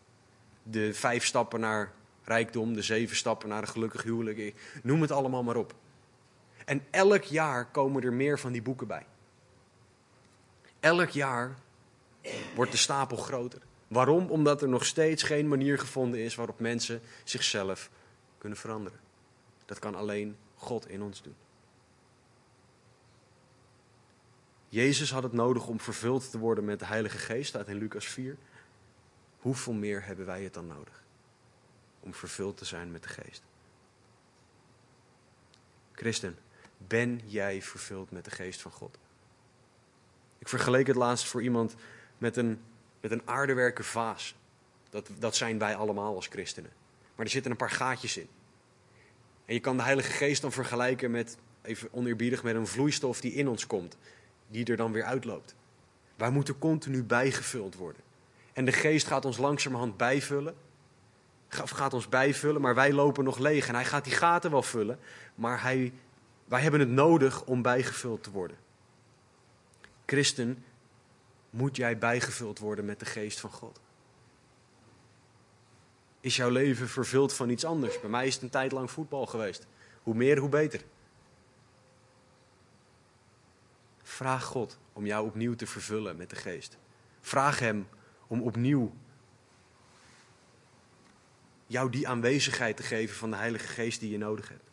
De 0.64 0.94
vijf 0.94 1.26
stappen 1.26 1.60
naar 1.60 1.92
rijkdom, 2.24 2.74
de 2.74 2.82
zeven 2.82 3.16
stappen 3.16 3.50
naar 3.50 3.62
een 3.62 3.68
gelukkig 3.68 4.04
huwelijk. 4.04 4.54
Noem 4.84 5.02
het 5.02 5.12
allemaal 5.12 5.44
maar 5.44 5.56
op. 5.56 5.76
En 6.66 6.86
elk 6.90 7.24
jaar 7.24 7.66
komen 7.66 8.04
er 8.04 8.14
meer 8.14 8.40
van 8.40 8.52
die 8.52 8.62
boeken 8.62 8.88
bij. 8.88 9.06
Elk 10.80 11.10
jaar 11.10 11.56
wordt 12.56 12.72
de 12.72 12.78
stapel 12.78 13.18
groter. 13.18 13.62
Waarom? 13.90 14.30
Omdat 14.30 14.62
er 14.62 14.70
nog 14.70 14.86
steeds 14.86 15.24
geen 15.24 15.48
manier 15.48 15.80
gevonden 15.80 16.20
is 16.20 16.36
waarop 16.36 16.60
mensen 16.60 17.02
zichzelf 17.24 17.90
kunnen 18.38 18.58
veranderen. 18.58 19.00
Dat 19.66 19.80
kan 19.80 19.96
alleen 19.96 20.38
God 20.56 20.90
in 20.90 21.02
ons 21.02 21.22
doen. 21.22 21.36
Jezus 24.70 25.12
had 25.12 25.24
het 25.24 25.34
nodig 25.34 25.68
om 25.68 25.80
vervuld 25.80 26.32
te 26.32 26.38
worden 26.38 26.66
met 26.66 26.80
de 26.80 26.86
Heilige 26.86 27.18
Geest, 27.18 27.50
staat 27.50 27.68
in 27.68 27.78
Lucas 27.78 28.06
4. 28.06 28.38
Hoeveel 29.40 29.74
meer 29.74 30.06
hebben 30.06 30.26
wij 30.26 30.44
het 30.44 30.54
dan 30.54 30.68
nodig 30.68 31.04
om 32.00 32.14
vervuld 32.14 32.58
te 32.58 32.66
zijn 32.66 32.92
met 32.92 33.04
de 33.04 33.10
Geest? 33.10 33.44
Christen, 35.92 36.38
Ben 36.88 37.22
jij 37.26 37.62
vervuld 37.62 38.12
met 38.12 38.26
de 38.26 38.32
geest 38.32 38.62
van 38.62 38.72
God? 38.72 38.98
Ik 40.38 40.48
vergeleek 40.48 40.88
het 40.88 40.96
laatst 40.96 41.28
voor 41.28 41.44
iemand 41.44 41.76
met 42.18 42.38
een, 42.38 42.62
met 43.02 43.12
een 43.12 43.22
aardewerken 43.26 43.86
vaas. 43.86 44.36
Dat, 44.90 45.10
dat 45.20 45.36
zijn 45.36 45.60
wij 45.60 45.76
allemaal 45.76 46.16
als 46.16 46.28
christenen. 46.28 46.72
Maar 47.16 47.26
er 47.26 47.32
zitten 47.32 47.52
een 47.52 47.58
paar 47.58 47.72
gaatjes 47.72 48.18
in. 48.18 48.28
En 49.46 49.54
je 49.54 49.60
kan 49.60 49.78
de 49.78 49.84
Heilige 49.84 50.12
Geest 50.12 50.42
dan 50.42 50.52
vergelijken 50.52 51.12
met, 51.12 51.38
even 51.62 51.90
oneerbiedig, 51.92 52.44
met 52.44 52.56
een 52.56 52.68
vloeistof 52.68 53.22
die 53.22 53.34
in 53.34 53.48
ons 53.48 53.68
komt. 53.68 53.98
Die 54.48 54.66
er 54.66 54.78
dan 54.78 54.92
weer 54.92 55.04
uitloopt. 55.04 55.56
Wij 56.16 56.30
moeten 56.30 56.58
continu 56.58 57.04
bijgevuld 57.04 57.76
worden. 57.76 58.02
En 58.54 58.66
de 58.66 58.72
Geest 58.72 59.08
gaat 59.08 59.26
ons 59.26 59.38
langzamerhand 59.38 59.98
bijvullen. 59.98 60.56
Gaat 61.50 61.94
ons 61.94 62.10
bijvullen, 62.10 62.62
maar 62.62 62.76
wij 62.76 62.94
lopen 62.94 63.24
nog 63.24 63.38
leeg. 63.38 63.68
En 63.68 63.76
hij 63.76 63.86
gaat 63.86 64.04
die 64.04 64.14
gaten 64.14 64.52
wel 64.52 64.64
vullen, 64.64 65.00
maar 65.36 65.62
hij, 65.62 65.94
wij 66.46 66.62
hebben 66.62 66.80
het 66.80 66.90
nodig 66.90 67.44
om 67.44 67.62
bijgevuld 67.62 68.24
te 68.24 68.32
worden. 68.32 68.58
Christen, 70.06 70.64
moet 71.50 71.76
jij 71.76 71.98
bijgevuld 71.98 72.60
worden 72.60 72.86
met 72.86 73.00
de 73.00 73.06
Geest 73.06 73.40
van 73.40 73.52
God? 73.52 73.80
Is 76.22 76.36
jouw 76.36 76.50
leven 76.50 76.88
vervuld 76.88 77.34
van 77.34 77.50
iets 77.50 77.66
anders? 77.66 78.00
Bij 78.00 78.10
mij 78.10 78.28
is 78.28 78.34
het 78.34 78.44
een 78.44 78.50
tijd 78.50 78.72
lang 78.72 78.92
voetbal 78.92 79.26
geweest. 79.26 79.68
Hoe 80.04 80.16
meer, 80.16 80.38
hoe 80.38 80.50
beter. 80.50 80.82
Vraag 84.04 84.44
God 84.44 84.78
om 84.94 85.06
jou 85.06 85.26
opnieuw 85.26 85.56
te 85.56 85.68
vervullen 85.68 86.16
met 86.16 86.30
de 86.30 86.36
geest. 86.36 86.78
Vraag 87.22 87.60
Hem 87.60 87.88
om 88.28 88.42
opnieuw 88.42 88.94
jou 91.68 91.90
die 91.90 92.08
aanwezigheid 92.08 92.78
te 92.78 92.84
geven 92.84 93.16
van 93.16 93.30
de 93.30 93.36
Heilige 93.36 93.68
Geest 93.68 94.00
die 94.00 94.12
je 94.12 94.18
nodig 94.18 94.50
hebt. 94.50 94.70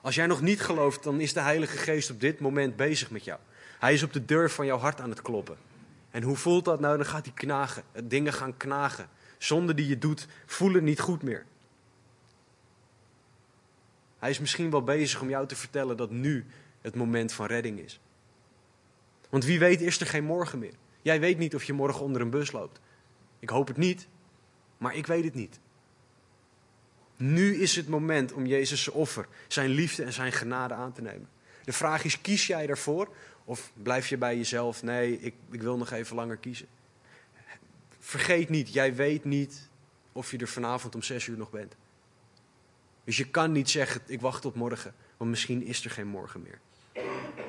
Als 0.00 0.14
jij 0.14 0.26
nog 0.26 0.40
niet 0.40 0.60
gelooft, 0.60 1.02
dan 1.02 1.20
is 1.20 1.32
de 1.32 1.40
Heilige 1.40 1.76
Geest 1.76 2.10
op 2.10 2.20
dit 2.20 2.40
moment 2.40 2.76
bezig 2.76 3.10
met 3.10 3.24
jou. 3.24 3.40
Hij 3.82 3.92
is 3.92 4.02
op 4.02 4.12
de 4.12 4.24
deur 4.24 4.50
van 4.50 4.66
jouw 4.66 4.78
hart 4.78 5.00
aan 5.00 5.10
het 5.10 5.22
kloppen. 5.22 5.56
En 6.10 6.22
hoe 6.22 6.36
voelt 6.36 6.64
dat 6.64 6.80
nou? 6.80 6.96
Dan 6.96 7.06
gaat 7.06 7.24
hij 7.24 7.34
knagen. 7.34 7.82
Dingen 8.04 8.32
gaan 8.32 8.56
knagen. 8.56 9.08
Zonde 9.38 9.74
die 9.74 9.88
je 9.88 9.98
doet, 9.98 10.26
voelen 10.46 10.84
niet 10.84 11.00
goed 11.00 11.22
meer. 11.22 11.44
Hij 14.18 14.30
is 14.30 14.38
misschien 14.38 14.70
wel 14.70 14.82
bezig 14.82 15.20
om 15.20 15.28
jou 15.28 15.46
te 15.46 15.56
vertellen 15.56 15.96
dat 15.96 16.10
nu 16.10 16.46
het 16.80 16.94
moment 16.94 17.32
van 17.32 17.46
redding 17.46 17.78
is. 17.78 18.00
Want 19.28 19.44
wie 19.44 19.58
weet 19.58 19.80
is 19.80 20.00
er 20.00 20.06
geen 20.06 20.24
morgen 20.24 20.58
meer. 20.58 20.74
Jij 21.02 21.20
weet 21.20 21.38
niet 21.38 21.54
of 21.54 21.64
je 21.64 21.72
morgen 21.72 22.04
onder 22.04 22.20
een 22.20 22.30
bus 22.30 22.52
loopt. 22.52 22.80
Ik 23.38 23.48
hoop 23.48 23.68
het 23.68 23.76
niet, 23.76 24.08
maar 24.78 24.94
ik 24.94 25.06
weet 25.06 25.24
het 25.24 25.34
niet. 25.34 25.60
Nu 27.16 27.54
is 27.56 27.76
het 27.76 27.88
moment 27.88 28.32
om 28.32 28.46
Jezus' 28.46 28.88
offer, 28.88 29.26
zijn 29.48 29.70
liefde 29.70 30.04
en 30.04 30.12
zijn 30.12 30.32
genade 30.32 30.74
aan 30.74 30.92
te 30.92 31.02
nemen. 31.02 31.28
De 31.64 31.72
vraag 31.72 32.04
is, 32.04 32.20
kies 32.20 32.46
jij 32.46 32.66
daarvoor 32.66 33.08
of 33.52 33.72
blijf 33.82 34.08
je 34.08 34.16
bij 34.18 34.36
jezelf? 34.36 34.82
Nee, 34.82 35.20
ik, 35.20 35.34
ik 35.50 35.62
wil 35.62 35.76
nog 35.76 35.90
even 35.90 36.16
langer 36.16 36.36
kiezen. 36.36 36.66
Vergeet 37.98 38.48
niet, 38.48 38.72
jij 38.72 38.94
weet 38.94 39.24
niet 39.24 39.68
of 40.12 40.30
je 40.30 40.38
er 40.38 40.48
vanavond 40.48 40.94
om 40.94 41.02
zes 41.02 41.26
uur 41.26 41.36
nog 41.36 41.50
bent. 41.50 41.76
Dus 43.04 43.16
je 43.16 43.30
kan 43.30 43.52
niet 43.52 43.70
zeggen, 43.70 44.00
ik 44.06 44.20
wacht 44.20 44.42
tot 44.42 44.54
morgen, 44.54 44.94
want 45.16 45.30
misschien 45.30 45.62
is 45.62 45.84
er 45.84 45.90
geen 45.90 46.06
morgen 46.06 46.42
meer. 46.42 46.60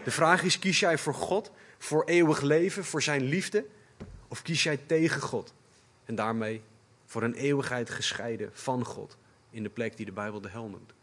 De 0.03 0.11
vraag 0.11 0.43
is, 0.43 0.59
kies 0.59 0.79
jij 0.79 0.97
voor 0.97 1.13
God, 1.13 1.51
voor 1.77 2.05
eeuwig 2.05 2.41
leven, 2.41 2.85
voor 2.85 3.01
zijn 3.01 3.23
liefde? 3.23 3.65
Of 4.27 4.41
kies 4.41 4.63
jij 4.63 4.77
tegen 4.77 5.21
God 5.21 5.53
en 6.05 6.15
daarmee 6.15 6.61
voor 7.05 7.23
een 7.23 7.33
eeuwigheid 7.33 7.89
gescheiden 7.89 8.49
van 8.53 8.85
God 8.85 9.17
in 9.49 9.63
de 9.63 9.69
plek 9.69 9.97
die 9.97 10.05
de 10.05 10.11
Bijbel 10.11 10.41
de 10.41 10.49
hel 10.49 10.69
noemt? 10.69 10.93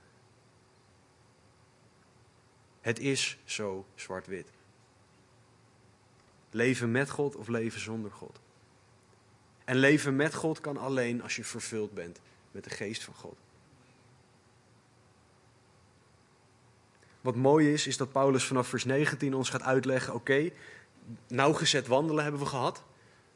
Het 2.80 2.98
is 2.98 3.38
zo 3.44 3.86
zwart-wit. 3.94 4.50
Leven 6.50 6.90
met 6.90 7.10
God 7.10 7.36
of 7.36 7.48
leven 7.48 7.80
zonder 7.80 8.10
God. 8.10 8.40
En 9.64 9.76
leven 9.76 10.16
met 10.16 10.34
God 10.34 10.60
kan 10.60 10.76
alleen 10.76 11.22
als 11.22 11.36
je 11.36 11.44
vervuld 11.44 11.94
bent 11.94 12.20
met 12.50 12.64
de 12.64 12.70
geest 12.70 13.04
van 13.04 13.14
God. 13.14 13.36
Wat 17.20 17.36
mooi 17.36 17.72
is, 17.72 17.86
is 17.86 17.96
dat 17.96 18.12
Paulus 18.12 18.44
vanaf 18.44 18.68
vers 18.68 18.84
19 18.84 19.34
ons 19.34 19.50
gaat 19.50 19.62
uitleggen: 19.62 20.14
oké, 20.14 20.50
nauwgezet 21.28 21.86
wandelen 21.86 22.22
hebben 22.22 22.40
we 22.40 22.46
gehad. 22.46 22.82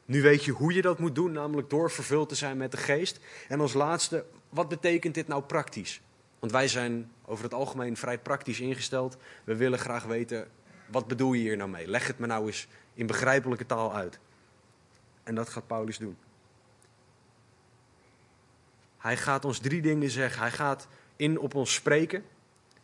Nu 0.05 0.21
weet 0.21 0.43
je 0.43 0.51
hoe 0.51 0.73
je 0.73 0.81
dat 0.81 0.99
moet 0.99 1.15
doen, 1.15 1.31
namelijk 1.31 1.69
door 1.69 1.91
vervuld 1.91 2.29
te 2.29 2.35
zijn 2.35 2.57
met 2.57 2.71
de 2.71 2.77
geest. 2.77 3.19
En 3.47 3.59
als 3.59 3.73
laatste, 3.73 4.25
wat 4.49 4.69
betekent 4.69 5.13
dit 5.13 5.27
nou 5.27 5.43
praktisch? 5.43 6.01
Want 6.39 6.51
wij 6.51 6.67
zijn 6.67 7.11
over 7.25 7.43
het 7.43 7.53
algemeen 7.53 7.97
vrij 7.97 8.19
praktisch 8.19 8.59
ingesteld. 8.59 9.17
We 9.43 9.55
willen 9.55 9.79
graag 9.79 10.03
weten, 10.03 10.47
wat 10.91 11.07
bedoel 11.07 11.33
je 11.33 11.41
hier 11.41 11.57
nou 11.57 11.69
mee? 11.69 11.87
Leg 11.87 12.07
het 12.07 12.19
me 12.19 12.27
nou 12.27 12.45
eens 12.45 12.67
in 12.95 13.07
begrijpelijke 13.07 13.65
taal 13.65 13.93
uit. 13.93 14.19
En 15.23 15.35
dat 15.35 15.49
gaat 15.49 15.67
Paulus 15.67 15.97
doen. 15.97 16.17
Hij 18.97 19.17
gaat 19.17 19.45
ons 19.45 19.59
drie 19.59 19.81
dingen 19.81 20.09
zeggen. 20.09 20.41
Hij 20.41 20.51
gaat 20.51 20.87
in 21.15 21.39
op 21.39 21.55
ons 21.55 21.73
spreken. 21.73 22.23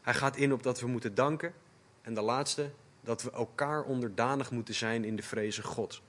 Hij 0.02 0.14
gaat 0.14 0.36
in 0.36 0.54
op 0.54 0.64
dat 0.64 0.80
we 0.80 0.88
moeten 0.88 1.16
danken. 1.16 1.54
En 2.02 2.14
de 2.14 2.22
laatste, 2.22 2.72
dat 3.02 3.24
we 3.24 3.32
elkaar 3.32 3.84
onderdanig 3.84 4.52
moeten 4.52 4.74
zijn 4.74 5.04
in 5.04 5.16
de 5.16 5.24
vrezen 5.24 5.64
Gods. 5.64 6.04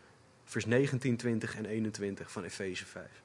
Vers 0.45 0.67
19, 0.67 1.17
20 1.17 1.57
en 1.57 1.67
21 1.67 2.31
van 2.31 2.45
Efeze 2.45 2.87
5. 2.87 3.23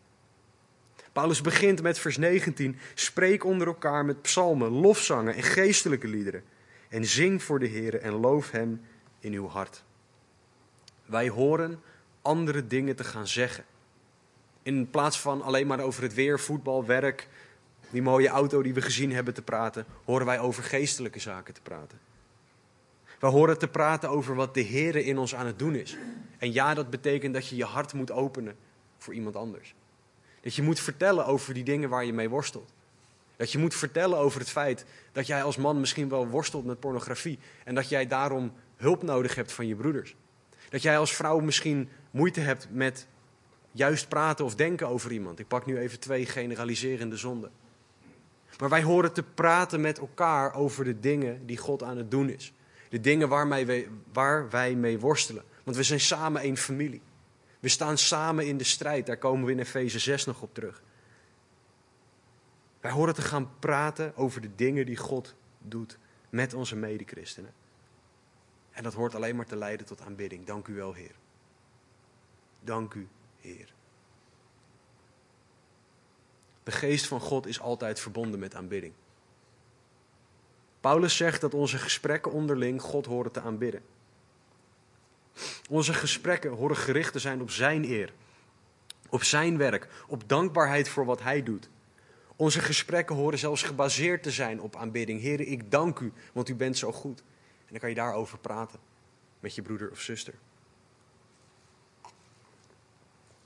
Paulus 1.12 1.42
begint 1.42 1.82
met 1.82 2.00
vers 2.00 2.18
19. 2.18 2.78
Spreek 2.94 3.44
onder 3.44 3.68
elkaar 3.68 4.06
met 4.06 4.22
psalmen, 4.22 4.70
lofzangen 4.70 5.36
en 5.36 5.44
geestelijke 5.44 6.08
liederen. 6.08 6.44
En 6.90 7.06
zing 7.06 7.44
voor 7.44 7.60
de 7.60 7.68
Heer 7.68 8.02
en 8.02 8.14
loof 8.14 8.52
Hem 8.52 8.82
in 9.20 9.34
uw 9.34 9.48
hart. 9.48 9.84
Wij 11.08 11.30
horen 11.30 11.82
andere 12.22 12.68
dingen 12.68 12.96
te 12.96 13.04
gaan 13.04 13.28
zeggen. 13.28 13.64
In 14.64 14.90
plaats 14.90 15.20
van 15.20 15.42
alleen 15.42 15.68
maar 15.68 15.80
over 15.80 16.04
het 16.04 16.14
weer, 16.14 16.40
voetbal, 16.40 16.86
werk, 16.86 17.28
die 17.90 18.02
mooie 18.02 18.28
auto 18.28 18.62
die 18.62 18.74
we 18.74 18.82
gezien 18.82 19.12
hebben 19.12 19.34
te 19.34 19.42
praten, 19.42 19.86
horen 20.04 20.26
wij 20.26 20.40
over 20.40 20.64
geestelijke 20.64 21.20
zaken 21.20 21.54
te 21.54 21.62
praten. 21.62 22.00
We 23.20 23.28
horen 23.28 23.58
te 23.58 23.68
praten 23.68 24.10
over 24.10 24.36
wat 24.36 24.54
de 24.54 24.62
Heer 24.62 24.96
in 24.96 25.18
ons 25.18 25.36
aan 25.36 25.46
het 25.46 25.60
doen 25.60 25.76
is. 25.76 25.98
En 26.38 26.54
ja, 26.54 26.74
dat 26.74 26.90
betekent 26.90 27.34
dat 27.34 27.48
je 27.48 27.56
je 27.56 27.64
hart 27.64 27.94
moet 27.94 28.12
openen 28.12 28.56
voor 28.98 29.14
iemand 29.14 29.36
anders. 29.36 29.76
Dat 30.42 30.56
je 30.56 30.62
moet 30.62 30.80
vertellen 30.80 31.26
over 31.26 31.54
die 31.54 31.64
dingen 31.64 31.90
waar 31.90 32.06
je 32.06 32.14
mee 32.14 32.30
worstelt. 32.30 32.72
Dat 33.36 33.52
je 33.52 33.58
moet 33.58 33.76
vertellen 33.76 34.18
over 34.18 34.40
het 34.40 34.50
feit 34.50 34.86
dat 35.12 35.28
jij 35.28 35.44
als 35.44 35.58
man 35.58 35.80
misschien 35.80 36.10
wel 36.10 36.28
worstelt 36.28 36.66
met 36.66 36.80
pornografie 36.80 37.40
en 37.64 37.76
dat 37.76 37.90
jij 37.90 38.08
daarom 38.08 38.54
hulp 38.76 39.04
nodig 39.04 39.36
hebt 39.36 39.52
van 39.52 39.68
je 39.68 39.76
broeders. 39.76 40.16
Dat 40.70 40.82
jij 40.82 40.98
als 40.98 41.16
vrouw 41.16 41.40
misschien 41.40 41.90
moeite 42.12 42.40
hebt 42.40 42.68
met 42.72 43.08
juist 43.72 44.08
praten 44.08 44.46
of 44.46 44.56
denken 44.56 44.88
over 44.88 45.12
iemand. 45.12 45.40
Ik 45.40 45.48
pak 45.48 45.66
nu 45.66 45.78
even 45.78 46.00
twee 46.00 46.26
generaliserende 46.26 47.18
zonden. 47.18 47.52
Maar 48.60 48.70
wij 48.70 48.84
horen 48.84 49.14
te 49.14 49.24
praten 49.24 49.82
met 49.82 50.00
elkaar 50.00 50.54
over 50.54 50.84
de 50.84 51.00
dingen 51.00 51.46
die 51.46 51.58
God 51.58 51.84
aan 51.84 51.98
het 51.98 52.12
doen 52.12 52.30
is. 52.30 52.54
De 52.90 53.00
dingen 53.00 53.50
wij, 53.50 53.90
waar 54.14 54.50
wij 54.50 54.76
mee 54.76 55.00
worstelen. 55.00 55.44
Want 55.64 55.78
we 55.78 55.84
zijn 55.84 56.00
samen 56.00 56.42
één 56.42 56.58
familie. 56.58 57.02
We 57.60 57.70
staan 57.70 57.98
samen 57.98 58.48
in 58.48 58.58
de 58.58 58.64
strijd. 58.64 59.06
Daar 59.06 59.18
komen 59.18 59.46
we 59.46 59.52
in 59.52 59.60
Efeze 59.60 60.00
6 60.00 60.26
nog 60.26 60.42
op 60.42 60.54
terug. 60.54 60.84
Wij 62.82 62.92
horen 62.92 63.14
te 63.14 63.22
gaan 63.22 63.50
praten 63.60 64.16
over 64.16 64.42
de 64.42 64.56
dingen 64.56 64.86
die 64.86 64.98
God 64.98 65.36
doet 65.60 65.98
met 66.30 66.54
onze 66.54 66.76
medechristenen. 66.76 67.54
En 68.78 68.84
dat 68.84 68.94
hoort 68.94 69.16
alleen 69.16 69.36
maar 69.36 69.46
te 69.46 69.56
leiden 69.56 69.86
tot 69.86 70.02
aanbidding. 70.02 70.46
Dank 70.46 70.68
u 70.68 70.76
wel, 70.76 70.94
Heer. 70.94 71.16
Dank 72.60 72.94
u, 72.94 73.08
Heer. 73.40 73.74
De 76.64 76.72
geest 76.72 77.08
van 77.08 77.20
God 77.20 77.48
is 77.48 77.60
altijd 77.60 78.00
verbonden 78.00 78.40
met 78.40 78.56
aanbidding. 78.56 78.94
Paulus 80.80 81.18
zegt 81.18 81.42
dat 81.42 81.54
onze 81.54 81.78
gesprekken 81.78 82.32
onderling 82.32 82.82
God 82.82 83.06
horen 83.06 83.32
te 83.32 83.42
aanbidden. 83.42 83.82
Onze 85.70 85.94
gesprekken 85.94 86.52
horen 86.52 86.78
gericht 86.78 87.14
te 87.14 87.20
zijn 87.20 87.42
op 87.42 87.52
Zijn 87.52 87.84
eer, 87.84 88.14
op 89.10 89.24
Zijn 89.24 89.58
werk, 89.58 89.88
op 90.08 90.30
dankbaarheid 90.30 90.90
voor 90.90 91.06
wat 91.06 91.22
Hij 91.22 91.44
doet. 91.44 91.70
Onze 92.36 92.60
gesprekken 92.60 93.16
horen 93.16 93.40
zelfs 93.40 93.64
gebaseerd 93.64 94.24
te 94.24 94.32
zijn 94.32 94.62
op 94.62 94.76
aanbidding. 94.76 95.22
Heer, 95.22 95.40
ik 95.40 95.72
dank 95.72 96.00
u, 96.00 96.14
want 96.34 96.50
u 96.50 96.56
bent 96.56 96.78
zo 96.78 96.92
goed. 96.92 97.24
En 97.68 97.74
dan 97.74 97.80
kan 97.80 97.90
je 97.90 97.96
daarover 97.96 98.38
praten 98.38 98.80
met 99.40 99.56
je 99.56 99.62
broeder 99.62 99.92
of 99.92 100.02
zuster. 100.02 100.34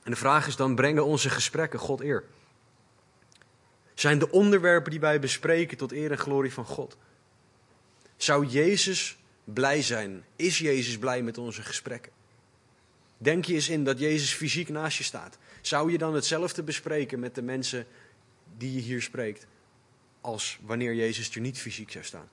En 0.03 0.11
de 0.11 0.17
vraag 0.17 0.47
is 0.47 0.55
dan, 0.55 0.75
brengen 0.75 1.05
onze 1.05 1.29
gesprekken 1.29 1.79
God 1.79 2.01
eer? 2.01 2.23
Zijn 3.93 4.19
de 4.19 4.31
onderwerpen 4.31 4.91
die 4.91 4.99
wij 4.99 5.19
bespreken 5.19 5.77
tot 5.77 5.91
eer 5.91 6.11
en 6.11 6.17
glorie 6.17 6.53
van 6.53 6.65
God? 6.65 6.97
Zou 8.17 8.45
Jezus 8.45 9.17
blij 9.43 9.81
zijn? 9.81 10.23
Is 10.35 10.57
Jezus 10.57 10.97
blij 10.97 11.21
met 11.21 11.37
onze 11.37 11.61
gesprekken? 11.61 12.11
Denk 13.17 13.45
je 13.45 13.53
eens 13.53 13.69
in 13.69 13.83
dat 13.83 13.99
Jezus 13.99 14.33
fysiek 14.33 14.69
naast 14.69 14.97
je 14.97 15.03
staat. 15.03 15.37
Zou 15.61 15.91
je 15.91 15.97
dan 15.97 16.13
hetzelfde 16.13 16.63
bespreken 16.63 17.19
met 17.19 17.35
de 17.35 17.41
mensen 17.41 17.87
die 18.57 18.73
je 18.73 18.79
hier 18.79 19.01
spreekt, 19.01 19.45
als 20.21 20.59
wanneer 20.61 20.93
Jezus 20.93 21.35
er 21.35 21.41
niet 21.41 21.59
fysiek 21.59 21.91
zou 21.91 22.03
staan? 22.03 22.29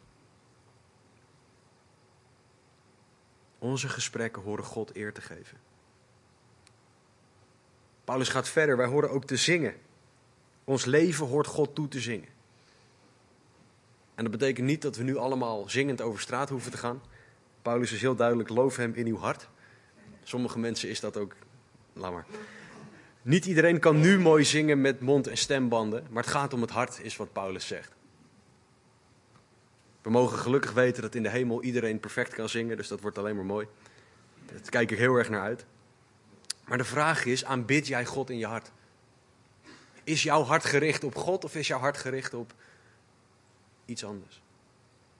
Onze 3.58 3.88
gesprekken 3.88 4.42
horen 4.42 4.64
God 4.64 4.96
eer 4.96 5.12
te 5.12 5.20
geven. 5.20 5.58
Paulus 8.04 8.28
gaat 8.28 8.48
verder, 8.48 8.76
wij 8.76 8.86
horen 8.86 9.10
ook 9.10 9.24
te 9.24 9.36
zingen. 9.36 9.74
Ons 10.64 10.84
leven 10.84 11.26
hoort 11.26 11.46
God 11.46 11.74
toe 11.74 11.88
te 11.88 12.00
zingen. 12.00 12.28
En 14.14 14.24
dat 14.24 14.30
betekent 14.30 14.66
niet 14.66 14.82
dat 14.82 14.96
we 14.96 15.02
nu 15.02 15.16
allemaal 15.16 15.68
zingend 15.68 16.00
over 16.00 16.20
straat 16.20 16.48
hoeven 16.48 16.70
te 16.70 16.76
gaan. 16.76 17.02
Paulus 17.62 17.92
is 17.92 18.00
heel 18.00 18.14
duidelijk, 18.14 18.48
loof 18.48 18.76
hem 18.76 18.94
in 18.94 19.06
uw 19.06 19.18
hart. 19.18 19.48
Sommige 20.22 20.58
mensen 20.58 20.88
is 20.88 21.00
dat 21.00 21.16
ook, 21.16 21.34
laat 21.92 22.12
maar. 22.12 22.26
Niet 23.22 23.46
iedereen 23.46 23.80
kan 23.80 24.00
nu 24.00 24.18
mooi 24.18 24.44
zingen 24.44 24.80
met 24.80 25.00
mond- 25.00 25.26
en 25.26 25.36
stembanden, 25.36 26.06
maar 26.10 26.22
het 26.22 26.32
gaat 26.32 26.52
om 26.52 26.60
het 26.60 26.70
hart, 26.70 27.00
is 27.02 27.16
wat 27.16 27.32
Paulus 27.32 27.66
zegt. 27.66 27.92
We 30.08 30.14
mogen 30.14 30.38
gelukkig 30.38 30.72
weten 30.72 31.02
dat 31.02 31.14
in 31.14 31.22
de 31.22 31.28
hemel 31.28 31.62
iedereen 31.62 32.00
perfect 32.00 32.34
kan 32.34 32.48
zingen, 32.48 32.76
dus 32.76 32.88
dat 32.88 33.00
wordt 33.00 33.18
alleen 33.18 33.36
maar 33.36 33.44
mooi. 33.44 33.66
Daar 34.46 34.60
kijk 34.60 34.90
ik 34.90 34.98
heel 34.98 35.14
erg 35.14 35.28
naar 35.28 35.40
uit. 35.40 35.64
Maar 36.66 36.78
de 36.78 36.84
vraag 36.84 37.24
is, 37.24 37.44
aanbid 37.44 37.86
jij 37.86 38.04
God 38.04 38.30
in 38.30 38.38
je 38.38 38.46
hart? 38.46 38.70
Is 40.04 40.22
jouw 40.22 40.42
hart 40.42 40.64
gericht 40.64 41.04
op 41.04 41.14
God 41.14 41.44
of 41.44 41.54
is 41.54 41.66
jouw 41.66 41.78
hart 41.78 41.96
gericht 41.96 42.34
op 42.34 42.54
iets 43.84 44.04
anders? 44.04 44.42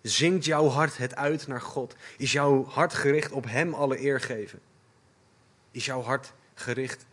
Zingt 0.03 0.45
jouw 0.45 0.69
hart 0.69 0.97
het 0.97 1.17
uit 1.17 1.47
naar 1.47 1.61
God? 1.61 1.97
Is 2.17 2.33
jouw 2.33 2.65
hart 2.65 2.95
gericht 2.95 3.33
op 3.33 3.45
Hem 3.45 3.75
alle 3.75 4.01
eer 4.01 4.21
geven? 4.21 4.61
Is 5.71 5.85
jouw 5.85 6.03
hart 6.03 6.33
gericht 6.55 7.07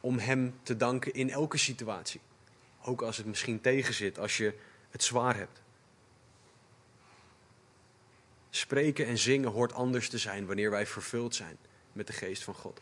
om 0.00 0.18
Hem 0.18 0.54
te 0.62 0.76
danken 0.76 1.14
in 1.14 1.30
elke 1.30 1.58
situatie? 1.58 2.20
Ook 2.82 3.02
als 3.02 3.16
het 3.16 3.26
misschien 3.26 3.60
tegenzit, 3.60 4.18
als 4.18 4.36
je 4.36 4.54
het 4.90 5.02
zwaar 5.02 5.36
hebt. 5.36 5.62
Spreken 8.58 9.06
en 9.06 9.18
zingen 9.18 9.50
hoort 9.50 9.72
anders 9.72 10.08
te 10.08 10.18
zijn 10.18 10.46
wanneer 10.46 10.70
wij 10.70 10.86
vervuld 10.86 11.34
zijn 11.34 11.56
met 11.92 12.06
de 12.06 12.12
geest 12.12 12.44
van 12.44 12.54
God. 12.54 12.80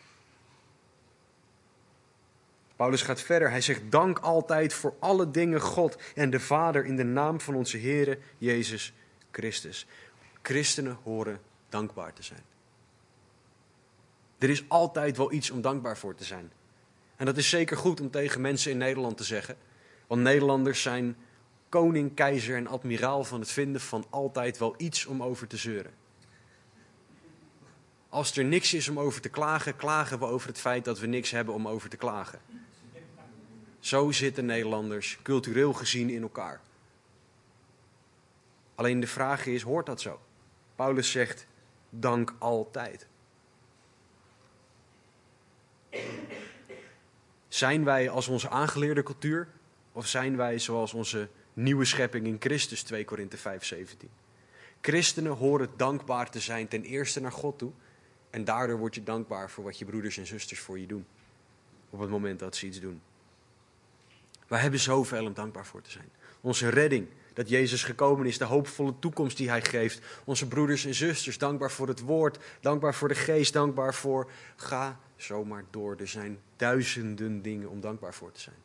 Paulus 2.76 3.02
gaat 3.02 3.20
verder. 3.20 3.50
Hij 3.50 3.60
zegt: 3.60 3.90
Dank 3.90 4.18
altijd 4.18 4.72
voor 4.72 4.94
alle 4.98 5.30
dingen 5.30 5.60
God 5.60 5.96
en 6.14 6.30
de 6.30 6.40
Vader 6.40 6.84
in 6.84 6.96
de 6.96 7.04
naam 7.04 7.40
van 7.40 7.54
onze 7.54 7.76
Heer 7.76 8.18
Jezus 8.38 8.92
Christus. 9.30 9.86
Christenen 10.42 10.98
horen 11.02 11.40
dankbaar 11.68 12.12
te 12.12 12.22
zijn. 12.22 12.42
Er 14.38 14.50
is 14.50 14.68
altijd 14.68 15.16
wel 15.16 15.32
iets 15.32 15.50
om 15.50 15.60
dankbaar 15.60 15.98
voor 15.98 16.14
te 16.14 16.24
zijn. 16.24 16.52
En 17.16 17.26
dat 17.26 17.36
is 17.36 17.48
zeker 17.48 17.76
goed 17.76 18.00
om 18.00 18.10
tegen 18.10 18.40
mensen 18.40 18.70
in 18.70 18.78
Nederland 18.78 19.16
te 19.16 19.24
zeggen. 19.24 19.56
Want 20.06 20.22
Nederlanders 20.22 20.82
zijn 20.82 21.16
koning, 21.68 22.14
keizer 22.14 22.56
en 22.56 22.66
admiraal 22.66 23.24
van 23.24 23.40
het 23.40 23.50
vinden 23.50 23.80
van 23.80 24.06
altijd 24.10 24.58
wel 24.58 24.74
iets 24.76 25.06
om 25.06 25.22
over 25.22 25.46
te 25.46 25.56
zeuren. 25.56 25.92
Als 28.08 28.36
er 28.36 28.44
niks 28.44 28.74
is 28.74 28.88
om 28.88 28.98
over 28.98 29.20
te 29.20 29.28
klagen, 29.28 29.76
klagen 29.76 30.18
we 30.18 30.24
over 30.24 30.48
het 30.48 30.58
feit 30.58 30.84
dat 30.84 30.98
we 30.98 31.06
niks 31.06 31.30
hebben 31.30 31.54
om 31.54 31.68
over 31.68 31.88
te 31.88 31.96
klagen. 31.96 32.40
Zo 33.80 34.10
zitten 34.10 34.46
Nederlanders 34.46 35.18
cultureel 35.22 35.72
gezien 35.72 36.10
in 36.10 36.22
elkaar. 36.22 36.60
Alleen 38.74 39.00
de 39.00 39.06
vraag 39.06 39.46
is, 39.46 39.62
hoort 39.62 39.86
dat 39.86 40.00
zo? 40.00 40.20
Paulus 40.74 41.10
zegt, 41.10 41.46
dank 41.90 42.34
altijd. 42.38 43.06
Zijn 47.48 47.84
wij 47.84 48.10
als 48.10 48.28
onze 48.28 48.48
aangeleerde 48.48 49.02
cultuur 49.02 49.48
of 49.92 50.06
zijn 50.06 50.36
wij 50.36 50.58
zoals 50.58 50.94
onze 50.94 51.28
nieuwe 51.56 51.84
schepping 51.84 52.26
in 52.26 52.36
Christus 52.38 52.82
2 52.82 53.04
Korinthe 53.04 53.36
5:17? 53.36 54.08
Christenen 54.80 55.32
horen 55.32 55.68
dankbaar 55.76 56.30
te 56.30 56.40
zijn 56.40 56.68
ten 56.68 56.82
eerste 56.82 57.20
naar 57.20 57.32
God 57.32 57.58
toe 57.58 57.72
en 58.30 58.44
daardoor 58.44 58.78
word 58.78 58.94
je 58.94 59.02
dankbaar 59.02 59.50
voor 59.50 59.64
wat 59.64 59.78
je 59.78 59.84
broeders 59.84 60.18
en 60.18 60.26
zusters 60.26 60.60
voor 60.60 60.78
je 60.78 60.86
doen 60.86 61.06
op 61.90 62.00
het 62.00 62.10
moment 62.10 62.38
dat 62.38 62.56
ze 62.56 62.66
iets 62.66 62.80
doen. 62.80 63.00
Wij 64.46 64.60
hebben 64.60 64.80
zoveel 64.80 65.24
om 65.24 65.34
dankbaar 65.34 65.66
voor 65.66 65.82
te 65.82 65.90
zijn. 65.90 66.08
Onze 66.40 66.68
redding, 66.68 67.08
dat 67.32 67.48
Jezus 67.48 67.82
gekomen 67.82 68.26
is, 68.26 68.38
de 68.38 68.44
hoopvolle 68.44 68.98
toekomst 68.98 69.36
die 69.36 69.48
Hij 69.48 69.62
geeft. 69.62 70.00
Onze 70.24 70.48
broeders 70.48 70.84
en 70.84 70.94
zusters, 70.94 71.38
dankbaar 71.38 71.70
voor 71.70 71.88
het 71.88 72.00
woord, 72.00 72.38
dankbaar 72.60 72.94
voor 72.94 73.08
de 73.08 73.14
geest, 73.14 73.52
dankbaar 73.52 73.94
voor. 73.94 74.30
Ga 74.56 75.00
zomaar 75.16 75.64
door. 75.70 75.96
Er 75.96 76.08
zijn 76.08 76.38
duizenden 76.56 77.42
dingen 77.42 77.68
om 77.68 77.80
dankbaar 77.80 78.14
voor 78.14 78.32
te 78.32 78.40
zijn. 78.40 78.56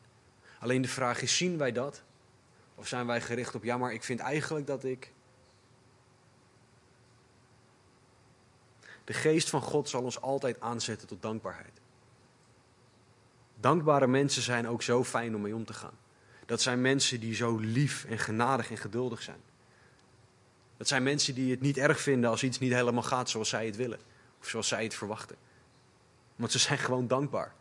Alleen 0.60 0.82
de 0.82 0.88
vraag 0.88 1.22
is: 1.22 1.38
zien 1.38 1.58
wij 1.58 1.72
dat? 1.72 2.04
Of 2.76 2.88
zijn 2.88 3.08
wij 3.08 3.22
gericht 3.22 3.56
op, 3.56 3.64
ja, 3.64 3.78
maar 3.78 3.94
ik 3.94 4.04
vind 4.04 4.20
eigenlijk 4.20 4.68
dat 4.68 4.84
ik. 4.84 5.14
De 9.04 9.14
geest 9.14 9.50
van 9.50 9.62
God 9.62 9.90
zal 9.90 10.04
ons 10.04 10.22
altijd 10.22 10.62
aanzetten 10.62 11.08
tot 11.08 11.22
dankbaarheid. 11.22 11.82
Dankbare 13.60 14.08
mensen 14.08 14.42
zijn 14.42 14.68
ook 14.68 14.82
zo 14.82 15.04
fijn 15.04 15.36
om 15.36 15.42
mee 15.42 15.56
om 15.56 15.66
te 15.66 15.74
gaan. 15.74 15.98
Dat 16.46 16.62
zijn 16.62 16.82
mensen 16.82 17.20
die 17.20 17.36
zo 17.36 17.58
lief 17.58 18.06
en 18.06 18.20
genadig 18.20 18.72
en 18.72 18.78
geduldig 18.78 19.22
zijn. 19.22 19.42
Dat 20.78 20.88
zijn 20.88 21.04
mensen 21.04 21.36
die 21.36 21.52
het 21.52 21.62
niet 21.62 21.78
erg 21.78 22.00
vinden 22.00 22.30
als 22.30 22.44
iets 22.44 22.60
niet 22.60 22.74
helemaal 22.74 23.04
gaat 23.04 23.30
zoals 23.30 23.50
zij 23.50 23.66
het 23.66 23.76
willen. 23.76 24.00
Of 24.40 24.48
zoals 24.48 24.68
zij 24.68 24.84
het 24.84 24.94
verwachten. 24.94 25.36
Want 26.36 26.52
ze 26.52 26.60
zijn 26.60 26.78
gewoon 26.80 27.08
dankbaar. 27.08 27.54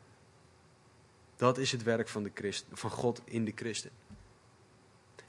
Dat 1.37 1.59
is 1.59 1.73
het 1.73 1.83
werk 1.83 2.09
van, 2.09 2.23
de 2.23 2.31
Christ, 2.35 2.67
van 2.73 2.91
God 2.91 3.21
in 3.25 3.45
de 3.45 3.53
christen. 3.55 3.91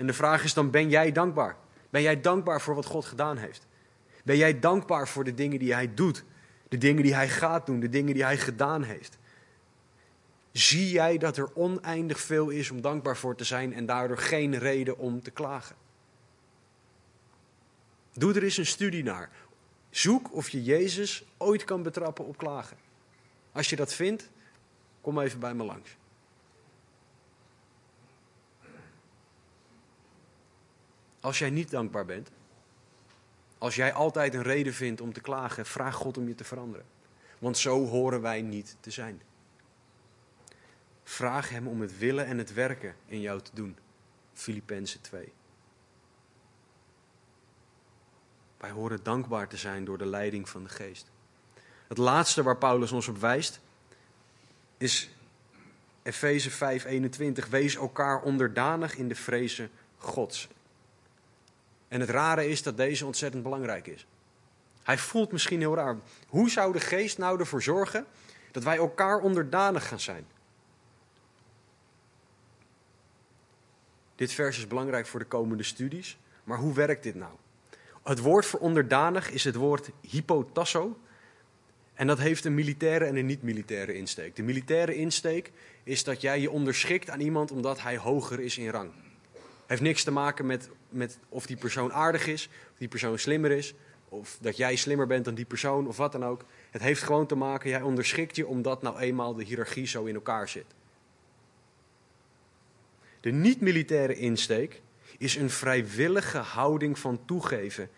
En 0.02 0.08
de 0.08 0.14
vraag 0.14 0.44
is 0.44 0.54
dan, 0.54 0.72
ben 0.72 0.90
jij 0.90 1.12
dankbaar? 1.12 1.56
Ben 1.90 2.02
jij 2.02 2.22
dankbaar 2.22 2.62
voor 2.62 2.76
wat 2.76 2.86
God 2.86 3.06
gedaan 3.06 3.38
heeft? 3.38 3.68
Ben 4.24 4.38
jij 4.38 4.60
dankbaar 4.60 5.08
voor 5.08 5.24
de 5.24 5.34
dingen 5.34 5.60
die 5.60 5.74
hij 5.74 5.94
doet? 5.94 6.24
De 6.70 6.78
dingen 6.78 7.04
die 7.04 7.14
hij 7.14 7.30
gaat 7.30 7.66
doen, 7.66 7.80
de 7.80 7.90
dingen 7.90 8.14
die 8.14 8.24
hij 8.24 8.38
gedaan 8.38 8.84
heeft? 8.84 9.18
zie 10.52 10.90
jij 10.90 11.18
dat 11.18 11.38
er 11.38 11.56
oneindig 11.56 12.20
veel 12.20 12.50
is 12.50 12.72
om 12.72 12.82
dankbaar 12.82 13.18
voor 13.18 13.36
te 13.36 13.44
zijn 13.44 13.74
en 13.74 13.86
daardoor 13.86 14.18
geen 14.18 14.58
reden 14.58 14.98
om 14.98 15.22
te 15.22 15.32
klagen. 15.32 15.76
Doe 18.14 18.34
er 18.34 18.44
eens 18.44 18.58
een 18.58 18.66
studie 18.66 19.04
naar. 19.04 19.30
Zoek 19.90 20.34
of 20.34 20.50
je 20.50 20.64
Jezus 20.64 21.26
ooit 21.38 21.64
kan 21.64 21.84
betrappen 21.84 22.26
op 22.26 22.38
klagen. 22.38 22.78
Als 23.52 23.70
je 23.70 23.76
dat 23.76 23.94
vindt, 23.94 24.30
kom 25.02 25.20
even 25.20 25.40
bij 25.40 25.54
me 25.54 25.64
langs. 25.64 25.98
Als 31.22 31.40
jij 31.40 31.50
niet 31.50 31.70
dankbaar 31.70 32.06
bent, 32.06 32.30
als 33.58 33.76
jij 33.76 33.94
altijd 33.94 34.34
een 34.34 34.42
reden 34.42 34.74
vindt 34.74 35.02
om 35.02 35.14
te 35.14 35.22
klagen, 35.22 35.66
vraag 35.66 35.96
God 35.96 36.18
om 36.18 36.28
je 36.28 36.36
te 36.36 36.44
veranderen. 36.44 36.86
Want 37.40 37.58
zo 37.58 37.86
horen 37.86 38.22
wij 38.22 38.42
niet 38.42 38.76
te 38.80 38.92
zijn. 38.92 39.22
Vraag 41.04 41.50
Hem 41.50 41.68
om 41.68 41.82
het 41.82 41.98
willen 41.98 42.26
en 42.26 42.38
het 42.38 42.54
werken 42.54 42.96
in 43.06 43.22
jou 43.22 43.42
te 43.42 43.52
doen. 43.54 43.78
Filippenzen 44.34 45.02
2. 45.02 45.32
Wij 48.58 48.70
horen 48.70 49.00
dankbaar 49.04 49.48
te 49.48 49.58
zijn 49.58 49.86
door 49.86 49.98
de 49.98 50.06
leiding 50.06 50.50
van 50.50 50.64
de 50.64 50.70
Geest. 50.70 51.12
Het 51.88 51.98
laatste 51.98 52.44
waar 52.44 52.58
Paulus 52.58 52.92
ons 52.92 53.08
op 53.08 53.18
wijst 53.18 53.60
is 54.78 55.10
Efeze 56.04 56.52
5:21. 56.52 57.50
Wees 57.50 57.76
elkaar 57.76 58.22
onderdanig 58.22 58.96
in 58.96 59.08
de 59.08 59.16
vrezen 59.16 59.70
Gods. 59.98 60.48
En 61.92 62.00
het 62.00 62.10
rare 62.10 62.48
is 62.48 62.64
dat 62.64 62.78
deze 62.78 63.06
ontzettend 63.06 63.44
belangrijk 63.44 63.88
is. 63.88 64.08
Hij 64.84 64.98
voelt 64.98 65.32
misschien 65.32 65.60
heel 65.60 65.76
raar. 65.76 65.98
Hoe 66.28 66.50
zou 66.50 66.74
de 66.74 66.80
Geest 66.80 67.18
nou 67.18 67.40
ervoor 67.40 67.62
zorgen 67.62 68.06
dat 68.52 68.64
wij 68.64 68.78
elkaar 68.78 69.20
onderdanig 69.20 69.88
gaan 69.88 70.00
zijn? 70.00 70.26
Dit 74.16 74.34
vers 74.34 74.58
is 74.58 74.68
belangrijk 74.68 75.08
voor 75.08 75.20
de 75.20 75.26
komende 75.26 75.64
studies. 75.64 76.18
Maar 76.44 76.58
hoe 76.58 76.74
werkt 76.74 77.04
dit 77.04 77.16
nou? 77.16 77.32
Het 78.04 78.20
woord 78.20 78.46
voor 78.46 78.60
onderdanig 78.60 79.32
is 79.32 79.44
het 79.44 79.56
woord 79.56 79.90
hypotasso. 80.02 81.00
En 81.94 82.08
dat 82.08 82.18
heeft 82.18 82.46
een 82.46 82.56
militaire 82.56 83.06
en 83.06 83.16
een 83.16 83.26
niet-militaire 83.26 83.94
insteek. 83.94 84.36
De 84.36 84.44
militaire 84.44 84.96
insteek 84.96 85.52
is 85.84 86.04
dat 86.04 86.22
jij 86.22 86.40
je 86.40 86.52
onderschikt 86.52 87.10
aan 87.10 87.20
iemand 87.20 87.52
omdat 87.52 87.82
hij 87.82 87.98
hoger 87.98 88.40
is 88.40 88.58
in 88.58 88.70
rang. 88.70 88.92
Heeft 89.66 89.82
niks 89.82 90.04
te 90.04 90.12
maken 90.12 90.46
met, 90.46 90.70
met 90.92 91.18
of 91.30 91.46
die 91.46 91.58
persoon 91.58 91.94
aardig 91.94 92.28
is, 92.28 92.50
of 92.72 92.78
die 92.78 92.88
persoon 92.88 93.20
slimmer 93.20 93.52
is, 93.52 93.74
of 94.10 94.38
dat 94.42 94.58
jij 94.58 94.76
slimmer 94.76 95.08
bent 95.08 95.26
dan 95.26 95.36
die 95.36 95.46
persoon, 95.46 95.88
of 95.88 95.98
wat 95.98 96.12
dan 96.12 96.26
ook. 96.26 96.46
Het 96.72 96.82
heeft 96.82 97.04
gewoon 97.04 97.26
te 97.26 97.36
maken, 97.36 97.70
jij 97.70 97.82
onderschikt 97.82 98.36
je 98.36 98.48
omdat 98.48 98.82
nou 98.82 99.00
eenmaal 99.00 99.34
de 99.34 99.44
hiërarchie 99.44 99.88
zo 99.88 100.04
in 100.04 100.16
elkaar 100.16 100.50
zit. 100.50 100.66
De 103.20 103.32
niet-militaire 103.32 104.16
insteek 104.16 104.82
is 105.18 105.36
een 105.36 105.50
vrijwillige 105.50 106.38
houding 106.38 107.00
van 107.00 107.26
toegeven, 107.26 107.90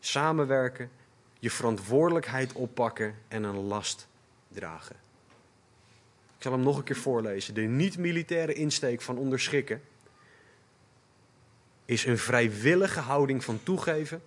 samenwerken, 0.00 0.90
je 1.38 1.50
verantwoordelijkheid 1.50 2.52
oppakken 2.52 3.14
en 3.28 3.42
een 3.42 3.60
last 3.60 4.08
dragen. 4.48 4.96
Ik 6.36 6.42
zal 6.42 6.52
hem 6.52 6.62
nog 6.62 6.76
een 6.76 6.84
keer 6.84 6.96
voorlezen. 6.96 7.54
De 7.54 7.60
niet-militaire 7.60 8.52
insteek 8.52 9.02
van 9.02 9.18
onderschikken 9.18 9.82
is 11.84 12.04
een 12.04 12.18
vrijwillige 12.18 13.00
houding 13.00 13.44
van 13.44 13.60
toegeven, 13.62 14.22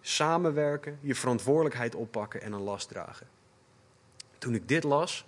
samenwerken, 0.00 0.98
je 1.00 1.14
verantwoordelijkheid 1.14 1.94
oppakken 1.94 2.42
en 2.42 2.52
een 2.52 2.60
last 2.60 2.88
dragen. 2.88 3.26
Toen 4.38 4.54
ik 4.54 4.68
dit 4.68 4.84
las, 4.84 5.26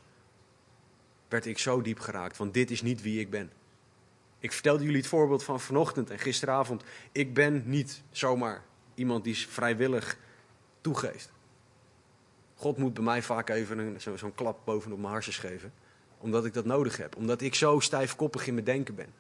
werd 1.29 1.47
ik 1.47 1.59
zo 1.59 1.83
diep 1.83 1.99
geraakt, 1.99 2.37
want 2.37 2.55
dit 2.55 2.71
is 2.71 2.83
niet 2.83 3.03
wie 3.03 3.21
ik 3.21 3.31
ben. 3.31 3.51
Ik 4.39 4.53
vertelde 4.53 4.85
jullie 4.85 4.99
het 4.99 5.07
voorbeeld 5.07 5.45
van 5.45 5.61
vanochtend 5.61 6.11
en 6.11 6.19
gisteravond. 6.19 6.83
Ik 7.13 7.35
ben 7.35 7.63
niet 7.67 8.03
zomaar 8.11 8.63
iemand 8.95 9.25
die 9.25 9.37
vrijwillig 9.37 10.19
toegeeft. 10.81 11.33
God 12.55 12.79
moet 12.79 12.95
bij 12.95 13.05
mij 13.05 13.23
vaak 13.23 13.51
even 13.51 14.01
zo'n 14.01 14.19
zo 14.19 14.33
klap 14.35 14.59
bovenop 14.65 14.99
mijn 14.99 15.13
hartjes 15.13 15.39
geven. 15.39 15.73
Omdat 16.19 16.45
ik 16.45 16.53
dat 16.53 16.65
nodig 16.65 16.97
heb. 16.97 17.17
Omdat 17.17 17.41
ik 17.41 17.55
zo 17.55 17.81
stijfkoppig 17.81 18.47
in 18.47 18.55
mijn 18.55 18.67
denken 18.67 18.95
ben. 18.95 19.13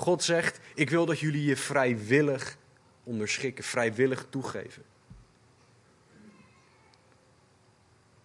God 0.00 0.22
zegt, 0.22 0.60
ik 0.74 0.90
wil 0.90 1.06
dat 1.06 1.18
jullie 1.18 1.44
je 1.44 1.56
vrijwillig 1.56 2.56
onderschikken. 3.04 3.64
Vrijwillig 3.64 4.26
toegeven. 4.30 4.82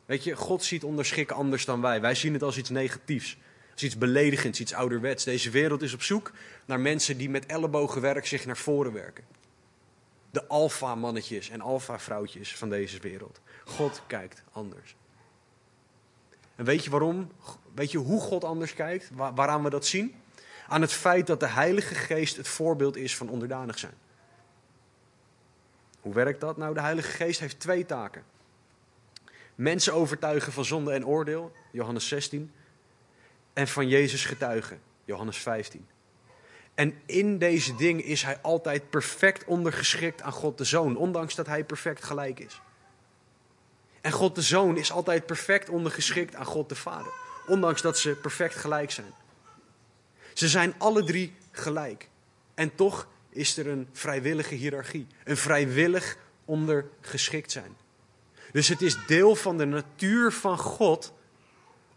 Weet 0.06 0.24
je, 0.24 0.36
God 0.36 0.64
ziet 0.64 0.84
onderschikken 0.84 1.36
anders 1.36 1.66
dan 1.66 1.82
wij. 1.82 2.02
Wij 2.02 2.16
zien 2.16 2.34
het 2.34 2.44
als 2.44 2.58
iets 2.58 2.70
negatiefs. 2.70 3.38
Als 3.72 3.84
iets 3.84 3.98
beledigends, 3.98 4.60
iets 4.60 4.74
ouderwets. 4.74 5.24
Deze 5.24 5.50
wereld 5.50 5.82
is 5.82 5.94
op 5.94 6.02
zoek 6.02 6.32
naar 6.66 6.80
mensen 6.80 7.18
die 7.18 7.30
met 7.30 7.46
ellebogenwerk 7.46 8.26
zich 8.26 8.46
naar 8.46 8.58
voren 8.58 8.94
werken. 8.94 9.24
De 10.32 10.48
alfa-mannetjes 10.48 11.50
en 11.50 11.62
alfa-vrouwtjes 11.62 12.56
van 12.56 12.70
deze 12.70 13.00
wereld. 13.00 13.42
God 13.66 14.02
kijkt 14.08 14.44
anders. 14.52 14.96
En 16.56 16.66
weet 16.66 16.84
je 16.84 16.90
waarom? 16.90 17.32
Weet 17.74 17.92
je 17.92 17.98
hoe 17.98 18.22
God 18.22 18.44
anders 18.44 18.74
kijkt? 18.74 19.10
waaraan 19.14 19.64
we 19.64 19.70
dat 19.70 19.86
zien? 19.86 20.16
Aan 20.68 20.82
het 20.82 20.94
feit 20.94 21.28
dat 21.28 21.40
de 21.40 21.48
Heilige 21.48 21.96
Geest 21.96 22.38
het 22.38 22.48
voorbeeld 22.48 22.96
is 22.96 23.18
van 23.18 23.30
onderdanig 23.30 23.80
zijn. 23.80 23.94
Hoe 26.02 26.14
werkt 26.14 26.42
dat? 26.42 26.58
Nou, 26.58 26.74
de 26.74 26.82
Heilige 26.82 27.12
Geest 27.12 27.40
heeft 27.40 27.60
twee 27.60 27.86
taken. 27.86 28.24
Mensen 29.56 29.94
overtuigen 29.94 30.52
van 30.52 30.66
zonde 30.66 30.92
en 30.92 31.06
oordeel, 31.06 31.52
Johannes 31.72 32.08
16. 32.08 32.52
En 33.54 33.68
van 33.68 33.88
Jezus 33.88 34.26
getuigen, 34.26 34.82
Johannes 35.06 35.38
15. 35.38 35.88
En 36.74 37.02
in 37.06 37.38
deze 37.38 37.76
dingen 37.76 38.04
is 38.04 38.24
hij 38.24 38.40
altijd 38.42 38.90
perfect 38.90 39.46
ondergeschikt 39.46 40.22
aan 40.22 40.32
God 40.32 40.58
de 40.58 40.64
Zoon, 40.64 40.98
ondanks 40.98 41.36
dat 41.36 41.48
hij 41.48 41.64
perfect 41.64 42.04
gelijk 42.04 42.40
is. 42.40 42.62
En 44.02 44.12
God 44.12 44.36
de 44.36 44.42
Zoon 44.42 44.78
is 44.78 44.92
altijd 44.92 45.26
perfect 45.26 45.70
ondergeschikt 45.70 46.36
aan 46.36 46.46
God 46.46 46.70
de 46.70 46.76
Vader, 46.76 47.12
ondanks 47.48 47.82
dat 47.82 47.98
ze 47.98 48.16
perfect 48.16 48.56
gelijk 48.56 48.92
zijn. 48.92 49.14
Ze 50.36 50.48
zijn 50.48 50.74
alle 50.78 51.04
drie 51.04 51.34
gelijk. 51.52 52.10
En 52.54 52.76
toch 52.76 53.08
is 53.30 53.58
er 53.58 53.68
een 53.68 53.88
vrijwillige 53.92 54.56
hiërarchie, 54.56 55.08
een 55.24 55.38
vrijwillig 55.38 56.18
ondergeschikt 56.46 57.52
zijn. 57.52 57.76
Dus 58.52 58.68
het 58.68 58.82
is 58.82 59.06
deel 59.08 59.36
van 59.36 59.58
de 59.58 59.66
natuur 59.66 60.32
van 60.32 60.58
God 60.58 61.14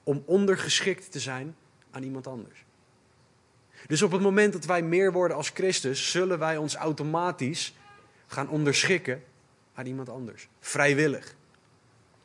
om 0.02 0.22
ondergeschikt 0.26 1.12
te 1.12 1.20
zijn 1.20 1.56
aan 1.90 2.02
iemand 2.02 2.26
anders. 2.26 2.64
Dus 3.86 4.02
op 4.02 4.12
het 4.12 4.20
moment 4.20 4.52
dat 4.52 4.64
wij 4.64 4.82
meer 4.82 5.12
worden 5.12 5.36
als 5.36 5.48
Christus, 5.48 6.10
zullen 6.10 6.38
wij 6.38 6.56
ons 6.56 6.74
automatisch 6.74 7.74
gaan 8.26 8.48
onderschikken 8.48 9.24
aan 9.74 9.86
iemand 9.86 10.08
anders. 10.08 10.48
Vrijwillig. 10.60 11.34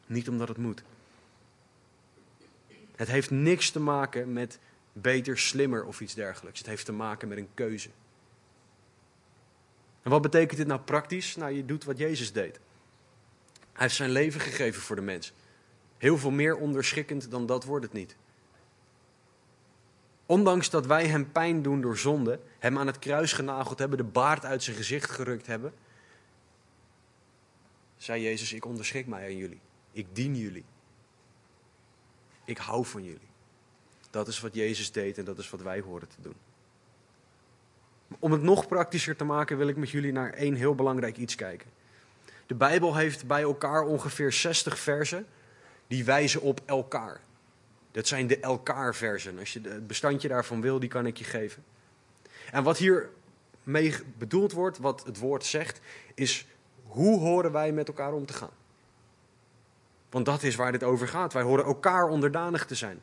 Niet 0.05 0.30
omdat 0.30 0.47
het 0.47 0.57
moet. 0.57 0.84
Het 2.95 3.07
heeft 3.07 3.32
niks 3.32 3.70
te 3.70 3.80
maken 3.80 4.34
met 4.34 4.59
beter, 4.94 5.38
slimmer 5.38 5.86
of 5.86 6.02
iets 6.02 6.14
dergelijks. 6.14 6.60
Het 6.60 6.68
heeft 6.68 6.86
te 6.86 6.91
maken 6.91 7.28
met 7.28 7.38
een 7.38 7.50
keuze. 7.54 7.89
En 10.02 10.10
wat 10.12 10.22
betekent 10.22 10.58
dit 10.58 10.68
nou 10.68 10.80
praktisch? 10.80 11.36
Nou, 11.36 11.52
je 11.52 11.66
doet 11.66 11.84
wat 11.84 11.98
Jezus 11.98 12.32
deed. 12.32 12.60
Hij 13.60 13.82
heeft 13.82 13.96
zijn 13.96 14.10
leven 14.10 14.41
gegeven 14.41 14.82
voor 14.82 14.96
de 14.96 15.02
mens. 15.02 15.34
Heel 15.98 16.18
veel 16.18 16.32
meer 16.32 16.56
onderschikkend 16.56 17.32
dan 17.32 17.46
dat 17.46 17.64
wordt 17.64 17.86
het 17.86 17.94
niet. 17.94 18.16
Ondanks 20.26 20.70
dat 20.70 20.86
wij 20.86 21.08
hem 21.08 21.32
pijn 21.32 21.62
doen 21.62 21.82
door 21.82 21.98
zonde, 21.98 22.39
hem 22.60 22.78
aan 22.78 22.88
het 22.88 23.00
kruis 23.00 23.34
genageld 23.34 23.80
hebben, 23.80 23.98
de 23.98 24.04
baard 24.04 24.46
uit 24.46 24.64
zijn 24.64 24.76
gezicht 24.76 25.12
gerukt 25.12 25.48
hebben, 25.48 25.74
zei 27.98 28.22
Jezus: 28.22 28.54
Ik 28.54 28.66
onderschik 28.66 29.08
mij 29.08 29.26
aan 29.26 29.38
jullie. 29.38 29.62
Ik 29.91 30.16
dien 30.16 30.36
jullie. 30.36 30.66
Ik 32.46 32.58
hou 32.58 32.86
van 32.86 33.04
jullie. 33.04 33.32
Dat 34.14 34.28
is 34.28 34.39
wat 34.39 34.53
Jezus 34.53 34.91
deed 34.91 35.18
en 35.18 35.26
dat 35.26 35.38
is 35.38 35.49
wat 35.49 35.61
wij 35.61 35.80
horen 35.80 36.07
te 36.07 36.22
doen. 36.22 36.36
Om 38.20 38.32
het 38.32 38.41
nog 38.41 38.68
praktischer 38.68 39.16
te 39.16 39.24
maken 39.24 39.57
wil 39.57 39.68
ik 39.68 39.76
met 39.76 39.89
jullie 39.89 40.11
naar 40.11 40.34
één 40.34 40.55
heel 40.55 40.76
belangrijk 40.76 41.18
iets 41.18 41.36
kijken. 41.36 41.70
De 42.47 42.55
Bijbel 42.55 42.95
heeft 42.95 43.28
bij 43.28 43.41
elkaar 43.41 43.84
ongeveer 43.84 44.32
60 44.32 44.80
versen 44.80 45.26
die 45.88 46.05
wijzen 46.05 46.41
op 46.41 46.61
elkaar. 46.66 47.22
Dat 47.91 48.07
zijn 48.07 48.28
de 48.28 48.39
elkaar-versen. 48.39 49.39
Als 49.39 49.53
je 49.53 49.61
het 49.61 49.88
bestandje 49.88 50.28
daarvan 50.28 50.61
wil, 50.61 50.80
die 50.80 50.89
kan 50.89 51.05
ik 51.05 51.18
je 51.18 51.24
geven. 51.24 51.64
En 52.51 52.64
wat 52.64 52.78
hier 52.78 53.09
mee 53.64 53.95
bedoeld 54.18 54.51
wordt, 54.51 54.78
wat 54.78 55.05
het 55.05 55.18
woord 55.18 55.45
zegt, 55.45 55.80
is 56.14 56.47
hoe 56.84 57.20
horen 57.20 57.51
wij 57.51 57.72
met 57.72 57.88
elkaar 57.88 58.14
om 58.14 58.26
te 58.26 58.34
gaan? 58.34 58.53
Want 60.09 60.26
dat 60.26 60.43
is 60.43 60.55
waar 60.55 60.72
dit 60.72 60.84
over 60.84 61.07
gaat. 61.07 61.34
Wij 61.34 61.43
horen 61.43 61.66
elkaar 61.66 62.07
onderdanig 62.07 62.66
te 62.66 62.76
zijn. 62.76 63.01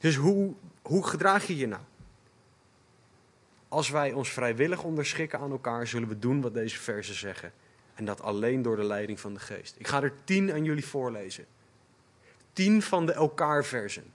Dus 0.00 0.16
hoe, 0.16 0.54
hoe 0.82 1.06
gedraag 1.06 1.46
je 1.46 1.56
je 1.56 1.66
nou? 1.66 1.82
Als 3.68 3.90
wij 3.90 4.12
ons 4.12 4.30
vrijwillig 4.30 4.82
onderschikken 4.82 5.38
aan 5.38 5.50
elkaar, 5.50 5.86
zullen 5.86 6.08
we 6.08 6.18
doen 6.18 6.40
wat 6.40 6.54
deze 6.54 6.78
versen 6.78 7.14
zeggen. 7.14 7.52
En 7.94 8.04
dat 8.04 8.22
alleen 8.22 8.62
door 8.62 8.76
de 8.76 8.84
leiding 8.84 9.20
van 9.20 9.34
de 9.34 9.40
geest. 9.40 9.74
Ik 9.78 9.86
ga 9.86 10.02
er 10.02 10.12
tien 10.24 10.52
aan 10.52 10.64
jullie 10.64 10.86
voorlezen. 10.86 11.46
Tien 12.52 12.82
van 12.82 13.06
de 13.06 13.12
elkaar 13.12 13.64
versen. 13.64 14.14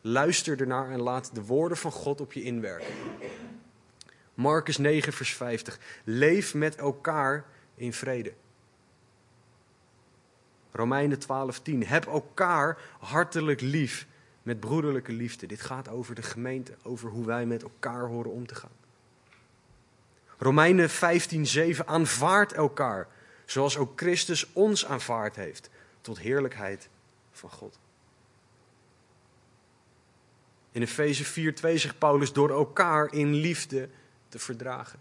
Luister 0.00 0.60
ernaar 0.60 0.90
en 0.90 1.00
laat 1.00 1.34
de 1.34 1.44
woorden 1.44 1.78
van 1.78 1.92
God 1.92 2.20
op 2.20 2.32
je 2.32 2.42
inwerken. 2.42 2.94
Marcus 4.34 4.78
9, 4.78 5.12
vers 5.12 5.34
50. 5.34 5.78
Leef 6.04 6.54
met 6.54 6.76
elkaar 6.76 7.44
in 7.74 7.92
vrede. 7.92 8.32
Romeinen 10.72 11.18
12, 11.18 11.60
10. 11.60 11.86
Heb 11.86 12.06
elkaar 12.06 12.78
hartelijk 12.98 13.60
lief 13.60 14.06
met 14.50 14.60
broederlijke 14.60 15.12
liefde. 15.12 15.46
Dit 15.46 15.60
gaat 15.60 15.88
over 15.88 16.14
de 16.14 16.22
gemeente, 16.22 16.74
over 16.82 17.10
hoe 17.10 17.26
wij 17.26 17.46
met 17.46 17.62
elkaar 17.62 18.06
horen 18.06 18.30
om 18.30 18.46
te 18.46 18.54
gaan. 18.54 18.76
Romeinen 20.38 20.90
15, 20.90 21.46
7. 21.46 21.86
Aanvaard 21.86 22.52
elkaar, 22.52 23.08
zoals 23.44 23.76
ook 23.76 23.92
Christus 24.00 24.52
ons 24.52 24.86
aanvaard 24.86 25.36
heeft, 25.36 25.70
tot 26.00 26.18
heerlijkheid 26.18 26.88
van 27.32 27.50
God. 27.50 27.78
In 30.72 30.82
Efeze 30.82 31.24
4, 31.24 31.54
2 31.54 31.78
zegt 31.78 31.98
Paulus 31.98 32.32
door 32.32 32.50
elkaar 32.50 33.12
in 33.12 33.34
liefde 33.34 33.88
te 34.28 34.38
verdragen. 34.38 35.00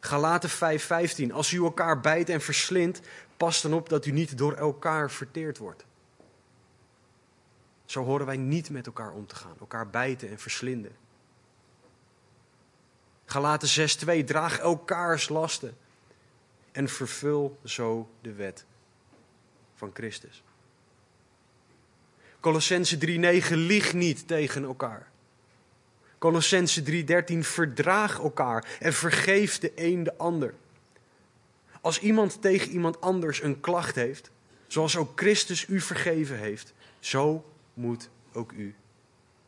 Galaten 0.00 0.50
5, 0.50 0.84
15. 0.84 1.32
Als 1.32 1.52
u 1.52 1.64
elkaar 1.64 2.00
bijt 2.00 2.28
en 2.28 2.40
verslindt, 2.40 3.00
pas 3.36 3.62
dan 3.62 3.72
op 3.72 3.88
dat 3.88 4.06
u 4.06 4.10
niet 4.10 4.38
door 4.38 4.52
elkaar 4.52 5.10
verteerd 5.10 5.58
wordt. 5.58 5.84
Zo 7.84 8.04
horen 8.04 8.26
wij 8.26 8.36
niet 8.36 8.70
met 8.70 8.86
elkaar 8.86 9.12
om 9.12 9.26
te 9.26 9.34
gaan, 9.34 9.56
elkaar 9.60 9.90
bijten 9.90 10.30
en 10.30 10.38
verslinden. 10.38 10.96
Galaten 13.24 13.68
6, 13.68 13.94
2. 13.96 14.24
Draag 14.24 14.58
elkaars 14.58 15.28
lasten 15.28 15.76
en 16.72 16.88
vervul 16.88 17.58
zo 17.64 18.08
de 18.20 18.32
wet 18.32 18.64
van 19.74 19.90
Christus. 19.94 20.42
Colossense 22.40 22.98
3:9 22.98 23.54
lieg 23.54 23.92
niet 23.92 24.28
tegen 24.28 24.64
elkaar. 24.64 25.10
Colossense 26.18 26.82
3:13 26.82 27.44
verdraag 27.44 28.18
elkaar 28.18 28.76
en 28.80 28.92
vergeef 28.92 29.58
de 29.58 29.72
een 29.74 30.02
de 30.02 30.18
ander. 30.18 30.54
Als 31.80 31.98
iemand 31.98 32.42
tegen 32.42 32.70
iemand 32.70 33.00
anders 33.00 33.42
een 33.42 33.60
klacht 33.60 33.94
heeft, 33.94 34.30
zoals 34.66 34.96
ook 34.96 35.20
Christus 35.20 35.68
u 35.68 35.80
vergeven 35.80 36.38
heeft, 36.38 36.72
zo 36.98 37.44
moet 37.74 38.10
ook 38.32 38.52
u 38.52 38.74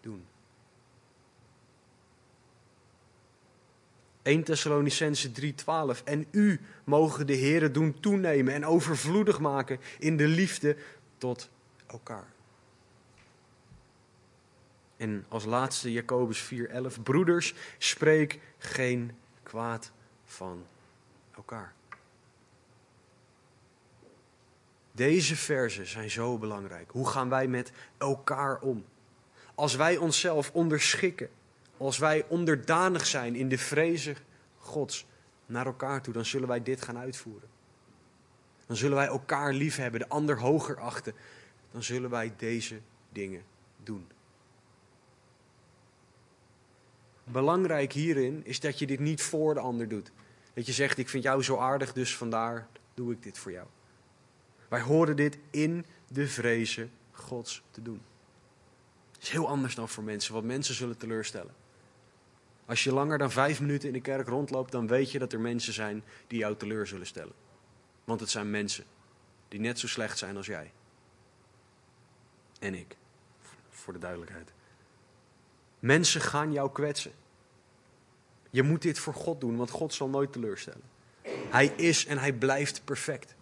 doen. 0.01 0.27
1 4.23 4.45
Thessalonicense 4.45 5.31
3:12 5.33 6.03
En 6.05 6.27
u 6.31 6.61
mogen 6.85 7.27
de 7.27 7.37
Here 7.37 7.71
doen 7.71 8.01
toenemen 8.01 8.55
en 8.55 8.67
overvloedig 8.67 9.39
maken 9.39 9.81
in 9.99 10.17
de 10.17 10.27
liefde 10.27 10.77
tot 11.19 11.51
elkaar. 11.87 12.35
En 14.97 15.25
als 15.29 15.45
laatste 15.45 15.93
Jacobus 15.93 16.41
4:11 16.41 17.03
Broeders, 17.03 17.55
spreek 17.79 18.41
geen 18.59 19.13
kwaad 19.43 19.93
van 20.25 20.67
elkaar. 21.35 21.76
Deze 24.97 25.37
verzen 25.37 25.87
zijn 25.87 26.11
zo 26.11 26.39
belangrijk. 26.39 26.91
Hoe 26.91 27.09
gaan 27.09 27.29
wij 27.29 27.47
met 27.47 27.73
elkaar 27.99 28.61
om? 28.61 28.85
Als 29.55 29.75
wij 29.75 29.97
onszelf 29.97 30.51
onderschikken, 30.53 31.29
als 31.77 31.99
wij 31.99 32.25
onderdanig 32.29 33.07
zijn 33.07 33.35
in 33.35 33.49
de 33.49 33.59
vrezen 33.59 34.17
Gods, 34.59 35.07
naar 35.47 35.67
elkaar 35.67 36.03
toe, 36.03 36.13
dan 36.13 36.25
zullen 36.25 36.49
wij 36.49 36.63
dit 36.63 36.83
gaan 36.83 36.99
uitvoeren. 36.99 37.49
Dan 38.67 38.77
zullen 38.77 38.97
wij 38.97 39.07
elkaar 39.07 39.53
lief 39.53 39.77
hebben, 39.77 40.01
de 40.01 40.09
ander 40.09 40.39
hoger 40.39 40.81
achten. 40.81 41.15
Dan 41.71 41.83
zullen 41.83 42.11
wij 42.11 42.33
deze 42.37 42.81
dingen 43.13 43.43
doen. 43.83 44.07
Belangrijk 47.25 47.93
hierin 47.93 48.41
is 48.45 48.61
dat 48.61 48.79
je 48.79 48.87
dit 48.87 49.01
niet 49.01 49.23
voor 49.23 49.55
de 49.55 49.61
ander 49.61 49.89
doet. 49.89 50.13
Dat 50.55 50.67
je 50.67 50.73
zegt, 50.73 50.99
ik 50.99 51.09
vind 51.09 51.23
jou 51.23 51.43
zo 51.43 51.59
aardig, 51.59 51.93
dus 51.93 52.17
vandaar 52.17 52.69
doe 52.95 53.13
ik 53.13 53.23
dit 53.23 53.39
voor 53.39 53.53
jou. 53.53 53.67
Wij 54.69 54.81
horen 54.81 55.17
dit 55.17 55.39
in 55.51 55.87
de 56.09 56.29
vrezen 56.29 56.91
Gods 57.13 57.63
te 57.71 57.83
doen. 57.83 58.01
Het 59.13 59.23
is 59.23 59.29
heel 59.29 59.49
anders 59.49 59.75
dan 59.75 59.89
voor 59.89 60.05
mensen, 60.05 60.33
want 60.33 60.45
mensen 60.45 60.75
zullen 60.75 60.97
teleurstellen. 60.97 61.55
Als 62.67 62.85
je 62.85 62.93
langer 62.93 63.19
dan 63.19 63.31
vijf 63.31 63.61
minuten 63.61 63.89
in 63.89 63.95
de 63.95 64.01
kerk 64.01 64.29
rondloopt, 64.29 64.73
dan 64.73 64.87
weet 64.87 65.11
je 65.11 65.19
dat 65.19 65.33
er 65.33 65.41
mensen 65.41 65.73
zijn 65.73 66.05
die 66.27 66.39
jou 66.39 66.57
teleur 66.57 66.87
zullen 66.87 67.07
stellen. 67.07 67.35
Want 68.05 68.21
het 68.21 68.31
zijn 68.31 68.51
mensen 68.51 68.85
die 69.49 69.61
net 69.61 69.79
zo 69.79 69.87
slecht 69.87 70.19
zijn 70.19 70.37
als 70.37 70.47
jij. 70.47 70.73
En 72.59 72.75
ik, 72.75 72.97
voor 73.71 73.93
de 73.93 73.99
duidelijkheid. 73.99 74.53
Mensen 75.79 76.21
gaan 76.21 76.53
jou 76.53 76.73
kwetsen. 76.73 77.13
Je 78.51 78.63
moet 78.63 78.83
dit 78.83 78.99
voor 78.99 79.15
God 79.15 79.41
doen, 79.41 79.57
want 79.57 79.71
God 79.71 79.95
zal 79.95 80.09
nooit 80.09 80.33
teleurstellen. 80.33 80.83
Hij 81.51 81.67
is 81.67 82.07
en 82.07 82.19
hij 82.19 82.33
blijft 82.33 82.85
perfect. 82.85 83.36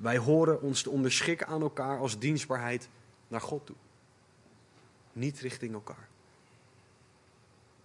Wij 0.00 0.18
horen 0.18 0.62
ons 0.62 0.82
te 0.82 0.90
onderschikken 0.90 1.46
aan 1.46 1.62
elkaar 1.62 1.98
als 1.98 2.18
dienstbaarheid 2.18 2.88
naar 3.28 3.40
God 3.40 3.66
toe. 3.66 3.76
Niet 5.12 5.40
richting 5.40 5.72
elkaar. 5.72 6.08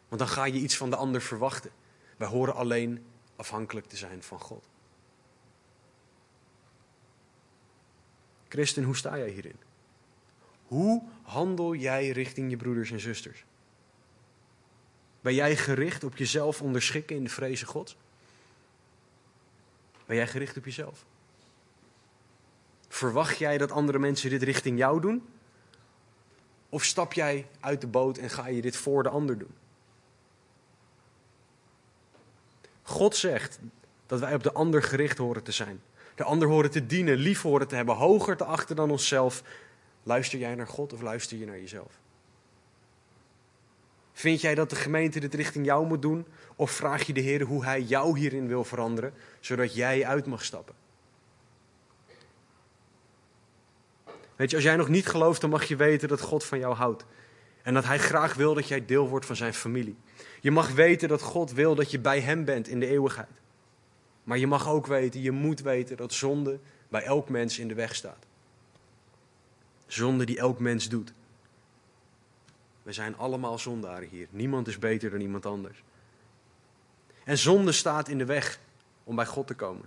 Want 0.07 0.21
dan 0.21 0.29
ga 0.29 0.45
je 0.45 0.59
iets 0.59 0.77
van 0.77 0.89
de 0.89 0.95
ander 0.95 1.21
verwachten. 1.21 1.71
Wij 2.17 2.27
horen 2.27 2.55
alleen 2.55 3.05
afhankelijk 3.35 3.85
te 3.85 3.97
zijn 3.97 4.23
van 4.23 4.39
God. 4.39 4.65
Christen, 8.47 8.83
hoe 8.83 8.95
sta 8.95 9.17
jij 9.17 9.29
hierin? 9.29 9.59
Hoe 10.67 11.03
handel 11.21 11.75
jij 11.75 12.09
richting 12.09 12.49
je 12.49 12.57
broeders 12.57 12.91
en 12.91 12.99
zusters? 12.99 13.45
Ben 15.21 15.33
jij 15.33 15.55
gericht 15.55 16.03
op 16.03 16.17
jezelf 16.17 16.61
onderschikken 16.61 17.15
in 17.15 17.23
de 17.23 17.29
vrezen 17.29 17.67
God? 17.67 17.95
Ben 20.05 20.15
jij 20.15 20.27
gericht 20.27 20.57
op 20.57 20.65
jezelf? 20.65 21.05
Verwacht 22.95 23.37
jij 23.37 23.57
dat 23.57 23.71
andere 23.71 23.99
mensen 23.99 24.29
dit 24.29 24.43
richting 24.43 24.77
jou 24.77 25.01
doen? 25.01 25.27
Of 26.69 26.83
stap 26.83 27.13
jij 27.13 27.47
uit 27.59 27.81
de 27.81 27.87
boot 27.87 28.17
en 28.17 28.29
ga 28.29 28.47
je 28.47 28.61
dit 28.61 28.77
voor 28.77 29.03
de 29.03 29.09
ander 29.09 29.37
doen? 29.37 29.55
God 32.81 33.15
zegt 33.15 33.59
dat 34.05 34.19
wij 34.19 34.33
op 34.33 34.43
de 34.43 34.51
ander 34.51 34.83
gericht 34.83 35.17
horen 35.17 35.43
te 35.43 35.51
zijn. 35.51 35.81
De 36.15 36.23
ander 36.23 36.47
horen 36.47 36.71
te 36.71 36.85
dienen, 36.85 37.15
lief 37.15 37.41
horen 37.41 37.67
te 37.67 37.75
hebben, 37.75 37.95
hoger 37.95 38.37
te 38.37 38.45
achten 38.45 38.75
dan 38.75 38.91
onszelf. 38.91 39.43
Luister 40.03 40.39
jij 40.39 40.55
naar 40.55 40.67
God 40.67 40.93
of 40.93 41.01
luister 41.01 41.37
je 41.37 41.45
naar 41.45 41.59
jezelf? 41.59 41.99
Vind 44.13 44.41
jij 44.41 44.55
dat 44.55 44.69
de 44.69 44.75
gemeente 44.75 45.19
dit 45.19 45.33
richting 45.33 45.65
jou 45.65 45.87
moet 45.87 46.01
doen? 46.01 46.25
Of 46.55 46.71
vraag 46.71 47.03
je 47.03 47.13
de 47.13 47.21
Heer 47.21 47.41
hoe 47.41 47.65
Hij 47.65 47.81
jou 47.81 48.19
hierin 48.19 48.47
wil 48.47 48.63
veranderen, 48.63 49.13
zodat 49.39 49.75
jij 49.75 50.05
uit 50.05 50.25
mag 50.25 50.43
stappen? 50.43 50.84
Weet 54.35 54.49
je, 54.49 54.55
als 54.55 54.65
jij 54.65 54.75
nog 54.75 54.87
niet 54.87 55.07
gelooft, 55.07 55.41
dan 55.41 55.49
mag 55.49 55.63
je 55.63 55.75
weten 55.75 56.07
dat 56.07 56.21
God 56.21 56.43
van 56.43 56.59
jou 56.59 56.75
houdt. 56.75 57.05
En 57.63 57.73
dat 57.73 57.85
Hij 57.85 57.99
graag 57.99 58.33
wil 58.33 58.53
dat 58.53 58.67
jij 58.67 58.85
deel 58.85 59.07
wordt 59.07 59.25
van 59.25 59.35
Zijn 59.35 59.53
familie. 59.53 59.97
Je 60.41 60.51
mag 60.51 60.71
weten 60.71 61.09
dat 61.09 61.21
God 61.21 61.51
wil 61.51 61.75
dat 61.75 61.91
je 61.91 61.99
bij 61.99 62.19
Hem 62.19 62.45
bent 62.45 62.67
in 62.67 62.79
de 62.79 62.87
eeuwigheid. 62.87 63.41
Maar 64.23 64.37
je 64.37 64.47
mag 64.47 64.69
ook 64.69 64.87
weten, 64.87 65.21
je 65.21 65.31
moet 65.31 65.61
weten 65.61 65.97
dat 65.97 66.13
zonde 66.13 66.59
bij 66.87 67.03
elk 67.03 67.29
mens 67.29 67.59
in 67.59 67.67
de 67.67 67.73
weg 67.73 67.95
staat. 67.95 68.25
Zonde 69.87 70.25
die 70.25 70.37
elk 70.37 70.59
mens 70.59 70.89
doet. 70.89 71.13
We 72.83 72.93
zijn 72.93 73.17
allemaal 73.17 73.57
zondaren 73.57 74.07
hier. 74.07 74.27
Niemand 74.29 74.67
is 74.67 74.79
beter 74.79 75.09
dan 75.09 75.19
iemand 75.19 75.45
anders. 75.45 75.83
En 77.23 77.37
zonde 77.37 77.71
staat 77.71 78.07
in 78.07 78.17
de 78.17 78.25
weg 78.25 78.59
om 79.03 79.15
bij 79.15 79.25
God 79.25 79.47
te 79.47 79.53
komen. 79.53 79.85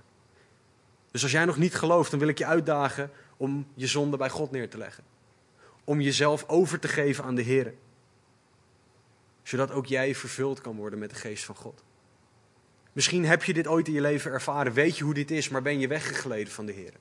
Dus 1.10 1.22
als 1.22 1.32
jij 1.32 1.44
nog 1.44 1.56
niet 1.56 1.74
gelooft, 1.74 2.10
dan 2.10 2.18
wil 2.18 2.28
ik 2.28 2.38
je 2.38 2.46
uitdagen 2.46 3.10
om 3.38 3.66
je 3.74 3.86
zonde 3.86 4.16
bij 4.16 4.30
God 4.30 4.50
neer 4.50 4.68
te 4.68 4.78
leggen. 4.78 5.04
Om 5.84 6.00
jezelf 6.00 6.48
over 6.48 6.78
te 6.78 6.88
geven 6.88 7.24
aan 7.24 7.34
de 7.34 7.42
Heer. 7.42 7.74
Zodat 9.42 9.70
ook 9.70 9.86
jij 9.86 10.14
vervuld 10.14 10.60
kan 10.60 10.76
worden 10.76 10.98
met 10.98 11.10
de 11.10 11.16
geest 11.16 11.44
van 11.44 11.54
God. 11.54 11.84
Misschien 12.92 13.24
heb 13.24 13.44
je 13.44 13.54
dit 13.54 13.66
ooit 13.66 13.88
in 13.88 13.94
je 13.94 14.00
leven 14.00 14.30
ervaren, 14.30 14.72
weet 14.72 14.98
je 14.98 15.04
hoe 15.04 15.14
dit 15.14 15.30
is, 15.30 15.48
maar 15.48 15.62
ben 15.62 15.78
je 15.78 15.88
weggegleden 15.88 16.52
van 16.52 16.66
de 16.66 16.72
Heer. 16.72 16.92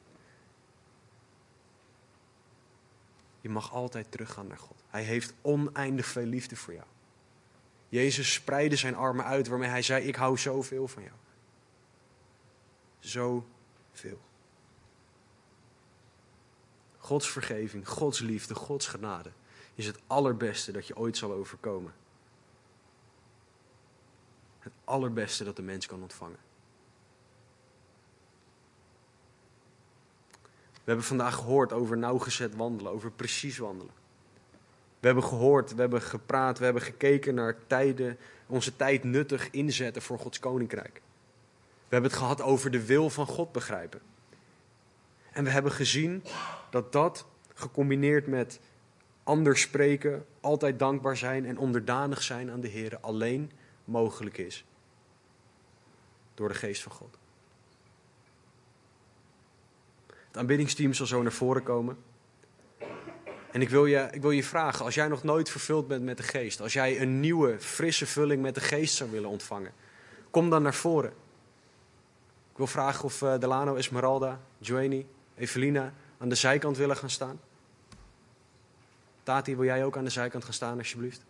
Je 3.41 3.49
mag 3.49 3.73
altijd 3.73 4.11
teruggaan 4.11 4.47
naar 4.47 4.57
God. 4.57 4.83
Hij 4.87 5.03
heeft 5.03 5.33
oneindig 5.41 6.05
veel 6.05 6.25
liefde 6.25 6.55
voor 6.55 6.73
jou. 6.73 6.85
Jezus 7.89 8.33
spreidde 8.33 8.75
zijn 8.75 8.95
armen 8.95 9.25
uit 9.25 9.47
waarmee 9.47 9.69
hij 9.69 9.81
zei: 9.81 10.05
Ik 10.05 10.15
hou 10.15 10.37
zoveel 10.37 10.87
van 10.87 11.03
jou. 11.03 11.15
Zoveel. 12.99 14.26
Gods 17.07 17.29
vergeving, 17.29 17.87
Gods 17.87 18.19
liefde, 18.19 18.55
Gods 18.55 18.87
genade 18.87 19.29
is 19.75 19.85
het 19.85 19.99
allerbeste 20.07 20.71
dat 20.71 20.87
je 20.87 20.97
ooit 20.97 21.17
zal 21.17 21.31
overkomen. 21.31 21.93
Het 24.59 24.73
allerbeste 24.83 25.43
dat 25.43 25.55
de 25.55 25.61
mens 25.61 25.85
kan 25.85 26.01
ontvangen. 26.01 26.37
We 30.71 30.83
hebben 30.83 31.05
vandaag 31.05 31.35
gehoord 31.35 31.73
over 31.73 31.97
nauwgezet 31.97 32.55
wandelen, 32.55 32.91
over 32.91 33.11
precies 33.11 33.57
wandelen. 33.57 33.93
We 34.99 35.05
hebben 35.05 35.23
gehoord, 35.23 35.73
we 35.73 35.81
hebben 35.81 36.01
gepraat, 36.01 36.57
we 36.57 36.63
hebben 36.63 36.83
gekeken 36.83 37.35
naar 37.35 37.57
tijden, 37.67 38.17
onze 38.47 38.75
tijd 38.75 39.03
nuttig 39.03 39.49
inzetten 39.51 40.01
voor 40.01 40.19
Gods 40.19 40.39
koninkrijk. 40.39 41.01
We 41.63 41.93
hebben 41.95 42.09
het 42.09 42.19
gehad 42.19 42.41
over 42.41 42.71
de 42.71 42.85
wil 42.85 43.09
van 43.09 43.25
God 43.25 43.51
begrijpen. 43.51 44.01
En 45.37 45.43
we 45.43 45.49
hebben 45.49 45.71
gezien 45.71 46.23
dat 46.69 46.91
dat 46.91 47.25
gecombineerd 47.53 48.27
met 48.27 48.59
anders 49.23 49.61
spreken, 49.61 50.25
altijd 50.41 50.79
dankbaar 50.79 51.17
zijn 51.17 51.45
en 51.45 51.57
onderdanig 51.57 52.21
zijn 52.21 52.51
aan 52.51 52.59
de 52.59 52.67
Heer 52.67 52.97
alleen 52.99 53.51
mogelijk 53.83 54.37
is. 54.37 54.65
Door 56.33 56.47
de 56.47 56.53
geest 56.53 56.83
van 56.83 56.91
God. 56.91 57.17
Het 60.07 60.37
aanbiddingsteam 60.37 60.93
zal 60.93 61.05
zo 61.05 61.21
naar 61.21 61.31
voren 61.31 61.63
komen. 61.63 61.97
En 63.51 63.61
ik 63.61 63.69
wil, 63.69 63.85
je, 63.85 64.07
ik 64.11 64.21
wil 64.21 64.31
je 64.31 64.43
vragen, 64.43 64.85
als 64.85 64.95
jij 64.95 65.07
nog 65.07 65.23
nooit 65.23 65.49
vervuld 65.49 65.87
bent 65.87 66.03
met 66.03 66.17
de 66.17 66.23
geest, 66.23 66.61
als 66.61 66.73
jij 66.73 67.01
een 67.01 67.19
nieuwe, 67.19 67.59
frisse 67.59 68.05
vulling 68.05 68.41
met 68.41 68.55
de 68.55 68.61
geest 68.61 68.95
zou 68.95 69.11
willen 69.11 69.29
ontvangen, 69.29 69.71
kom 70.31 70.49
dan 70.49 70.61
naar 70.61 70.73
voren. 70.73 71.11
Ik 72.51 72.57
wil 72.57 72.67
vragen 72.67 73.03
of 73.03 73.21
uh, 73.21 73.39
Delano, 73.39 73.75
Esmeralda, 73.75 74.41
Joanie, 74.57 75.07
Evelina 75.37 75.93
aan 76.17 76.29
de 76.29 76.35
zijkant 76.35 76.77
willen 76.77 76.97
gaan 76.97 77.09
staan. 77.09 77.39
Tati, 79.23 79.55
wil 79.55 79.65
jij 79.65 79.85
ook 79.85 79.97
aan 79.97 80.03
de 80.03 80.09
zijkant 80.09 80.43
gaan 80.43 80.53
staan, 80.53 80.77
alsjeblieft? 80.77 81.25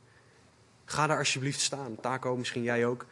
Ga 0.86 1.08
daar 1.08 1.18
alsjeblieft 1.18 1.60
staan. 1.60 1.98
Taco, 2.02 2.38
misschien 2.38 2.64
jij 2.64 2.86
ook. 2.86 3.06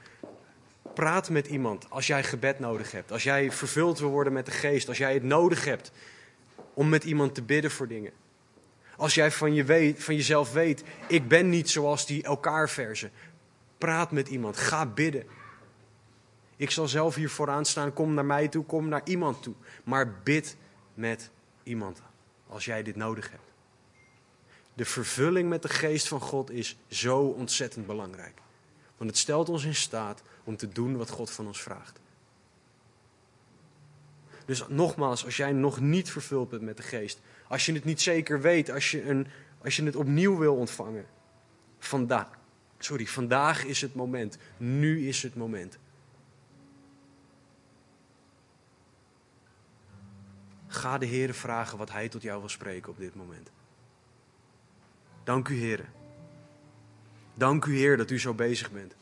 Praat 0.93 1.30
met 1.30 1.48
iemand 1.48 1.89
als 1.89 2.08
jij 2.08 2.24
gebed 2.24 2.60
nodig 2.60 2.91
hebt. 2.91 3.12
Als 3.12 3.24
jij 3.24 3.52
vervuld 3.52 4.00
wil 4.00 4.10
worden 4.10 4.34
met 4.34 4.46
de 4.46 4.52
geest. 4.52 4.88
Als 4.88 4.98
jij 4.98 5.14
het 5.14 5.24
nodig 5.24 5.66
hebt 5.66 5.91
om 6.74 6.89
met 6.89 7.04
iemand 7.04 7.36
te 7.36 7.41
bidden 7.41 7.72
voor 7.72 7.88
dingen. 7.88 8.12
Als 8.98 9.16
jij 9.16 9.32
van, 9.32 9.54
je 9.54 9.64
weet, 9.64 10.04
van 10.04 10.16
jezelf 10.16 10.54
weet, 10.54 10.84
ik 11.08 11.28
ben 11.28 11.50
niet 11.50 11.70
zoals 11.70 12.06
die 12.06 12.24
elkaar 12.24 12.70
verzen. 12.70 13.12
Praat 13.78 14.12
met 14.12 14.28
iemand, 14.28 14.58
ga 14.58 14.86
bidden. 14.86 15.24
Ik 16.56 16.72
zal 16.72 16.88
zelf 16.88 17.16
hier 17.16 17.30
vooraan 17.30 17.66
staan, 17.66 17.93
kom 17.93 18.14
naar 18.14 18.26
mij 18.26 18.48
toe, 18.48 18.66
kom 18.66 18.88
naar 18.88 19.02
iemand 19.04 19.43
toe. 19.43 19.54
Maar 19.84 20.14
bid 20.24 20.58
met 20.96 21.30
iemand 21.64 22.02
als 22.48 22.66
jij 22.66 22.84
dit 22.84 22.96
nodig 22.96 23.32
hebt. 23.32 23.54
De 24.74 24.86
vervulling 24.86 25.50
met 25.50 25.62
de 25.62 25.70
geest 25.70 26.08
van 26.08 26.20
God 26.20 26.52
is 26.52 26.78
zo 26.88 27.20
ontzettend 27.20 27.86
belangrijk. 27.86 28.41
Want 28.98 29.10
het 29.10 29.20
stelt 29.20 29.50
ons 29.50 29.64
in 29.64 29.76
staat 29.76 30.22
om 30.43 30.58
te 30.58 30.70
doen 30.70 30.98
wat 30.98 31.10
God 31.10 31.32
van 31.32 31.48
ons 31.48 31.62
vraagt. 31.62 32.00
Dus 34.46 34.68
nogmaals, 34.68 35.26
als 35.26 35.38
jij 35.38 35.52
nog 35.52 35.80
niet 35.80 36.12
vervuld 36.12 36.50
bent 36.50 36.62
met 36.62 36.78
de 36.78 36.84
geest, 36.84 37.22
als 37.48 37.66
je 37.66 37.74
het 37.74 37.86
niet 37.86 38.02
zeker 38.02 38.41
weet, 38.41 38.72
als 38.72 38.91
je, 38.91 39.10
een, 39.10 39.28
als 39.64 39.76
je 39.76 39.84
het 39.84 39.96
opnieuw 39.96 40.38
wil 40.38 40.56
ontvangen, 40.56 41.06
vandaag, 41.80 42.28
sorry, 42.80 43.06
vandaag 43.08 43.66
is 43.66 43.82
het 43.82 43.96
moment, 43.96 44.38
nu 44.58 45.08
is 45.08 45.24
het 45.24 45.36
moment. 45.36 45.78
Ga 50.76 50.97
de 50.97 51.05
Heer 51.05 51.34
vragen 51.34 51.78
wat 51.78 51.91
Hij 51.91 52.09
tot 52.09 52.21
jou 52.21 52.39
wil 52.39 52.49
spreken 52.49 52.91
op 52.91 52.97
dit 52.97 53.15
moment. 53.15 53.49
Dank 55.23 55.47
u, 55.47 55.55
Heer. 55.55 55.86
Dank 57.34 57.65
u, 57.65 57.78
Heer, 57.78 57.97
dat 57.97 58.09
u 58.09 58.19
zo 58.19 58.34
bezig 58.34 58.71
bent. 58.71 58.95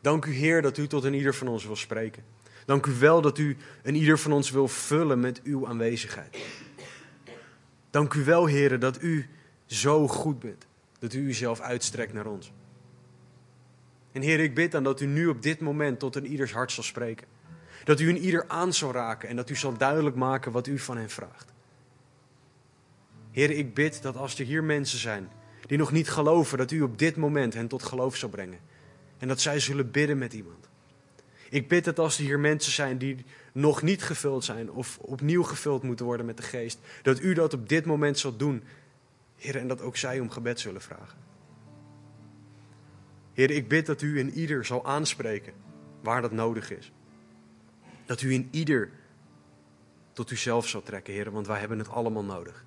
Dank 0.00 0.24
u, 0.24 0.32
Heer, 0.32 0.62
dat 0.62 0.78
u 0.78 0.86
tot 0.86 1.04
een 1.04 1.14
ieder 1.14 1.34
van 1.34 1.48
ons 1.48 1.64
wil 1.64 1.76
spreken. 1.76 2.24
Dank 2.66 2.86
u 2.86 2.92
wel 2.98 3.20
dat 3.20 3.38
u 3.38 3.56
een 3.82 3.94
ieder 3.94 4.18
van 4.18 4.32
ons 4.32 4.50
wil 4.50 4.68
vullen 4.68 5.20
met 5.20 5.42
uw 5.42 5.66
aanwezigheid. 5.66 6.36
Dank 7.90 8.14
u 8.14 8.24
wel, 8.24 8.46
Heer, 8.46 8.78
dat 8.78 9.02
u 9.02 9.28
zo 9.66 10.08
goed 10.08 10.38
bent. 10.38 10.66
Dat 10.98 11.12
u 11.12 11.18
uzelf 11.18 11.60
uitstrekt 11.60 12.12
naar 12.12 12.26
ons. 12.26 12.52
En 14.12 14.22
Heer, 14.22 14.40
ik 14.40 14.54
bid 14.54 14.72
dan 14.72 14.84
dat 14.84 15.00
u 15.00 15.06
nu 15.06 15.26
op 15.26 15.42
dit 15.42 15.60
moment 15.60 15.98
tot 15.98 16.16
een 16.16 16.26
ieders 16.26 16.52
hart 16.52 16.72
zal 16.72 16.84
spreken. 16.84 17.26
Dat 17.84 18.00
u 18.00 18.08
een 18.08 18.18
ieder 18.18 18.44
aan 18.48 18.72
zal 18.72 18.92
raken 18.92 19.28
en 19.28 19.36
dat 19.36 19.50
u 19.50 19.56
zal 19.56 19.76
duidelijk 19.76 20.16
maken 20.16 20.52
wat 20.52 20.66
u 20.66 20.78
van 20.78 20.96
hen 20.96 21.10
vraagt. 21.10 21.52
Heer, 23.30 23.50
ik 23.50 23.74
bid 23.74 24.02
dat 24.02 24.16
als 24.16 24.38
er 24.38 24.44
hier 24.44 24.64
mensen 24.64 24.98
zijn 24.98 25.30
die 25.66 25.78
nog 25.78 25.92
niet 25.92 26.10
geloven, 26.10 26.58
dat 26.58 26.70
u 26.70 26.82
op 26.82 26.98
dit 26.98 27.16
moment 27.16 27.54
hen 27.54 27.68
tot 27.68 27.82
geloof 27.82 28.16
zal 28.16 28.28
brengen. 28.28 28.58
En 29.18 29.28
dat 29.28 29.40
zij 29.40 29.60
zullen 29.60 29.90
bidden 29.90 30.18
met 30.18 30.32
iemand. 30.32 30.68
Ik 31.50 31.68
bid 31.68 31.84
dat 31.84 31.98
als 31.98 32.18
er 32.18 32.24
hier 32.24 32.40
mensen 32.40 32.72
zijn 32.72 32.98
die 32.98 33.24
nog 33.52 33.82
niet 33.82 34.02
gevuld 34.02 34.44
zijn 34.44 34.70
of 34.70 34.98
opnieuw 34.98 35.42
gevuld 35.42 35.82
moeten 35.82 36.06
worden 36.06 36.26
met 36.26 36.36
de 36.36 36.42
geest, 36.42 36.78
dat 37.02 37.20
u 37.20 37.34
dat 37.34 37.54
op 37.54 37.68
dit 37.68 37.84
moment 37.84 38.18
zult 38.18 38.38
doen. 38.38 38.62
Heer, 39.36 39.56
en 39.56 39.68
dat 39.68 39.80
ook 39.80 39.96
zij 39.96 40.20
om 40.20 40.30
gebed 40.30 40.60
zullen 40.60 40.80
vragen. 40.80 41.18
Heer, 43.32 43.50
ik 43.50 43.68
bid 43.68 43.86
dat 43.86 44.02
u 44.02 44.18
in 44.18 44.32
ieder 44.32 44.64
zal 44.64 44.86
aanspreken 44.86 45.52
waar 46.02 46.22
dat 46.22 46.32
nodig 46.32 46.70
is. 46.70 46.92
Dat 48.06 48.22
u 48.22 48.32
in 48.32 48.48
ieder 48.50 48.90
tot 50.12 50.30
uzelf 50.30 50.68
zal 50.68 50.82
trekken, 50.82 51.14
Heer, 51.14 51.30
want 51.30 51.46
wij 51.46 51.60
hebben 51.60 51.78
het 51.78 51.88
allemaal 51.88 52.24
nodig. 52.24 52.64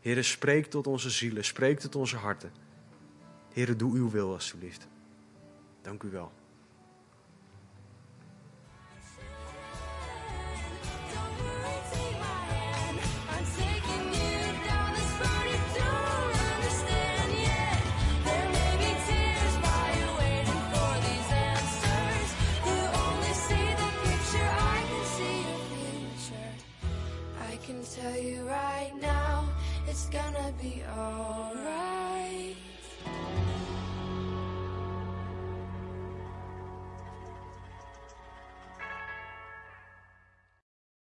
Heer, 0.00 0.24
spreek 0.24 0.66
tot 0.66 0.86
onze 0.86 1.10
zielen, 1.10 1.44
spreek 1.44 1.80
tot 1.80 1.94
onze 1.94 2.16
harten. 2.16 2.52
Heer, 3.52 3.76
doe 3.76 3.94
uw 3.94 4.10
wil 4.10 4.32
alstublieft. 4.32 4.88
Dank 5.82 6.02
u 6.02 6.10
wel. 6.10 6.32
gonna 30.12 30.52
be 30.60 30.82
alright. 30.94 31.81